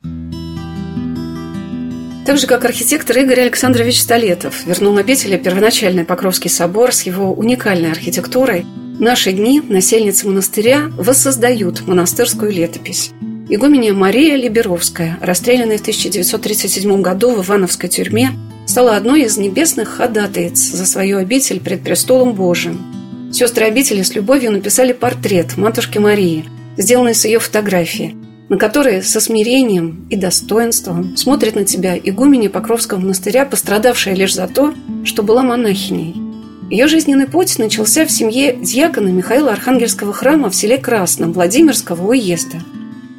Так 2.26 2.40
же, 2.40 2.48
как 2.48 2.66
архитектор 2.66 3.16
Игорь 3.20 3.42
Александрович 3.42 4.02
Столетов 4.02 4.66
вернул 4.66 4.98
обители 4.98 5.38
первоначальный 5.38 6.06
Покровский 6.06 6.50
собор 6.50 6.92
с 6.92 7.04
его 7.04 7.32
уникальной 7.32 7.92
архитектурой, 7.92 8.66
в 8.98 9.02
наши 9.02 9.34
дни 9.34 9.62
насельницы 9.62 10.26
монастыря 10.26 10.90
воссоздают 10.98 11.86
монастырскую 11.86 12.52
летопись. 12.52 13.12
Игуменя 13.50 13.94
Мария 13.94 14.38
Либеровская, 14.38 15.20
расстрелянная 15.22 15.78
в 15.78 15.82
1937 15.82 17.02
году 17.02 17.32
в 17.32 17.46
Ивановской 17.46 17.90
тюрьме, 17.90 18.32
стала 18.66 18.96
одной 18.96 19.24
из 19.24 19.38
небесных 19.38 19.90
ходатайц 19.90 20.58
за 20.58 20.86
свою 20.86 21.18
обитель 21.18 21.60
пред 21.60 21.84
престолом 21.84 22.34
Божиим. 22.34 23.32
Сестры 23.34 23.66
обители 23.66 24.02
с 24.02 24.16
любовью 24.16 24.52
написали 24.52 24.94
портрет 24.94 25.58
матушки 25.58 25.98
Марии, 25.98 26.46
сделанный 26.78 27.16
с 27.16 27.26
ее 27.26 27.40
фотографии, 27.40 28.16
на 28.48 28.58
которой 28.58 29.04
со 29.04 29.20
смирением 29.20 30.08
и 30.10 30.16
достоинством 30.16 31.18
смотрит 31.18 31.56
на 31.56 31.66
тебя 31.66 31.98
игуменя 31.98 32.50
Покровского 32.50 33.00
монастыря, 33.00 33.46
пострадавшая 33.46 34.16
лишь 34.16 34.34
за 34.34 34.48
то, 34.48 34.74
что 35.04 35.22
была 35.22 35.44
монахиней. 35.44 36.25
Ее 36.70 36.88
жизненный 36.88 37.28
путь 37.28 37.60
начался 37.60 38.06
в 38.06 38.12
семье 38.12 38.56
дьякона 38.56 39.10
Михаила 39.10 39.52
Архангельского 39.52 40.14
храма 40.14 40.50
в 40.50 40.56
селе 40.56 40.78
Красном 40.78 41.34
Владимирского 41.34 42.08
уезда– 42.08 42.62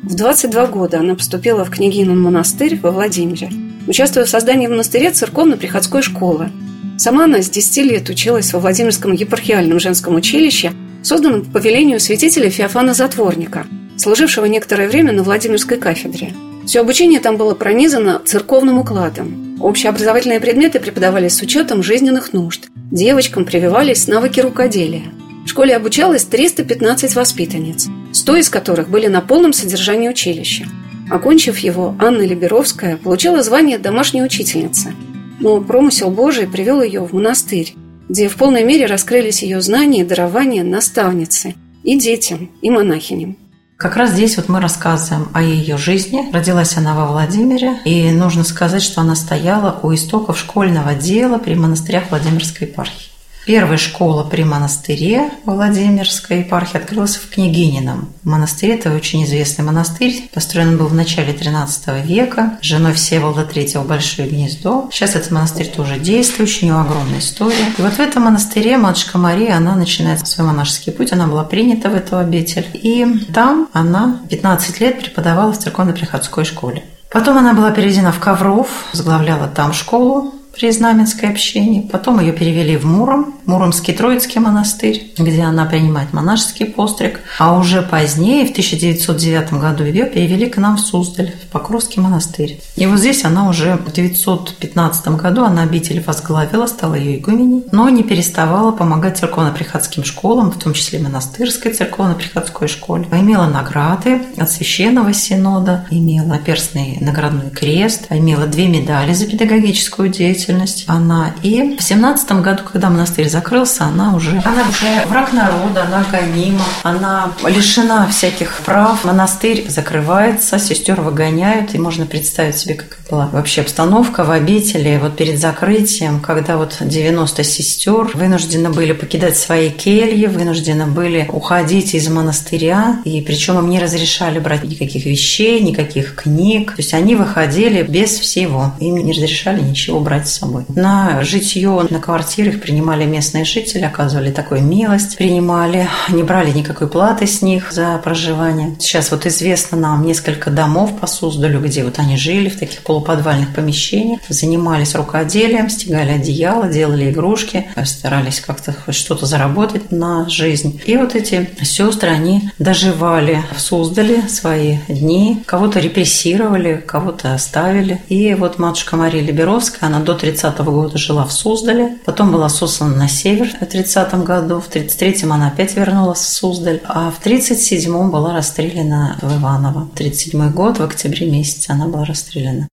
в 0.07 0.15
22 0.15 0.67
года 0.67 1.01
она 1.01 1.17
поступила 1.17 1.65
в 1.65 1.71
княгинин 1.71 2.17
монастырь 2.17 2.79
во 2.81 2.93
Владимире, 2.93 3.51
участвуя 3.89 4.25
в 4.25 4.29
создании 4.29 4.69
в 4.69 4.71
монастыре 4.71 5.11
церковно-приходской 5.11 6.01
школы. 6.01 6.53
Сама 6.97 7.25
она 7.25 7.43
с 7.43 7.51
10 7.51 7.79
лет 7.79 8.09
училась 8.09 8.53
во 8.53 8.61
Владимирском 8.61 9.13
епархиальном 9.13 9.81
женском 9.81 10.15
училище, 10.15 10.71
созданном 11.03 11.45
по 11.45 11.59
повелению 11.59 11.99
святителя 11.99 12.51
Феофана 12.51 12.95
Затворника, 12.95 13.67
служившего 13.97 14.45
некоторое 14.45 14.87
время 14.87 15.13
на 15.13 15.25
Владимирской 15.25 15.77
кафедре. 15.77 16.33
Все 16.67 16.81
обучение 16.81 17.21
там 17.21 17.37
было 17.37 17.55
пронизано 17.55 18.21
церковным 18.25 18.79
укладом. 18.79 19.57
Общеобразовательные 19.61 20.41
предметы 20.41 20.81
преподавались 20.81 21.37
с 21.37 21.43
учетом 21.43 21.83
жизненных 21.83 22.33
нужд. 22.33 22.69
Девочкам 22.91 23.45
прививались 23.45 24.09
навыки 24.09 24.41
рукоделия– 24.41 25.05
в 25.47 25.49
школе 25.49 25.77
обучалось 25.77 26.25
315 26.25 27.15
воспитанниц, 27.15 27.87
100 28.13 28.37
из 28.37 28.51
которых 28.51 28.91
были 28.91 29.07
на 29.07 29.21
полном 29.21 29.53
содержании 29.53 30.09
училища. 30.09 30.67
Окончив 31.09 31.57
его, 31.59 31.95
Анна 32.01 32.23
Либеровская 32.23 32.97
получила 32.97 33.45
звание 33.45 33.79
домашней 33.79 34.25
учительницы. 34.25 34.93
Но 35.39 35.61
промысел 35.61 36.11
Божий 36.11 36.49
привел 36.49 36.83
ее 36.83 37.01
в 37.01 37.13
монастырь, 37.13 37.75
где 38.09 38.29
в 38.29 38.35
полной 38.35 38.65
мере 38.65 38.87
раскрылись 38.87 39.45
ее 39.45 39.61
знания 39.61 40.01
и 40.01 40.05
дарования 40.05 40.65
наставницы 40.65 41.55
и 41.85 41.97
детям, 41.97 42.51
и 42.61 42.69
монахиням. 42.69 43.37
Как 43.77 43.97
раз 43.97 44.13
здесь 44.13 44.39
вот 44.39 44.49
мы 44.49 44.61
рассказываем 44.61 45.29
о 45.35 45.43
ее 45.43 45.77
жизни. 45.77 46.31
Родилась 46.33 46.79
она 46.79 46.95
во 46.95 47.07
Владимире, 47.07 47.79
и 47.85 48.11
нужно 48.11 48.43
сказать, 48.43 48.83
что 48.83 49.03
она 49.03 49.15
стояла 49.15 49.79
у 49.83 49.93
истоков 49.95 50.39
школьного 50.39 50.95
дела 50.95 51.37
при 51.37 51.55
монастырях 51.55 52.05
Владимирской 52.09 52.69
епархии. 52.69 53.16
Первая 53.47 53.79
школа 53.79 54.25
при 54.25 54.43
монастыре 54.43 55.31
Владимирской 55.45 56.41
епархии 56.41 56.79
открылась 56.79 57.15
в 57.15 57.31
Княгинином. 57.31 58.09
Монастырь– 58.25 58.71
это 58.73 58.93
очень 58.93 59.23
известный 59.23 59.65
монастырь. 59.65 60.29
Построен 60.35 60.77
был 60.77 60.89
в 60.89 60.95
начале 60.95 61.33
XIII 61.33 62.05
века. 62.05 62.59
Женой 62.61 62.93
Всеволода 62.95 63.43
III 63.43 63.87
Большое 63.87 64.29
гнездо. 64.29 64.89
Сейчас 64.91 65.15
этот 65.15 65.31
монастырь 65.31 65.69
тоже 65.69 66.01
действующий, 66.01 66.67
у 66.67 66.69
него 66.71 66.81
огромная 66.81 67.21
история. 67.21 67.73
И 67.79 67.83
вот 67.83 67.93
в 67.93 68.01
этом 68.01 68.25
монастыре 68.25 68.79
матушка 68.79 69.17
Мария, 69.17 69.57
она 69.57 69.77
начинает 69.77 70.27
свой 70.27 70.49
монашеский 70.49 70.93
путь. 70.93 71.13
Она 71.13 71.29
была 71.29 71.45
принята 71.45 71.89
в 71.89 71.95
эту 71.95 72.19
обитель. 72.19 72.67
И 72.75 73.07
там 73.33 73.69
она 73.73 74.23
15 74.29 74.81
лет 74.81 74.99
преподавала 74.99 75.53
в 75.53 75.59
церковно-приходской 75.59 76.45
школе. 76.45 76.83
Потом 77.13 77.39
она 77.39 77.55
была 77.55 77.71
переведена 77.71 78.11
в 78.11 78.19
Ковров, 78.19 78.67
возглавляла 78.93 79.47
там 79.47 79.73
школу 79.73 80.35
при 80.57 80.71
Знаменской 80.71 81.29
общине. 81.29 81.89
Потом 81.91 82.21
ее 82.21 82.33
перевели 82.33 82.77
в 82.77 82.85
Муром, 82.85 83.35
Муромский 83.45 83.95
Троицкий 83.95 84.41
монастырь, 84.41 85.13
где 85.17 85.43
она 85.43 85.67
принимает 85.67 86.13
монашеский 86.13 86.67
постриг. 86.67 87.21
А 87.39 87.57
уже 87.57 87.83
позднее, 87.83 88.47
в 88.47 88.51
1909 88.51 89.53
году, 89.55 89.85
ее 89.85 90.07
перевели 90.07 90.47
к 90.47 90.57
нам 90.57 90.77
в 90.77 90.81
Суздаль, 90.81 91.33
в 91.33 91.53
Покровский 91.53 92.03
монастырь. 92.03 92.59
И 92.77 92.87
вот 92.87 92.99
здесь 92.99 93.25
она 93.25 93.49
уже 93.49 93.77
в 93.77 93.89
1915 93.89 95.09
году, 95.09 95.45
она 95.45 95.63
обитель 95.63 96.03
возглавила, 96.05 96.67
стала 96.67 96.95
ее 96.95 97.19
игуменей, 97.19 97.65
но 97.71 97.89
не 97.89 98.03
переставала 98.03 98.73
помогать 98.73 99.19
церковно-приходским 99.19 100.05
школам, 100.05 100.51
в 100.51 100.59
том 100.59 100.73
числе 100.73 100.99
монастырской 100.99 101.73
церковно-приходской 101.73 102.69
школе. 102.69 103.07
Имела 103.13 103.47
награды 103.47 104.23
от 104.37 104.51
Священного 104.51 105.13
Синода, 105.13 105.87
имела 105.91 106.39
перстный 106.39 106.99
наградной 107.01 107.51
крест, 107.51 108.07
имела 108.11 108.47
две 108.47 108.67
медали 108.67 109.13
за 109.13 109.27
педагогическую 109.27 110.09
деятельность. 110.09 110.46
Она. 110.87 111.35
И 111.43 111.77
в 111.77 111.83
17 111.83 112.33
году, 112.41 112.63
когда 112.71 112.91
монастырь 112.91 113.29
закрылся, 113.29 113.85
она 113.85 114.15
уже, 114.15 114.43
она 114.45 114.63
уже 114.69 115.07
враг 115.09 115.33
народа, 115.33 115.85
она 115.85 116.05
гонима, 116.11 116.65
она 116.83 117.33
лишена 117.47 118.07
всяких 118.09 118.61
прав. 118.65 119.05
Монастырь 119.05 119.69
закрывается, 119.69 120.59
сестер 120.59 121.01
выгоняют, 121.01 121.75
и 121.75 121.79
можно 121.79 122.07
представить 122.07 122.57
себе, 122.57 122.75
как 122.75 122.99
была 123.11 123.29
вообще 123.33 123.61
обстановка 123.61 124.25
в 124.25 124.31
обители. 124.31 124.99
Вот 125.01 125.17
перед 125.17 125.41
закрытием, 125.41 126.21
когда 126.21 126.57
вот 126.57 126.77
90 126.81 127.45
сестер 127.45 128.11
вынуждены 128.15 128.71
были 128.71 128.93
покидать 128.93 129.37
свои 129.37 129.71
кельи, 129.71 130.27
вынуждены 130.27 130.87
были 130.87 131.29
уходить 131.33 131.95
из 131.95 132.09
монастыря, 132.09 133.01
и 133.05 133.21
причем 133.21 133.59
им 133.59 133.71
не 133.71 133.79
разрешали 133.79 134.39
брать 134.39 134.65
никаких 134.65 135.05
вещей, 135.07 135.61
никаких 135.61 136.15
книг, 136.15 136.73
то 136.73 136.81
есть 136.81 136.95
они 136.95 137.15
выходили 137.15 137.83
без 137.83 138.11
всего, 138.19 138.73
им 138.81 138.97
не 138.97 139.13
разрешали 139.13 139.61
ничего 139.61 140.01
брать 140.01 140.29
собой. 140.37 140.65
На 140.69 141.23
житье, 141.23 141.87
на 141.89 142.01
квартиры 142.01 142.51
их 142.51 142.61
принимали 142.61 143.05
местные 143.05 143.45
жители, 143.45 143.85
оказывали 143.85 144.31
такую 144.31 144.63
милость, 144.63 145.17
принимали, 145.17 145.89
не 146.09 146.23
брали 146.23 146.51
никакой 146.51 146.89
платы 146.89 147.27
с 147.27 147.43
них 147.43 147.73
за 147.73 147.99
проживание. 148.03 148.77
Сейчас 148.79 149.11
вот 149.11 149.27
известно 149.27 149.79
нам 149.79 150.05
несколько 150.05 150.51
домов 150.51 150.99
по 151.01 151.07
Суздалю, 151.07 151.61
где 151.61 151.85
вот 151.85 151.99
они 151.99 152.17
жили 152.17 152.49
в 152.49 152.59
таких 152.59 152.83
полуподвальных 152.83 153.55
помещениях, 153.55 154.21
занимались 154.29 154.95
рукоделием, 154.95 155.69
стегали 155.69 156.11
одеяло, 156.13 156.69
делали 156.69 157.11
игрушки, 157.11 157.67
старались 157.85 158.41
как-то 158.41 158.73
хоть 158.73 158.95
что-то 158.95 159.27
заработать 159.27 159.91
на 159.91 160.29
жизнь. 160.29 160.81
И 160.85 160.97
вот 160.97 161.15
эти 161.15 161.51
сестры, 161.63 162.11
они 162.11 162.51
доживали 162.59 163.43
в 163.55 163.61
Суздале 163.61 164.29
свои 164.29 164.79
дни, 164.89 165.43
кого-то 165.47 165.81
репрессировали, 165.81 166.83
кого-то 166.87 167.35
оставили. 167.35 168.03
И 168.09 168.35
вот 168.35 168.59
матушка 168.59 168.97
Мария 168.97 169.23
Либеровская, 169.23 169.89
она 169.89 170.01
до 170.01 170.15
30 170.27 170.59
-го 170.59 170.73
года 170.73 170.99
жила 170.99 171.25
в 171.25 171.33
Суздале, 171.33 171.99
потом 172.05 172.33
была 172.33 172.49
сослана 172.49 172.97
на 172.97 173.09
север 173.09 173.49
в 173.61 173.65
30 173.65 174.25
году, 174.25 174.61
в 174.61 174.69
33-м 174.69 175.33
она 175.33 175.49
опять 175.49 175.77
вернулась 175.77 176.19
в 176.19 176.29
Суздаль, 176.29 176.81
а 176.85 177.13
в 177.13 177.25
37-м 177.25 178.11
была 178.11 178.37
расстреляна 178.37 179.19
в 179.23 179.41
Иваново. 179.41 179.89
37 179.95 180.51
год, 180.51 180.79
в 180.79 180.83
октябре 180.83 181.31
месяце 181.31 181.71
она 181.71 181.87
была 181.87 182.05
расстреляна. 182.05 182.67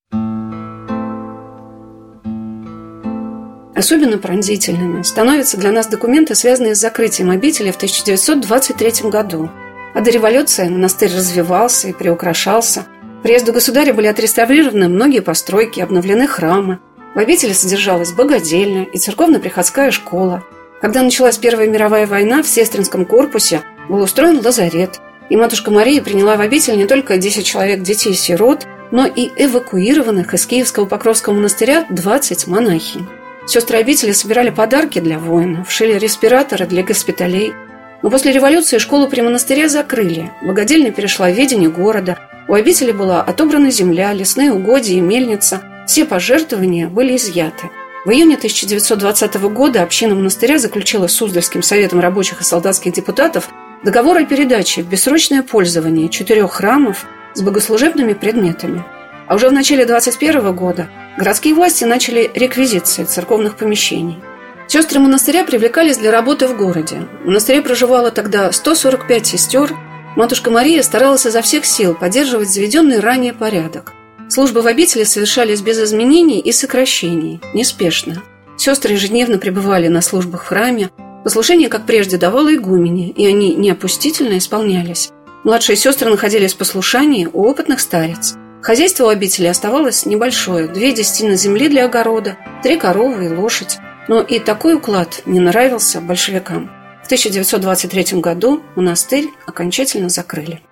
Особенно 3.75 4.17
пронзительными 4.17 5.03
становятся 5.03 5.57
для 5.57 5.71
нас 5.71 5.87
документы, 5.87 6.33
связанные 6.33 6.73
с 6.73 6.79
закрытием 6.79 7.29
обители 7.29 7.69
в 7.69 7.75
1923 7.75 9.11
году. 9.11 9.49
А 9.93 10.01
до 10.01 10.09
революции 10.09 10.67
монастырь 10.67 11.15
развивался 11.15 11.89
и 11.89 11.93
приукрашался. 11.93 12.85
Приезду 13.21 13.53
государя 13.53 13.93
были 13.93 14.07
отреставрированы 14.07 14.89
многие 14.89 15.21
постройки, 15.21 15.81
обновлены 15.81 16.27
храмы. 16.27 16.79
В 17.15 17.19
обители 17.19 17.53
содержалась 17.53 18.11
богадельня 18.11 18.83
и 18.85 18.97
церковно-приходская 18.97 19.91
школа. 19.91 20.43
Когда 20.81 21.03
началась 21.03 21.37
Первая 21.37 21.67
мировая 21.67 22.07
война, 22.07 22.41
в 22.41 22.47
сестринском 22.47 23.05
корпусе 23.05 23.61
был 23.87 24.01
устроен 24.01 24.43
лазарет. 24.43 24.99
И 25.29 25.37
матушка 25.37 25.71
Мария 25.71 26.01
приняла 26.01 26.35
в 26.35 26.41
обитель 26.41 26.75
не 26.75 26.85
только 26.85 27.17
10 27.17 27.45
человек 27.45 27.81
детей-сирот, 27.81 28.65
но 28.91 29.05
и 29.05 29.29
эвакуированных 29.35 30.33
из 30.33 30.45
Киевского 30.45 30.85
Покровского 30.85 31.33
монастыря 31.33 31.85
20 31.89 32.47
монахинь. 32.47 33.07
Сестры 33.45 33.77
обители 33.77 34.11
собирали 34.11 34.49
подарки 34.49 34.99
для 34.99 35.19
воинов, 35.19 35.71
шили 35.71 35.97
респираторы 35.97 36.65
для 36.65 36.83
госпиталей. 36.83 37.53
Но 38.01 38.09
после 38.09 38.31
революции 38.31 38.79
школу 38.79 39.07
при 39.07 39.21
монастыре 39.21 39.69
закрыли. 39.69 40.31
Богодельня 40.41 40.91
перешла 40.91 41.29
в 41.29 41.33
ведение 41.33 41.69
города. 41.69 42.17
У 42.47 42.53
обители 42.53 42.91
была 42.91 43.21
отобрана 43.21 43.69
земля, 43.69 44.13
лесные 44.13 44.51
угодья 44.51 44.95
и 44.95 45.01
мельница. 45.01 45.61
Все 45.85 46.05
пожертвования 46.05 46.87
были 46.87 47.15
изъяты. 47.17 47.69
В 48.05 48.11
июне 48.11 48.35
1920 48.35 49.35
года 49.53 49.81
община 49.81 50.15
монастыря 50.15 50.57
заключила 50.57 51.07
с 51.07 51.13
Суздальским 51.13 51.61
советом 51.61 51.99
рабочих 51.99 52.41
и 52.41 52.43
солдатских 52.43 52.93
депутатов 52.93 53.49
договор 53.83 54.17
о 54.17 54.25
передаче 54.25 54.81
в 54.81 54.87
бессрочное 54.87 55.41
пользование 55.43 56.09
четырех 56.09 56.51
храмов 56.51 57.05
с 57.33 57.41
богослужебными 57.41 58.13
предметами. 58.13 58.83
А 59.27 59.35
уже 59.35 59.49
в 59.49 59.53
начале 59.53 59.85
21 59.85 60.53
года 60.55 60.89
городские 61.17 61.53
власти 61.53 61.85
начали 61.85 62.29
реквизиции 62.33 63.03
церковных 63.03 63.55
помещений. 63.55 64.19
Сестры 64.67 64.99
монастыря 64.99 65.43
привлекались 65.43 65.97
для 65.97 66.11
работы 66.11 66.47
в 66.47 66.57
городе. 66.57 67.07
В 67.23 67.27
монастыре 67.27 67.61
проживало 67.61 68.11
тогда 68.11 68.51
145 68.51 69.27
сестер. 69.27 69.75
Матушка 70.15 70.49
Мария 70.49 70.81
старалась 70.81 71.25
изо 71.25 71.41
всех 71.41 71.65
сил 71.65 71.93
поддерживать 71.95 72.49
заведенный 72.49 72.99
ранее 72.99 73.33
порядок. 73.33 73.93
Службы 74.33 74.63
в 74.63 74.65
обители 74.65 75.03
совершались 75.03 75.61
без 75.61 75.77
изменений 75.79 76.39
и 76.39 76.51
сокращений, 76.51 77.39
неспешно. 77.53 78.23
Сестры 78.57 78.93
ежедневно 78.93 79.37
пребывали 79.37 79.89
на 79.89 80.01
службах 80.01 80.45
в 80.45 80.47
храме. 80.47 80.89
Послушание, 81.23 81.69
как 81.69 81.85
прежде, 81.85 82.17
давало 82.17 82.51
игумене, 82.55 83.11
и 83.11 83.27
они 83.27 83.53
неопустительно 83.53 84.39
исполнялись. 84.39 85.11
Младшие 85.43 85.75
сестры 85.75 86.09
находились 86.09 86.55
в 86.55 86.57
послушании 86.57 87.29
у 87.31 87.43
опытных 87.43 87.79
старец. 87.79 88.33
Хозяйство 88.63 89.05
у 89.05 89.09
обители 89.09 89.45
оставалось 89.45 90.07
небольшое. 90.07 90.67
Две 90.67 90.93
десятины 90.93 91.35
земли 91.35 91.69
для 91.69 91.85
огорода, 91.85 92.35
три 92.63 92.77
коровы 92.77 93.25
и 93.25 93.29
лошадь. 93.29 93.77
Но 94.07 94.19
и 94.19 94.39
такой 94.39 94.73
уклад 94.73 95.21
не 95.27 95.41
нравился 95.41 96.01
большевикам. 96.01 96.71
В 97.03 97.05
1923 97.05 98.19
году 98.19 98.63
монастырь 98.75 99.29
окончательно 99.45 100.09
закрыли. 100.09 100.63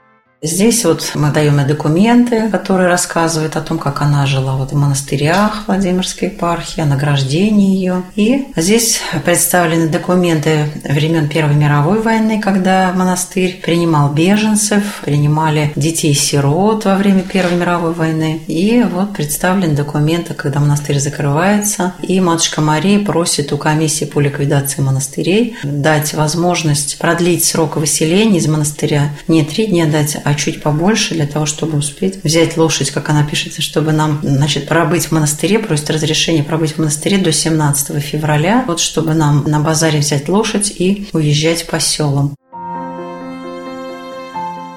Здесь 0.44 0.86
вот 0.86 1.12
мы 1.14 1.30
даем 1.30 1.62
и 1.62 1.66
документы, 1.66 2.50
которые 2.50 2.90
рассказывают 2.90 3.56
о 3.56 3.62
том, 3.62 3.78
как 3.78 4.02
она 4.02 4.26
жила 4.26 4.56
вот 4.56 4.72
в 4.72 4.76
монастырях 4.76 5.66
Владимирской 5.68 6.30
епархии, 6.30 6.82
о 6.82 6.88
награждении 6.88 7.76
ее. 7.76 8.02
И 8.16 8.48
здесь 8.56 9.02
представлены 9.24 9.88
документы 9.88 10.66
времен 10.84 11.30
Первой 11.30 11.54
мировой 11.54 12.02
войны, 12.02 12.42
когда 12.42 12.92
монастырь 12.92 13.62
принимал 13.64 14.14
беженцев, 14.14 15.02
принимали 15.06 15.74
детей-сирот 15.76 16.86
во 16.86 16.96
время 16.96 17.22
Первой 17.22 17.58
мировой 17.58 17.94
войны. 17.94 18.42
И 18.48 18.84
вот 18.92 19.14
представлены 19.14 19.76
документы, 19.76 20.34
когда 20.34 20.60
монастырь 20.60 20.98
закрывается, 20.98 21.94
и 22.02 22.20
Матушка 22.20 22.62
Мария 22.62 23.06
просит 23.06 23.54
у 23.54 23.60
комиссии 23.60 24.06
по 24.06 24.20
ликвидации 24.20 24.82
монастырей 24.82 25.56
дать 25.62 26.16
возможность 26.16 26.98
продлить 26.98 27.46
срок 27.46 27.76
выселения 27.76 28.40
из 28.40 28.48
монастыря 28.48 29.12
не 29.28 29.44
три 29.44 29.68
дня 29.68 29.86
дать, 29.86 30.18
а 30.24 30.31
а 30.32 30.36
чуть 30.36 30.64
побольше 30.64 31.14
для 31.14 31.28
того, 31.28 31.46
чтобы 31.46 31.78
успеть 31.78 32.24
взять 32.24 32.56
лошадь, 32.56 32.90
как 32.92 33.10
она 33.10 33.24
пишется, 33.24 33.62
чтобы 33.62 33.92
нам, 33.92 34.22
значит, 34.24 34.66
пробыть 34.66 35.08
в 35.08 35.12
монастыре, 35.12 35.60
просит 35.60 35.90
разрешение 35.90 36.42
пробыть 36.42 36.74
в 36.74 36.78
монастыре 36.78 37.18
до 37.18 37.34
17 37.34 38.02
февраля, 38.02 38.64
вот 38.66 38.80
чтобы 38.80 39.14
нам 39.14 39.44
на 39.46 39.60
базаре 39.60 40.00
взять 40.00 40.30
лошадь 40.30 40.72
и 40.72 41.10
уезжать 41.12 41.68
по 41.68 41.82
селам. 41.82 42.34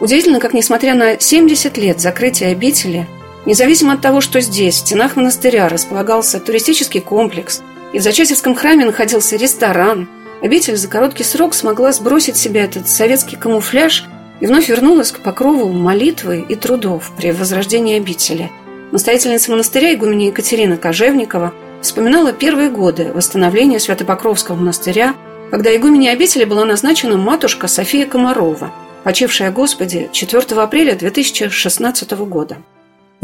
Удивительно, 0.01 0.41
как 0.41 0.55
несмотря 0.55 0.95
на 0.95 1.21
70 1.21 1.79
лет 1.79 2.01
закрытия 2.01 2.51
обители, 2.51 3.07
независимо 3.47 3.93
от 3.93 4.01
того, 4.01 4.21
что 4.21 4.41
здесь, 4.41 4.75
в 4.75 4.79
стенах 4.79 5.15
монастыря, 5.15 5.69
располагался 5.69 6.41
туристический 6.41 7.01
комплекс, 7.01 7.63
и 7.93 8.01
в 8.01 8.03
Зачатевском 8.03 8.57
храме 8.57 8.85
находился 8.87 9.37
ресторан, 9.37 10.09
обитель 10.43 10.77
за 10.77 10.89
короткий 10.89 11.23
срок 11.23 11.55
смогла 11.55 11.93
сбросить 11.93 12.37
с 12.37 12.41
себя 12.41 12.65
этот 12.65 12.89
советский 12.89 13.37
камуфляж 13.37 14.05
и 14.41 14.47
вновь 14.47 14.68
вернулась 14.68 15.12
к 15.12 15.20
покрову 15.20 15.72
молитвы 15.72 16.45
и 16.49 16.55
трудов 16.55 17.12
при 17.16 17.32
возрождении 17.32 17.97
обители. 17.97 18.51
Настоятельница 18.93 19.51
монастыря 19.51 19.95
игуменя 19.95 20.26
Екатерина 20.26 20.76
Кожевникова 20.76 21.53
вспоминала 21.82 22.32
первые 22.32 22.70
годы 22.70 23.12
восстановления 23.12 23.80
Святопокровского 23.80 24.57
монастыря, 24.57 25.14
когда 25.51 25.74
игуменей 25.74 26.12
обители 26.12 26.45
была 26.45 26.64
назначена 26.64 27.16
матушка 27.16 27.68
София 27.68 28.07
Комарова, 28.07 28.72
почившая 29.05 29.51
Господи 29.51 30.09
4 30.12 30.43
апреля 30.61 30.95
2016 30.95 32.11
года. 32.12 32.57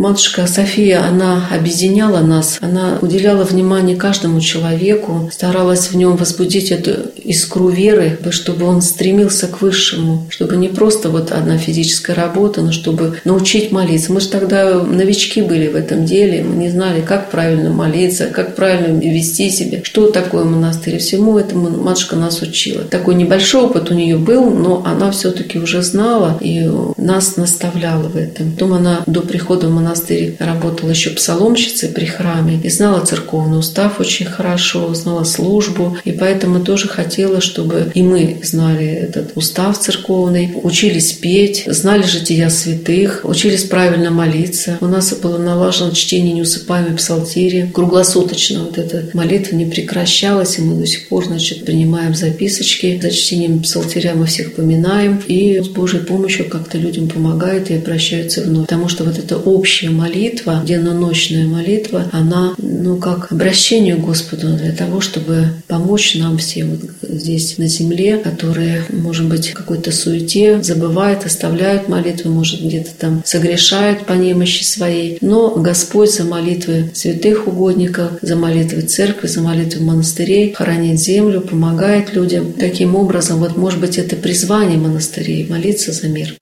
Матушка 0.01 0.47
София, 0.47 1.05
она 1.07 1.47
объединяла 1.53 2.21
нас, 2.21 2.57
она 2.63 2.99
уделяла 3.03 3.45
внимание 3.45 3.97
каждому 3.97 4.41
человеку, 4.41 5.29
старалась 5.31 5.91
в 5.91 5.95
нем 5.95 6.17
возбудить 6.17 6.71
эту 6.71 7.11
искру 7.17 7.69
веры, 7.69 8.19
чтобы 8.31 8.65
он 8.65 8.81
стремился 8.81 9.47
к 9.47 9.61
высшему, 9.61 10.27
чтобы 10.31 10.57
не 10.57 10.69
просто 10.69 11.11
вот 11.11 11.33
одна 11.33 11.59
физическая 11.59 12.17
работа, 12.17 12.63
но 12.63 12.73
чтобы 12.73 13.21
научить 13.27 13.73
молиться. 13.73 14.11
Мы 14.11 14.21
же 14.21 14.31
тогда 14.31 14.83
новички 14.83 15.43
были 15.43 15.69
в 15.69 15.77
этом 15.77 16.07
деле, 16.07 16.45
мы 16.45 16.57
не 16.57 16.71
знали, 16.71 17.03
как 17.03 17.31
правильно 17.31 17.69
молиться, 17.69 18.29
как 18.29 18.57
правильно 18.57 18.99
вести 18.99 19.51
себя, 19.51 19.81
что 19.85 20.11
такое 20.11 20.45
монастырь. 20.45 20.97
Всему 20.97 21.39
этому 21.39 21.69
матушка 21.77 22.17
нас 22.17 22.41
учила. 22.41 22.85
Такой 22.85 23.17
небольшой 23.17 23.65
опыт 23.65 23.91
у 23.91 23.95
нее 23.95 24.17
был, 24.17 24.49
но 24.49 24.83
она 24.87 25.11
все-таки 25.11 25.59
уже 25.59 25.83
знала 25.83 26.39
и 26.41 26.67
нас 26.97 27.37
наставляла 27.37 28.09
в 28.09 28.17
этом. 28.17 28.53
Потом 28.53 28.73
она 28.73 29.03
до 29.05 29.21
прихода 29.21 29.67
в 29.67 29.71
монастырь 29.71 29.90
монастырь 29.91 30.37
работала 30.39 30.91
еще 30.91 31.11
псаломщицей 31.11 31.89
при 31.89 32.05
храме 32.05 32.61
и 32.63 32.71
знала 32.71 33.05
церковный 33.05 33.59
устав 33.59 33.99
очень 33.99 34.27
хорошо, 34.27 34.95
знала 34.95 35.25
службу, 35.25 35.97
и 36.05 36.13
поэтому 36.13 36.61
тоже 36.61 36.89
хотела, 36.89 37.41
чтобы 37.41 37.91
и 37.95 38.03
мы 38.03 38.39
знали 38.43 38.87
этот 38.87 39.33
устав 39.35 39.79
церковный, 39.79 40.53
учились 40.63 41.13
петь, 41.13 41.65
знали 41.67 42.05
жития 42.05 42.49
святых, 42.51 43.23
учились 43.25 43.65
правильно 43.65 44.11
молиться. 44.11 44.79
У 44.81 44.87
нас 44.87 45.13
было 45.15 45.39
налажено 45.39 45.91
чтение 45.91 46.35
неусыпаемой 46.35 46.97
псалтири. 46.97 47.71
Круглосуточно 47.73 48.65
вот 48.65 48.79
эта 48.79 49.05
молитва 49.13 49.57
не 49.57 49.67
прекращалась, 49.67 50.59
и 50.59 50.63
мы 50.63 50.77
до 50.77 50.87
сих 50.87 51.09
пор, 51.09 51.25
значит, 51.25 51.65
принимаем 51.65 52.15
записочки. 52.15 53.01
За 53.03 53.11
чтением 53.11 53.61
псалтиря 53.63 54.15
мы 54.15 54.27
всех 54.27 54.55
поминаем, 54.55 55.21
и 55.27 55.61
с 55.61 55.69
Божьей 55.69 56.01
помощью 56.01 56.49
как-то 56.49 56.79
людям 56.79 57.09
помогает 57.09 57.71
и 57.71 57.75
обращаются 57.75 58.43
вновь. 58.43 58.67
Потому 58.67 58.89
что 58.89 59.05
вот 59.05 59.19
это 59.19 59.37
общее 59.37 59.70
общая 59.71 59.91
молитва, 59.91 60.63
денно-ночная 60.67 61.47
молитва, 61.47 62.09
она, 62.11 62.55
ну, 62.59 62.97
как 62.97 63.31
обращение 63.31 63.95
к 63.95 64.01
Господу 64.01 64.49
для 64.57 64.73
того, 64.73 65.01
чтобы 65.01 65.51
помочь 65.69 66.17
нам 66.17 66.39
всем 66.39 66.71
вот 66.71 66.91
здесь 67.03 67.57
на 67.57 67.69
земле, 67.69 68.19
которые, 68.19 68.83
может 68.89 69.29
быть, 69.29 69.51
в 69.51 69.55
какой-то 69.55 69.93
суете 69.93 70.61
забывают, 70.61 71.25
оставляют 71.25 71.89
молитву, 71.89 72.33
может, 72.33 72.61
где-то 72.61 72.91
там 72.99 73.23
согрешают 73.25 74.07
по 74.07 74.15
немощи 74.15 74.65
своей. 74.65 75.19
Но 75.21 75.51
Господь 75.51 76.13
за 76.13 76.25
молитвы 76.25 76.91
святых 76.93 77.47
угодников, 77.47 78.15
за 78.23 78.35
молитвы 78.35 78.83
церкви, 78.83 79.29
за 79.29 79.41
молитвы 79.41 79.85
монастырей 79.85 80.53
хоронит 80.53 80.99
землю, 80.99 81.43
помогает 81.43 82.13
людям. 82.13 82.55
Таким 82.55 82.97
образом, 82.97 83.39
вот, 83.39 83.57
может 83.57 83.79
быть, 83.79 83.99
это 83.99 84.17
призвание 84.17 84.79
монастырей– 84.79 85.47
молиться 85.49 85.93
за 85.93 86.09
мир. 86.09 86.35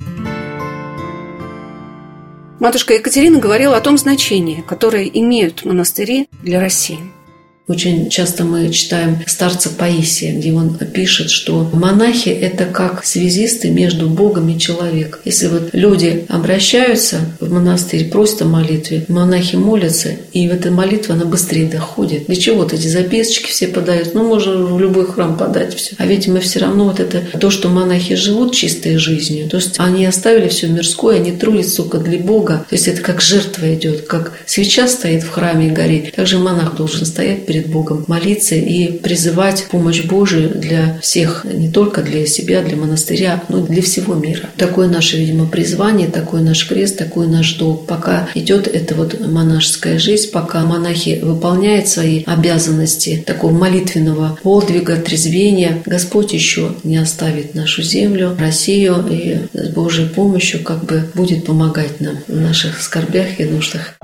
Матушка 2.61 2.94
Екатерина 2.94 3.38
говорила 3.38 3.76
о 3.76 3.80
том 3.80 3.96
значении, 3.96 4.64
которое 4.66 5.04
имеют 5.04 5.64
монастыри 5.64 6.28
для 6.42 6.61
России. 6.61 6.98
Очень 7.68 8.08
часто 8.08 8.44
мы 8.44 8.70
читаем 8.70 9.18
старца 9.26 9.68
Паисия, 9.68 10.32
где 10.32 10.54
он 10.54 10.74
пишет, 10.78 11.28
что 11.28 11.68
монахи– 11.74 12.28
это 12.30 12.64
как 12.64 13.04
связисты 13.04 13.68
между 13.68 14.08
Богом 14.08 14.48
и 14.48 14.58
человеком. 14.58 15.20
Если 15.26 15.48
вот 15.48 15.68
люди 15.74 16.24
обращаются 16.30 17.18
в 17.40 17.52
монастырь 17.52 18.08
просто 18.08 18.46
молитве, 18.46 19.04
монахи 19.08 19.56
молятся, 19.56 20.12
и 20.32 20.48
в 20.48 20.52
этой 20.52 20.70
молитве 20.70 21.12
она 21.14 21.26
быстрее 21.26 21.66
доходит. 21.66 22.24
Для 22.26 22.36
чего 22.36 22.62
вот 22.62 22.72
эти 22.72 22.86
записочки 22.86 23.50
все 23.50 23.68
подают? 23.68 24.14
Ну, 24.14 24.26
можно 24.26 24.56
в 24.56 24.80
любой 24.80 25.06
храм 25.06 25.36
подать 25.36 25.74
все. 25.74 25.94
А 25.98 26.06
ведь 26.06 26.26
мы 26.26 26.40
все 26.40 26.60
равно 26.60 26.84
вот 26.84 27.00
это, 27.00 27.20
то, 27.38 27.50
что 27.50 27.68
монахи 27.68 28.14
живут 28.14 28.54
чистой 28.54 28.96
жизнью, 28.96 29.46
то 29.46 29.58
есть 29.58 29.74
они 29.76 30.06
оставили 30.06 30.48
все 30.48 30.68
мирское, 30.68 31.16
они 31.16 31.32
трудятся 31.32 31.82
только 31.82 31.98
для 31.98 32.18
Бога. 32.18 32.64
То 32.70 32.76
есть 32.76 32.88
это 32.88 33.02
как 33.02 33.20
жертва 33.20 33.74
идет, 33.74 34.06
как 34.06 34.32
свеча 34.46 34.88
стоит 34.88 35.22
в 35.22 35.28
храме 35.28 35.66
и 35.66 35.70
горит. 35.70 36.14
Также 36.14 36.38
монах 36.38 36.74
должен 36.74 37.04
стоять 37.04 37.44
перед 37.44 37.57
перед 37.59 37.70
Богом, 37.70 38.04
молиться 38.06 38.54
и 38.54 38.92
призывать 38.98 39.66
помощь 39.70 40.04
Божию 40.04 40.50
для 40.50 40.98
всех, 41.02 41.44
не 41.44 41.68
только 41.68 42.02
для 42.02 42.26
себя, 42.26 42.62
для 42.62 42.76
монастыря, 42.76 43.42
но 43.48 43.64
и 43.64 43.68
для 43.68 43.82
всего 43.82 44.14
мира. 44.14 44.48
Такое 44.56 44.88
наше, 44.88 45.16
видимо, 45.16 45.46
призвание, 45.46 46.09
такой 46.09 46.42
наш 46.42 46.68
крест, 46.68 46.96
такой 46.96 47.26
наш 47.26 47.54
долг. 47.54 47.86
Пока 47.86 48.28
идет 48.34 48.68
эта 48.68 48.94
вот 48.94 49.20
монашеская 49.20 49.98
жизнь, 49.98 50.30
пока 50.30 50.64
монахи 50.64 51.20
выполняют 51.22 51.88
свои 51.88 52.22
обязанности 52.24 53.22
такого 53.26 53.52
молитвенного 53.52 54.38
подвига, 54.42 54.96
трезвения, 54.96 55.82
Господь 55.84 56.32
еще 56.32 56.74
не 56.84 56.96
оставит 56.96 57.54
нашу 57.54 57.82
землю, 57.82 58.36
Россию 58.38 59.04
и 59.11 59.38
с 59.52 59.68
Божьей 59.70 60.06
помощью 60.06 60.62
как 60.62 60.84
бы 60.84 61.04
будет 61.14 61.44
помогать 61.44 62.00
нам 62.00 62.18
в 62.28 62.40
наших 62.40 62.80
скорбях 62.80 63.40
и 63.40 63.44
нуждах. 63.44 63.94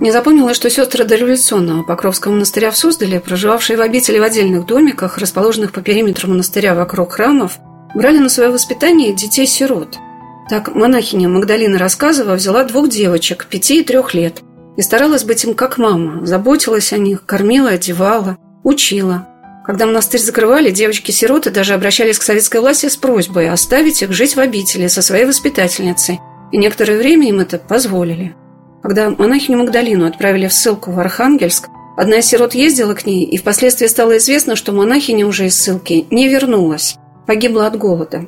Не 0.00 0.12
запомнила, 0.12 0.54
что 0.54 0.70
сестры 0.70 1.04
дореволюционного 1.04 1.82
Покровского 1.82 2.32
монастыря 2.32 2.70
в 2.70 2.76
Суздале, 2.76 3.18
проживавшие 3.18 3.76
в 3.76 3.80
обители 3.80 4.18
в 4.18 4.22
отдельных 4.22 4.64
домиках, 4.64 5.18
расположенных 5.18 5.72
по 5.72 5.80
периметру 5.80 6.30
монастыря 6.30 6.76
вокруг 6.76 7.14
храмов, 7.14 7.58
брали 7.94 8.18
на 8.18 8.28
свое 8.28 8.50
воспитание 8.50 9.12
детей-сирот. 9.12 9.98
Так 10.48 10.74
монахиня 10.74 11.28
Магдалина 11.28 11.78
рассказывала, 11.78 12.36
взяла 12.36 12.64
двух 12.64 12.88
девочек, 12.88 13.46
пяти 13.50 13.80
и 13.80 13.84
трех 13.84 14.14
лет, 14.14 14.42
и 14.76 14.82
старалась 14.82 15.24
быть 15.24 15.44
им 15.44 15.54
как 15.54 15.78
мама, 15.78 16.24
заботилась 16.24 16.92
о 16.92 16.98
них, 16.98 17.26
кормила, 17.26 17.70
одевала, 17.70 18.38
учила. 18.62 19.26
Когда 19.66 19.84
монастырь 19.84 20.20
закрывали, 20.20 20.70
девочки-сироты 20.70 21.50
даже 21.50 21.74
обращались 21.74 22.18
к 22.18 22.22
советской 22.22 22.60
власти 22.60 22.88
с 22.88 22.96
просьбой 22.96 23.50
оставить 23.50 24.00
их 24.00 24.12
жить 24.12 24.36
в 24.36 24.40
обители 24.40 24.86
со 24.86 25.02
своей 25.02 25.26
воспитательницей, 25.26 26.20
и 26.52 26.56
некоторое 26.56 26.96
время 26.96 27.28
им 27.28 27.40
это 27.40 27.58
позволили. 27.58 28.34
Когда 28.82 29.10
монахиню 29.10 29.58
Магдалину 29.58 30.06
отправили 30.06 30.46
в 30.46 30.52
ссылку 30.52 30.92
в 30.92 31.00
Архангельск, 31.00 31.68
одна 31.96 32.18
из 32.18 32.26
сирот 32.26 32.54
ездила 32.54 32.94
к 32.94 33.06
ней, 33.06 33.24
и 33.24 33.36
впоследствии 33.36 33.86
стало 33.86 34.18
известно, 34.18 34.56
что 34.56 34.72
монахиня 34.72 35.26
уже 35.26 35.46
из 35.46 35.56
ссылки 35.56 36.06
не 36.10 36.28
вернулась, 36.28 36.96
погибла 37.26 37.66
от 37.66 37.76
голода. 37.76 38.26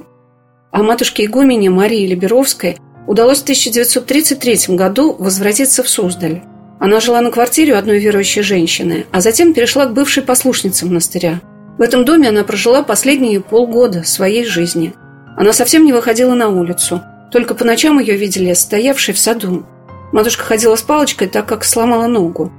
А 0.72 0.82
матушке 0.82 1.24
игумене 1.24 1.70
Марии 1.70 2.06
Либеровской 2.06 2.78
удалось 3.06 3.40
в 3.40 3.42
1933 3.42 4.76
году 4.76 5.16
возвратиться 5.18 5.82
в 5.82 5.88
Суздаль. 5.88 6.42
Она 6.78 7.00
жила 7.00 7.20
на 7.20 7.30
квартире 7.30 7.74
у 7.74 7.76
одной 7.76 7.98
верующей 7.98 8.42
женщины, 8.42 9.04
а 9.12 9.20
затем 9.20 9.52
перешла 9.52 9.86
к 9.86 9.92
бывшей 9.94 10.22
послушнице 10.22 10.86
монастыря. 10.86 11.40
В 11.76 11.82
этом 11.82 12.04
доме 12.04 12.28
она 12.28 12.44
прожила 12.44 12.82
последние 12.82 13.40
полгода 13.40 14.04
своей 14.04 14.44
жизни. 14.44 14.94
Она 15.36 15.52
совсем 15.52 15.84
не 15.84 15.92
выходила 15.92 16.34
на 16.34 16.48
улицу, 16.48 17.02
только 17.32 17.54
по 17.54 17.64
ночам 17.64 17.98
ее 17.98 18.16
видели 18.16 18.52
стоявшей 18.52 19.14
в 19.14 19.18
саду. 19.18 19.66
Матушка 20.12 20.44
ходила 20.44 20.74
с 20.74 20.82
палочкой, 20.82 21.28
так 21.28 21.46
как 21.46 21.64
сломала 21.64 22.06
ногу. 22.08 22.52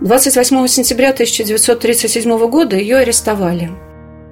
28 0.00 0.66
сентября 0.66 1.10
1937 1.10 2.48
года 2.48 2.76
ее 2.76 2.96
арестовали. 2.96 3.70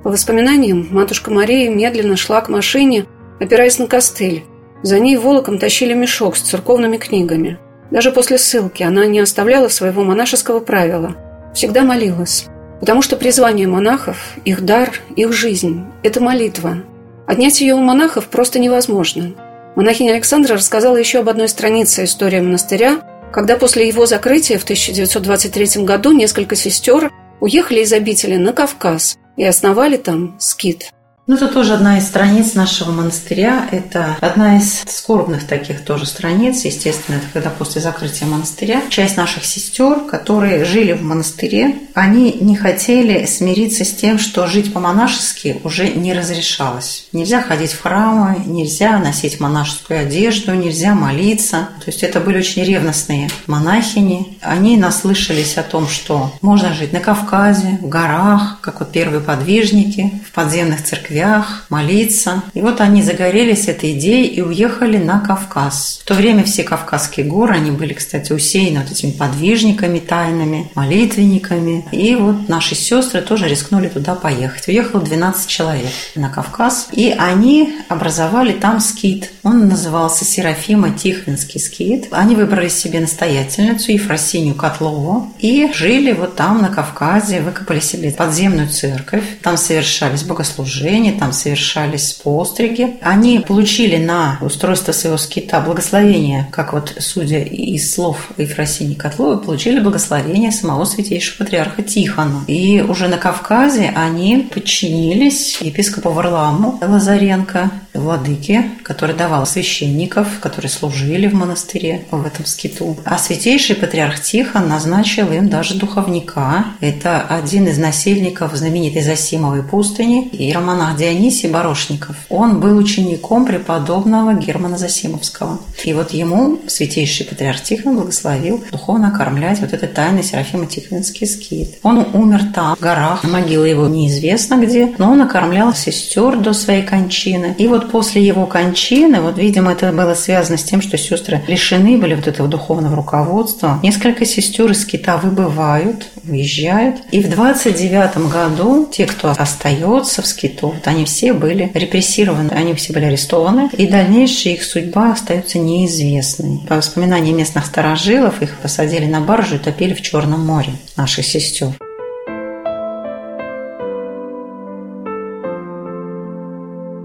По 0.02 0.10
воспоминаниям, 0.10 0.88
матушка 0.90 1.30
Мария 1.30 1.70
медленно 1.70 2.16
шла 2.16 2.40
к 2.40 2.48
машине, 2.48 3.06
опираясь 3.40 3.78
на 3.78 3.86
костыль. 3.86 4.44
За 4.82 4.98
ней 4.98 5.16
волоком 5.16 5.58
тащили 5.58 5.94
мешок 5.94 6.36
с 6.36 6.42
церковными 6.42 6.96
книгами. 6.96 7.58
Даже 7.90 8.10
после 8.10 8.36
ссылки 8.36 8.82
она 8.82 9.06
не 9.06 9.20
оставляла 9.20 9.68
своего 9.68 10.02
монашеского 10.02 10.58
правила. 10.60 11.16
Всегда 11.54 11.82
молилась. 11.82 12.46
Потому 12.80 13.00
что 13.00 13.16
призвание 13.16 13.68
монахов, 13.68 14.34
их 14.44 14.64
дар, 14.64 14.92
их 15.14 15.32
жизнь– 15.32 15.84
это 16.02 16.20
молитва. 16.20 16.82
Отнять 17.26 17.60
ее 17.60 17.74
у 17.74 17.80
монахов 17.80 18.26
просто 18.26 18.58
невозможно– 18.58 19.34
Монахиня 19.76 20.12
Александра 20.12 20.54
рассказала 20.54 20.96
еще 20.96 21.18
об 21.18 21.28
одной 21.28 21.50
странице 21.50 22.04
истории 22.04 22.40
монастыря, 22.40 23.02
когда 23.30 23.58
после 23.58 23.86
его 23.86 24.06
закрытия 24.06 24.58
в 24.58 24.64
1923 24.64 25.84
году 25.84 26.12
несколько 26.12 26.56
сестер 26.56 27.12
уехали 27.40 27.82
из 27.82 27.92
обители 27.92 28.36
на 28.36 28.54
Кавказ 28.54 29.18
и 29.36 29.44
основали 29.44 29.98
там 29.98 30.36
скит. 30.40 30.90
Ну, 31.26 31.34
это 31.34 31.48
тоже 31.48 31.74
одна 31.74 31.98
из 31.98 32.06
страниц 32.06 32.54
нашего 32.54 32.92
монастыря. 32.92 33.66
Это 33.72 34.16
одна 34.20 34.58
из 34.58 34.84
скорбных 34.86 35.44
таких 35.44 35.84
тоже 35.84 36.06
страниц. 36.06 36.64
Естественно, 36.64 37.16
это 37.16 37.26
когда 37.32 37.50
после 37.50 37.80
закрытия 37.80 38.28
монастыря 38.28 38.82
часть 38.90 39.16
наших 39.16 39.44
сестер, 39.44 40.02
которые 40.08 40.64
жили 40.64 40.92
в 40.92 41.02
монастыре, 41.02 41.78
они 41.94 42.32
не 42.40 42.54
хотели 42.54 43.26
смириться 43.26 43.84
с 43.84 43.92
тем, 43.92 44.20
что 44.20 44.46
жить 44.46 44.72
по-монашески 44.72 45.60
уже 45.64 45.88
не 45.88 46.12
разрешалось. 46.12 47.08
Нельзя 47.12 47.42
ходить 47.42 47.72
в 47.72 47.82
храмы, 47.82 48.44
нельзя 48.46 48.96
носить 48.98 49.40
монашескую 49.40 50.02
одежду, 50.02 50.54
нельзя 50.54 50.94
молиться. 50.94 51.70
То 51.84 51.88
есть 51.88 52.04
это 52.04 52.20
были 52.20 52.38
очень 52.38 52.62
ревностные 52.62 53.30
монахини. 53.48 54.38
Они 54.42 54.76
наслышались 54.76 55.58
о 55.58 55.64
том, 55.64 55.88
что 55.88 56.32
можно 56.40 56.72
жить 56.72 56.92
на 56.92 57.00
Кавказе, 57.00 57.80
в 57.82 57.88
горах, 57.88 58.60
как 58.60 58.78
вот 58.78 58.92
первые 58.92 59.20
подвижники 59.20 60.22
в 60.28 60.32
подземных 60.32 60.84
церквях 60.84 61.15
церквях, 61.16 61.64
молиться. 61.70 62.42
И 62.54 62.60
вот 62.60 62.80
они 62.80 63.02
загорелись 63.02 63.68
этой 63.68 63.92
идеей 63.92 64.26
и 64.26 64.42
уехали 64.42 64.98
на 64.98 65.20
Кавказ. 65.20 66.00
В 66.02 66.06
то 66.06 66.14
время 66.14 66.44
все 66.44 66.62
Кавказские 66.62 67.26
горы, 67.26 67.54
они 67.54 67.70
были, 67.70 67.94
кстати, 67.94 68.32
усеяны 68.32 68.80
вот 68.80 68.90
этими 68.90 69.10
подвижниками 69.12 69.98
тайными, 69.98 70.70
молитвенниками. 70.74 71.86
И 71.92 72.14
вот 72.16 72.48
наши 72.48 72.74
сестры 72.74 73.22
тоже 73.22 73.48
рискнули 73.48 73.88
туда 73.88 74.14
поехать. 74.14 74.68
Уехало 74.68 75.02
12 75.02 75.48
человек 75.48 75.90
на 76.14 76.28
Кавказ. 76.28 76.88
И 76.92 77.14
они 77.16 77.74
образовали 77.88 78.52
там 78.52 78.80
скит. 78.80 79.30
Он 79.42 79.68
назывался 79.68 80.24
Серафима 80.24 80.90
Тихвинский 80.90 81.60
скит. 81.60 82.08
Они 82.10 82.34
выбрали 82.34 82.68
себе 82.68 83.00
настоятельницу 83.00 83.92
Ефросинию 83.92 84.54
Котлову 84.54 85.32
и 85.38 85.70
жили 85.72 86.12
вот 86.12 86.36
там, 86.36 86.60
на 86.60 86.68
Кавказе, 86.68 87.40
выкопали 87.40 87.80
себе 87.80 88.10
подземную 88.10 88.68
церковь. 88.68 89.24
Там 89.42 89.56
совершались 89.56 90.26
богослужения, 90.26 91.05
там 91.12 91.32
совершались 91.32 92.12
постриги. 92.12 92.96
Они 93.02 93.40
получили 93.40 93.96
на 93.96 94.38
устройство 94.40 94.92
своего 94.92 95.18
скита 95.18 95.60
благословение, 95.60 96.48
как 96.50 96.72
вот 96.72 96.94
судя 96.98 97.40
из 97.40 97.92
слов 97.92 98.30
Ефросинии 98.36 98.94
Котловой, 98.94 99.38
получили 99.38 99.80
благословение 99.80 100.52
самого 100.52 100.84
святейшего 100.84 101.44
патриарха 101.44 101.82
Тихона. 101.82 102.44
И 102.46 102.80
уже 102.80 103.08
на 103.08 103.18
Кавказе 103.18 103.92
они 103.94 104.48
подчинились 104.52 105.58
епископу 105.60 106.10
Варламу 106.10 106.78
Лазаренко, 106.80 107.70
владыке, 108.00 108.70
который 108.82 109.14
давал 109.14 109.46
священников, 109.46 110.40
которые 110.40 110.70
служили 110.70 111.26
в 111.26 111.34
монастыре 111.34 112.04
в 112.10 112.26
этом 112.26 112.44
скиту. 112.46 112.96
А 113.04 113.18
святейший 113.18 113.76
патриарх 113.76 114.20
Тихон 114.22 114.68
назначил 114.68 115.30
им 115.32 115.48
даже 115.48 115.74
духовника. 115.74 116.66
Это 116.80 117.20
один 117.20 117.66
из 117.68 117.78
насельников 117.78 118.54
знаменитой 118.54 119.02
Засимовой 119.02 119.62
пустыни, 119.62 120.28
иеромонах 120.32 120.96
Дионисий 120.96 121.48
Борошников. 121.48 122.16
Он 122.28 122.60
был 122.60 122.76
учеником 122.76 123.46
преподобного 123.46 124.34
Германа 124.34 124.78
Засимовского. 124.78 125.60
И 125.84 125.92
вот 125.92 126.12
ему 126.12 126.60
святейший 126.66 127.26
патриарх 127.26 127.62
Тихон 127.62 127.96
благословил 127.96 128.64
духовно 128.70 129.10
кормлять 129.10 129.60
вот 129.60 129.72
этот 129.72 129.94
тайный 129.94 130.22
Серафима 130.22 130.66
Тихвинский 130.66 131.26
скит. 131.26 131.78
Он 131.82 132.06
умер 132.12 132.52
там, 132.54 132.76
в 132.76 132.80
горах, 132.80 133.24
могила 133.24 133.64
его 133.64 133.86
неизвестно 133.88 134.56
где, 134.56 134.94
но 134.98 135.12
он 135.12 135.22
окормлял 135.22 135.74
сестер 135.74 136.36
до 136.36 136.52
своей 136.52 136.82
кончины. 136.82 137.54
И 137.58 137.66
вот 137.68 137.85
после 137.90 138.24
его 138.24 138.46
кончины, 138.46 139.20
вот, 139.20 139.38
видимо, 139.38 139.72
это 139.72 139.92
было 139.92 140.14
связано 140.14 140.58
с 140.58 140.64
тем, 140.64 140.82
что 140.82 140.98
сестры 140.98 141.42
лишены 141.46 141.98
были 141.98 142.14
вот 142.14 142.26
этого 142.26 142.48
духовного 142.48 142.96
руководства. 142.96 143.80
Несколько 143.82 144.24
сестер 144.24 144.70
из 144.70 144.84
Кита 144.84 145.16
выбывают, 145.16 146.08
уезжают. 146.28 146.96
И 147.10 147.20
в 147.20 147.30
29 147.30 148.30
году 148.30 148.88
те, 148.90 149.06
кто 149.06 149.30
остается 149.30 150.22
в 150.22 150.26
Скиту, 150.26 150.68
вот 150.68 150.86
они 150.86 151.04
все 151.04 151.32
были 151.32 151.70
репрессированы, 151.74 152.50
они 152.50 152.74
все 152.74 152.92
были 152.92 153.04
арестованы, 153.04 153.70
и 153.76 153.86
дальнейшая 153.86 154.54
их 154.54 154.64
судьба 154.64 155.12
остается 155.12 155.58
неизвестной. 155.58 156.60
По 156.68 156.76
воспоминаниям 156.76 157.36
местных 157.36 157.66
старожилов, 157.66 158.42
их 158.42 158.58
посадили 158.58 159.06
на 159.06 159.20
баржу 159.20 159.56
и 159.56 159.58
топили 159.58 159.94
в 159.94 160.02
Черном 160.02 160.44
море, 160.44 160.72
наших 160.96 161.24
сестер. 161.24 161.85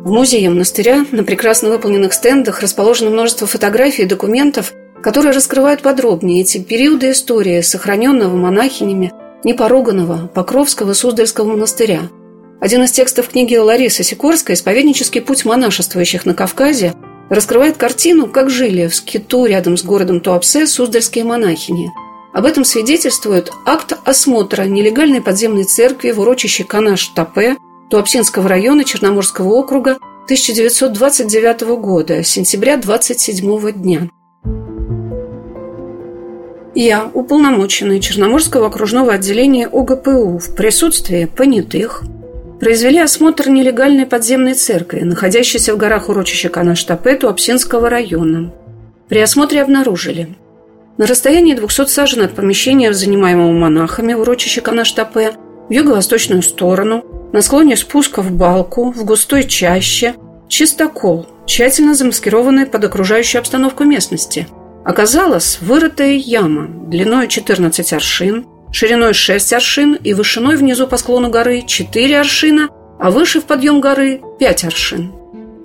В 0.04 0.10
музее 0.10 0.50
монастыря 0.50 1.06
на 1.12 1.24
прекрасно 1.24 1.70
выполненных 1.70 2.14
стендах 2.14 2.62
расположено 2.62 3.12
множество 3.12 3.46
фотографий 3.46 4.02
и 4.02 4.08
документов, 4.08 4.74
которые 5.04 5.32
раскрывают 5.32 5.84
подробнее 5.84 6.42
эти 6.42 6.58
периоды 6.58 7.12
истории 7.12 7.62
сохраненного 7.62 8.36
монахинями 8.36 9.12
непоруганного 9.44 10.26
Покровского 10.34 10.94
Суздальского 10.94 11.52
монастыря. 11.52 12.10
Один 12.60 12.82
из 12.84 12.92
текстов 12.92 13.30
книги 13.30 13.56
Ларисы 13.56 14.02
Сикорской 14.02 14.56
«Исповеднический 14.56 15.20
путь 15.20 15.46
монашествующих 15.46 16.26
на 16.26 16.34
Кавказе» 16.34 16.96
раскрывает 17.30 17.78
картину, 17.78 18.26
как 18.26 18.50
жили 18.50 18.88
в 18.88 18.96
скиту 18.96 19.46
рядом 19.46 19.78
с 19.78 19.84
городом 19.84 20.20
Туапсе 20.20 20.66
суздальские 20.66 21.26
монахини. 21.26 21.92
Об 22.34 22.46
этом 22.46 22.66
свидетельствует 22.66 23.52
акт 23.68 23.94
осмотра 24.04 24.64
нелегальной 24.64 25.22
подземной 25.22 25.66
церкви 25.66 26.10
в 26.10 26.20
урочище 26.20 26.64
Канаш-Тапе– 26.64 27.58
Туапсинского 27.92 28.48
района 28.48 28.86
Черноморского 28.86 29.50
округа 29.50 29.98
1929 30.24 31.62
года, 31.78 32.24
сентября 32.24 32.78
27 32.78 33.72
дня. 33.74 34.10
Я, 36.74 37.12
уполномоченный 37.14 38.00
Черноморского 38.00 38.68
окружного 38.68 39.12
отделения 39.12 39.68
ОГПУ 39.68 40.38
в 40.38 40.56
присутствии 40.56 41.26
понятых, 41.26 42.04
произвели 42.62 42.98
осмотр 42.98 43.50
нелегальной 43.50 44.06
подземной 44.06 44.54
церкви, 44.54 45.02
находящейся 45.02 45.76
в 45.76 45.78
горах 45.78 46.08
урочища 46.08 46.48
Канаштапе 46.48 47.16
Туапсинского 47.16 47.90
района. 47.90 48.54
При 49.10 49.20
осмотре 49.20 49.62
обнаружили 49.62 50.38
на 50.98 51.08
расстоянии 51.08 51.56
200 51.56 51.88
сажен 51.88 52.22
от 52.22 52.36
помещения, 52.36 52.94
занимаемого 52.94 53.52
монахами 53.52 54.14
в 54.14 54.22
урочище 54.22 54.62
Канаштапе, 54.62 55.34
в 55.72 55.74
юго-восточную 55.74 56.42
сторону– 56.44 57.06
на 57.32 57.42
склоне 57.42 57.78
спуска 57.78 58.22
в 58.22 58.32
балку, 58.32 58.92
в 58.92 59.06
густой 59.06 59.46
чаще, 59.46 60.16
чистокол, 60.50 61.28
тщательно 61.46 61.94
замаскированный 61.94 62.66
под 62.66 62.84
окружающую 62.84 63.40
обстановку 63.40 63.86
местности. 63.86 64.48
Оказалась 64.84 65.60
вырытая 65.62 66.14
яма 66.14 66.68
длиной 66.68 67.28
14 67.28 67.94
аршин, 67.94 68.46
шириной 68.72 69.14
6 69.14 69.54
аршин 69.54 69.94
и 69.94 70.14
вышиной 70.14 70.58
внизу 70.58 70.88
по 70.88 70.98
склону 70.98 71.30
горы 71.30 71.64
4 71.66 72.20
аршина, 72.20 72.70
а 73.00 73.12
выше 73.12 73.40
в 73.40 73.46
подъем 73.46 73.80
горы 73.80 74.22
5 74.40 74.66
аршин. 74.66 75.14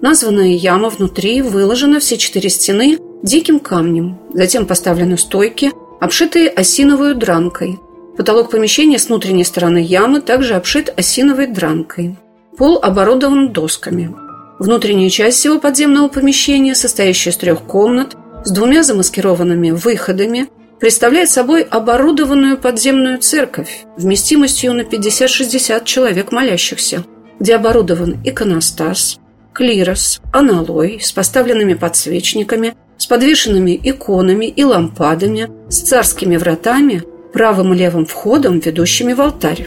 Названная 0.02 0.52
яма 0.52 0.90
внутри 0.90 1.42
выложена 1.42 1.98
все 1.98 2.16
четыре 2.16 2.48
стены 2.48 2.98
диким 3.22 3.58
камнем, 3.58 4.18
затем 4.32 4.66
поставлены 4.66 5.18
стойки, 5.18 5.72
обшитые 5.98 6.48
осиновой 6.48 7.14
дранкой– 7.14 7.80
Потолок 8.16 8.50
помещения 8.50 8.98
с 8.98 9.08
внутренней 9.08 9.44
стороны 9.44 9.78
ямы 9.78 10.22
также 10.22 10.54
обшит 10.54 10.92
осиновой 10.96 11.48
дранкой. 11.48 12.16
Пол 12.56 12.78
оборудован 12.82 13.52
досками. 13.52 14.14
Внутренняя 14.58 15.10
часть 15.10 15.38
всего 15.38 15.58
подземного 15.58 16.08
помещения, 16.08 16.74
состоящая 16.74 17.30
из 17.30 17.36
трех 17.36 17.62
комнат, 17.62 18.16
с 18.44 18.50
двумя 18.50 18.82
замаскированными 18.82 19.72
выходами, 19.72 20.48
представляет 20.80 21.28
собой 21.28 21.62
оборудованную 21.62 22.56
подземную 22.56 23.18
церковь 23.18 23.84
вместимостью 23.98 24.72
на 24.72 24.82
50-60 24.82 25.84
человек 25.84 26.32
молящихся, 26.32 27.04
где 27.38 27.56
оборудован 27.56 28.16
иконостас, 28.24 29.18
клирос, 29.52 30.20
аналой 30.32 31.00
с 31.02 31.12
поставленными 31.12 31.74
подсвечниками, 31.74 32.74
с 32.96 33.06
подвешенными 33.06 33.78
иконами 33.82 34.46
и 34.46 34.64
лампадами, 34.64 35.50
с 35.68 35.82
царскими 35.82 36.38
вратами– 36.38 37.02
правым 37.36 37.74
и 37.74 37.76
левым 37.76 38.06
входом, 38.06 38.60
ведущими 38.60 39.12
в 39.12 39.20
алтарь. 39.20 39.66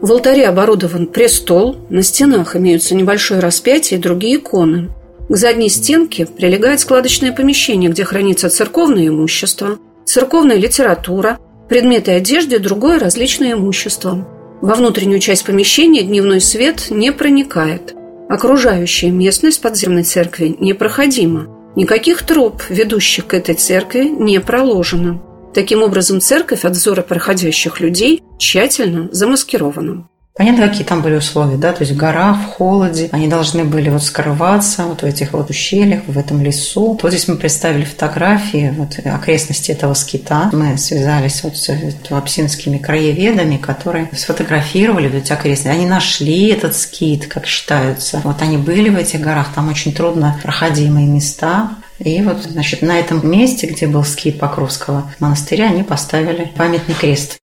В 0.00 0.10
алтаре 0.10 0.46
оборудован 0.46 1.06
престол, 1.06 1.76
на 1.90 2.02
стенах 2.02 2.56
имеются 2.56 2.94
небольшое 2.94 3.40
распятие 3.40 4.00
и 4.00 4.02
другие 4.02 4.36
иконы. 4.36 4.88
К 5.28 5.36
задней 5.36 5.68
стенке 5.68 6.24
прилегает 6.24 6.80
складочное 6.80 7.32
помещение, 7.32 7.90
где 7.90 8.04
хранится 8.04 8.48
церковное 8.48 9.08
имущество, 9.08 9.76
церковная 10.06 10.56
литература, 10.56 11.38
предметы 11.68 12.12
одежды 12.12 12.56
и 12.56 12.58
другое 12.58 12.98
различное 12.98 13.52
имущество. 13.52 14.26
Во 14.62 14.74
внутреннюю 14.74 15.20
часть 15.20 15.44
помещения 15.44 16.02
дневной 16.02 16.40
свет 16.40 16.86
не 16.88 17.12
проникает. 17.12 17.94
Окружающая 18.30 19.10
местность 19.10 19.60
подземной 19.60 20.04
церкви 20.04 20.56
непроходима. 20.58 21.48
Никаких 21.76 22.22
троп, 22.22 22.62
ведущих 22.70 23.26
к 23.26 23.34
этой 23.34 23.56
церкви, 23.56 24.04
не 24.04 24.40
проложено. 24.40 25.20
Таким 25.52 25.82
образом, 25.82 26.20
церковь 26.20 26.64
от 26.64 26.72
взора 26.72 27.02
проходящих 27.02 27.80
людей 27.80 28.22
тщательно 28.38 29.08
замаскирована. 29.10 30.06
Понятно, 30.36 30.68
какие 30.68 30.84
там 30.84 31.02
были 31.02 31.16
условия, 31.16 31.56
да, 31.56 31.72
то 31.72 31.82
есть 31.82 31.94
гора 31.96 32.32
в 32.32 32.46
холоде, 32.46 33.10
они 33.12 33.26
должны 33.26 33.64
были 33.64 33.90
вот 33.90 34.02
скрываться 34.02 34.84
вот 34.84 35.02
в 35.02 35.04
этих 35.04 35.32
вот 35.32 35.50
ущельях, 35.50 36.02
в 36.06 36.16
этом 36.16 36.40
лесу. 36.40 36.98
Вот 37.02 37.12
здесь 37.12 37.28
мы 37.28 37.36
представили 37.36 37.84
фотографии 37.84 38.72
вот 38.74 38.98
окрестности 39.04 39.72
этого 39.72 39.92
скита. 39.94 40.48
Мы 40.52 40.78
связались 40.78 41.42
вот 41.42 41.56
с 41.56 41.68
туапсинскими 42.08 42.78
краеведами, 42.78 43.56
которые 43.56 44.08
сфотографировали 44.16 45.08
вот 45.08 45.16
эти 45.16 45.32
окрестности. 45.32 45.76
Они 45.76 45.86
нашли 45.86 46.48
этот 46.48 46.76
скит, 46.76 47.26
как 47.26 47.44
считаются. 47.44 48.22
Вот 48.24 48.40
они 48.40 48.56
были 48.56 48.88
в 48.88 48.96
этих 48.96 49.20
горах, 49.20 49.48
там 49.54 49.68
очень 49.68 49.92
трудно 49.92 50.38
проходимые 50.42 51.06
места. 51.06 51.70
И 52.02 52.22
вот, 52.22 52.38
значит, 52.38 52.80
на 52.80 52.98
этом 52.98 53.28
месте, 53.30 53.66
где 53.66 53.86
был 53.86 54.04
скит 54.04 54.38
Покровского 54.38 55.12
монастыря, 55.18 55.66
они 55.66 55.82
поставили 55.82 56.50
памятный 56.56 56.94
крест. 56.94 57.38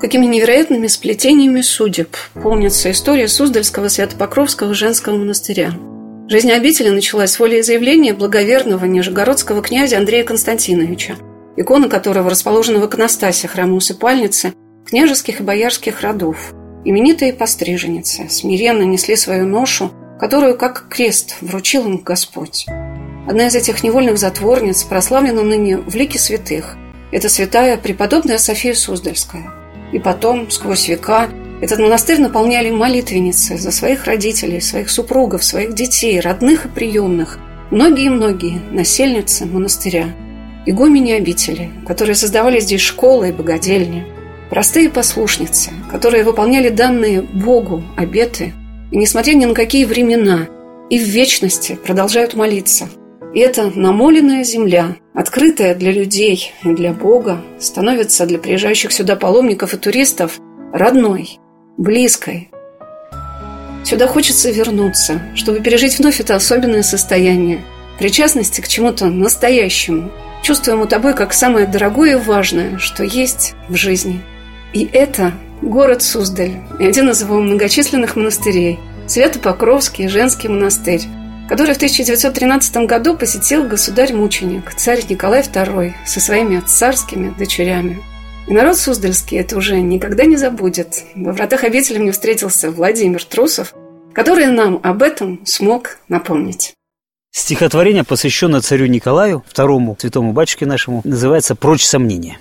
Какими 0.00 0.26
невероятными 0.26 0.86
сплетениями 0.86 1.60
судеб 1.60 2.16
помнится 2.34 2.92
история 2.92 3.26
Суздальского 3.26 3.88
Свято-Покровского 3.88 4.74
женского 4.74 5.16
монастыря. 5.16 5.72
Жизнь 6.28 6.52
обители 6.52 6.90
началась 6.90 7.32
с 7.32 7.40
волеизъявления 7.40 8.14
благоверного 8.14 8.84
нижегородского 8.84 9.62
князя 9.62 9.98
Андрея 9.98 10.22
Константиновича, 10.22 11.16
икона 11.56 11.88
которого 11.88 12.30
расположена 12.30 12.78
в 12.78 12.86
иконостасе 12.86 13.48
храма 13.48 13.74
усыпальницы 13.74 14.52
княжеских 14.86 15.40
и 15.40 15.42
боярских 15.42 16.02
родов. 16.02 16.52
Именитые 16.88 17.32
постриженицы 17.32 18.28
смиренно 18.28 18.82
несли 18.82 19.16
свою 19.16 19.44
ношу, 19.44 19.90
которую, 20.20 20.56
как 20.56 20.86
крест, 20.88 21.34
вручил 21.40 21.84
им 21.84 21.96
Господь. 21.96 22.64
Одна 23.26 23.48
из 23.48 23.56
этих 23.56 23.82
невольных 23.82 24.18
затворниц 24.18 24.84
прославлена 24.84 25.42
ныне 25.42 25.78
в 25.78 25.96
лике 25.96 26.20
святых. 26.20 26.76
Это 27.10 27.28
святая 27.28 27.76
преподобная 27.76 28.38
София 28.38 28.72
Суздальская. 28.74 29.52
И 29.92 29.98
потом, 29.98 30.48
сквозь 30.48 30.86
века, 30.86 31.28
этот 31.60 31.80
монастырь 31.80 32.20
наполняли 32.20 32.70
молитвенницы 32.70 33.58
за 33.58 33.72
своих 33.72 34.04
родителей, 34.04 34.60
своих 34.60 34.88
супругов, 34.88 35.42
своих 35.42 35.74
детей, 35.74 36.20
родных 36.20 36.66
и 36.66 36.68
приемных, 36.68 37.40
многие-многие 37.72 38.60
насельницы 38.70 39.44
монастыря, 39.44 40.14
игумени 40.66 41.10
обители, 41.10 41.68
которые 41.84 42.14
создавали 42.14 42.60
здесь 42.60 42.80
школы 42.80 43.30
и 43.30 43.32
богадельни, 43.32 44.06
простые 44.50 44.90
послушницы, 44.90 45.70
которые 45.90 46.24
выполняли 46.24 46.68
данные 46.68 47.22
Богу 47.22 47.82
обеты, 47.96 48.52
и, 48.90 48.96
несмотря 48.96 49.34
ни 49.34 49.44
на 49.44 49.54
какие 49.54 49.84
времена, 49.84 50.48
и 50.90 50.98
в 50.98 51.02
вечности 51.02 51.78
продолжают 51.84 52.34
молиться. 52.34 52.88
И 53.34 53.40
эта 53.40 53.70
намоленная 53.74 54.44
земля, 54.44 54.96
открытая 55.14 55.74
для 55.74 55.92
людей 55.92 56.52
и 56.64 56.68
для 56.70 56.92
Бога, 56.92 57.42
становится 57.58 58.24
для 58.26 58.38
приезжающих 58.38 58.92
сюда 58.92 59.16
паломников 59.16 59.74
и 59.74 59.76
туристов 59.76 60.38
родной, 60.72 61.38
близкой. 61.76 62.50
Сюда 63.84 64.06
хочется 64.06 64.50
вернуться, 64.50 65.20
чтобы 65.34 65.60
пережить 65.60 65.98
вновь 65.98 66.20
это 66.20 66.34
особенное 66.34 66.82
состояние 66.82 67.62
причастности 67.98 68.60
к 68.60 68.68
чему-то 68.68 69.06
настоящему, 69.06 70.10
чувствуемому 70.42 70.86
тобой 70.86 71.14
как 71.14 71.32
самое 71.32 71.66
дорогое 71.66 72.12
и 72.12 72.20
важное, 72.20 72.78
что 72.78 73.04
есть 73.04 73.54
в 73.68 73.76
жизни. 73.76 74.20
И 74.76 74.86
это 74.92 75.32
город 75.62 76.02
Суздаль 76.02 76.56
и 76.78 76.84
один 76.84 77.08
из 77.08 77.22
его 77.22 77.40
многочисленных 77.40 78.14
монастырей– 78.14 78.78
Свято-Покровский 79.06 80.06
женский 80.06 80.48
монастырь, 80.48 81.00
который 81.48 81.72
в 81.72 81.76
1913 81.76 82.76
году 82.86 83.16
посетил 83.16 83.66
государь-мученик, 83.66 84.74
царь 84.74 85.02
Николай 85.08 85.40
II 85.40 85.94
со 86.04 86.20
своими 86.20 86.60
царскими 86.60 87.34
дочерями– 87.38 88.02
и 88.48 88.52
народ 88.52 88.76
Суздальский 88.76 89.38
это 89.38 89.56
уже 89.56 89.80
никогда 89.80 90.26
не 90.26 90.36
забудет. 90.36 91.04
Во 91.14 91.32
вратах 91.32 91.64
обители 91.64 91.96
мне 91.96 92.12
встретился 92.12 92.70
Владимир 92.70 93.24
Трусов, 93.24 93.72
который 94.12 94.46
нам 94.46 94.78
об 94.82 95.02
этом 95.02 95.40
смог 95.46 95.98
напомнить. 96.08 96.74
Стихотворение, 97.32 98.04
посвященное 98.04 98.60
царю 98.60 98.86
Николаю, 98.86 99.42
второму 99.48 99.96
святому 99.98 100.32
батюшке 100.32 100.66
нашему, 100.66 101.00
называется 101.02 101.56
«Прочь 101.56 101.84
сомнения». 101.84 102.38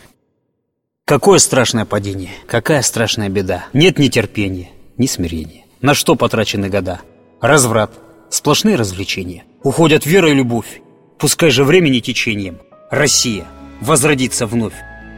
Какое 1.08 1.38
страшное 1.38 1.86
падение, 1.86 2.32
какая 2.48 2.82
страшная 2.82 3.30
беда. 3.30 3.66
Нет 3.74 4.00
ни 4.00 4.08
терпения, 4.08 4.72
ни 4.98 5.06
смирения. 5.06 5.66
На 5.80 5.94
что 5.94 6.16
потрачены 6.16 6.68
года? 6.68 7.02
Разврат, 7.40 7.92
сплошные 8.32 8.76
развлечения. 8.76 9.44
Уходят 9.62 10.08
вера 10.08 10.32
и 10.32 10.34
любовь, 10.34 10.82
пускай 11.20 11.52
же 11.52 11.64
времени 11.64 12.00
течением. 12.00 12.58
Россия 12.90 13.46
возродится 13.82 14.48
вновь. 14.48 14.74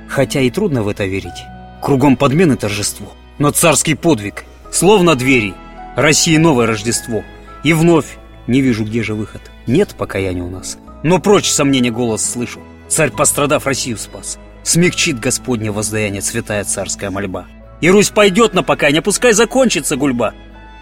Хотя 0.09 0.41
и 0.41 0.49
трудно 0.49 0.83
в 0.83 0.89
это 0.89 1.05
верить. 1.05 1.45
Кругом 1.81 2.17
подмены 2.17 2.57
торжество. 2.57 3.13
Но 3.37 3.51
царский 3.51 3.95
подвиг, 3.95 4.43
словно 4.73 5.15
двери. 5.15 5.53
России 5.95 6.35
новое 6.35 6.65
Рождество. 6.67 7.23
И 7.63 7.71
вновь 7.71 8.17
не 8.45 8.59
вижу, 8.59 8.83
где 8.83 9.03
же 9.03 9.13
выход. 9.13 9.41
Нет 9.67 9.95
покаяния 9.97 10.43
у 10.43 10.49
нас. 10.49 10.77
Но 11.03 11.19
прочь 11.19 11.49
сомнения 11.49 11.91
голос 11.91 12.29
слышу. 12.29 12.59
Царь, 12.89 13.11
пострадав, 13.11 13.65
Россию 13.65 13.97
спас. 13.97 14.37
Смягчит 14.67 15.17
Господне 15.17 15.71
воздаяние 15.71 16.21
святая 16.21 16.65
царская 16.65 17.09
мольба. 17.09 17.47
И 17.79 17.89
Русь 17.89 18.09
пойдет 18.09 18.53
на 18.53 18.63
покаяние, 18.63 19.01
пускай 19.01 19.31
закончится 19.31 19.95
гульба. 19.95 20.33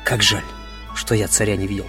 Как 0.04 0.24
жаль, 0.24 0.42
что 0.96 1.14
я 1.14 1.28
царя 1.28 1.56
не 1.56 1.68
видел. 1.68 1.86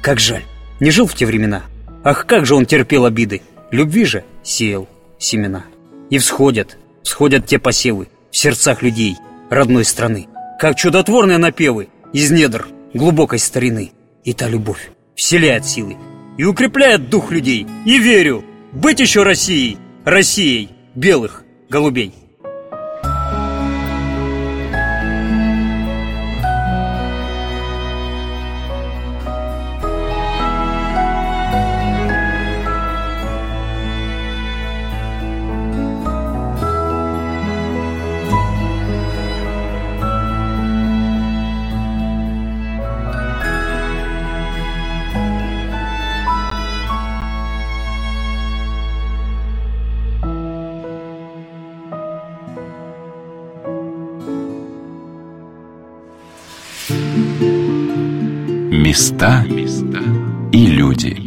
Как 0.00 0.20
жаль, 0.20 0.44
не 0.78 0.92
жил 0.92 1.08
в 1.08 1.14
те 1.16 1.26
времена. 1.26 1.64
Ах, 2.04 2.24
как 2.26 2.46
же 2.46 2.54
он 2.54 2.66
терпел 2.66 3.04
обиды. 3.04 3.42
Любви 3.72 4.04
же 4.04 4.22
сеял 4.44 4.88
семена. 5.18 5.64
И 6.08 6.18
всходят, 6.18 6.78
всходят 7.02 7.46
те 7.46 7.58
посевы 7.58 8.06
в 8.30 8.36
сердцах 8.36 8.82
людей 8.82 9.16
родной 9.50 9.84
страны, 9.84 10.28
как 10.60 10.76
чудотворные 10.76 11.38
напевы 11.38 11.88
из 12.12 12.30
недр 12.30 12.68
глубокой 12.94 13.40
старины. 13.40 13.90
И 14.22 14.34
та 14.34 14.48
любовь 14.48 14.92
вселяет 15.16 15.66
силы 15.66 15.96
и 16.38 16.44
укрепляет 16.44 17.10
дух 17.10 17.32
людей. 17.32 17.66
И 17.84 17.98
верю, 17.98 18.44
быть 18.70 19.00
еще 19.00 19.24
Россией, 19.24 19.78
Россией 20.04 20.70
белых 20.94 21.44
голубей. 21.68 22.14
Места 59.00 59.42
и 60.52 60.66
люди. 60.66 61.19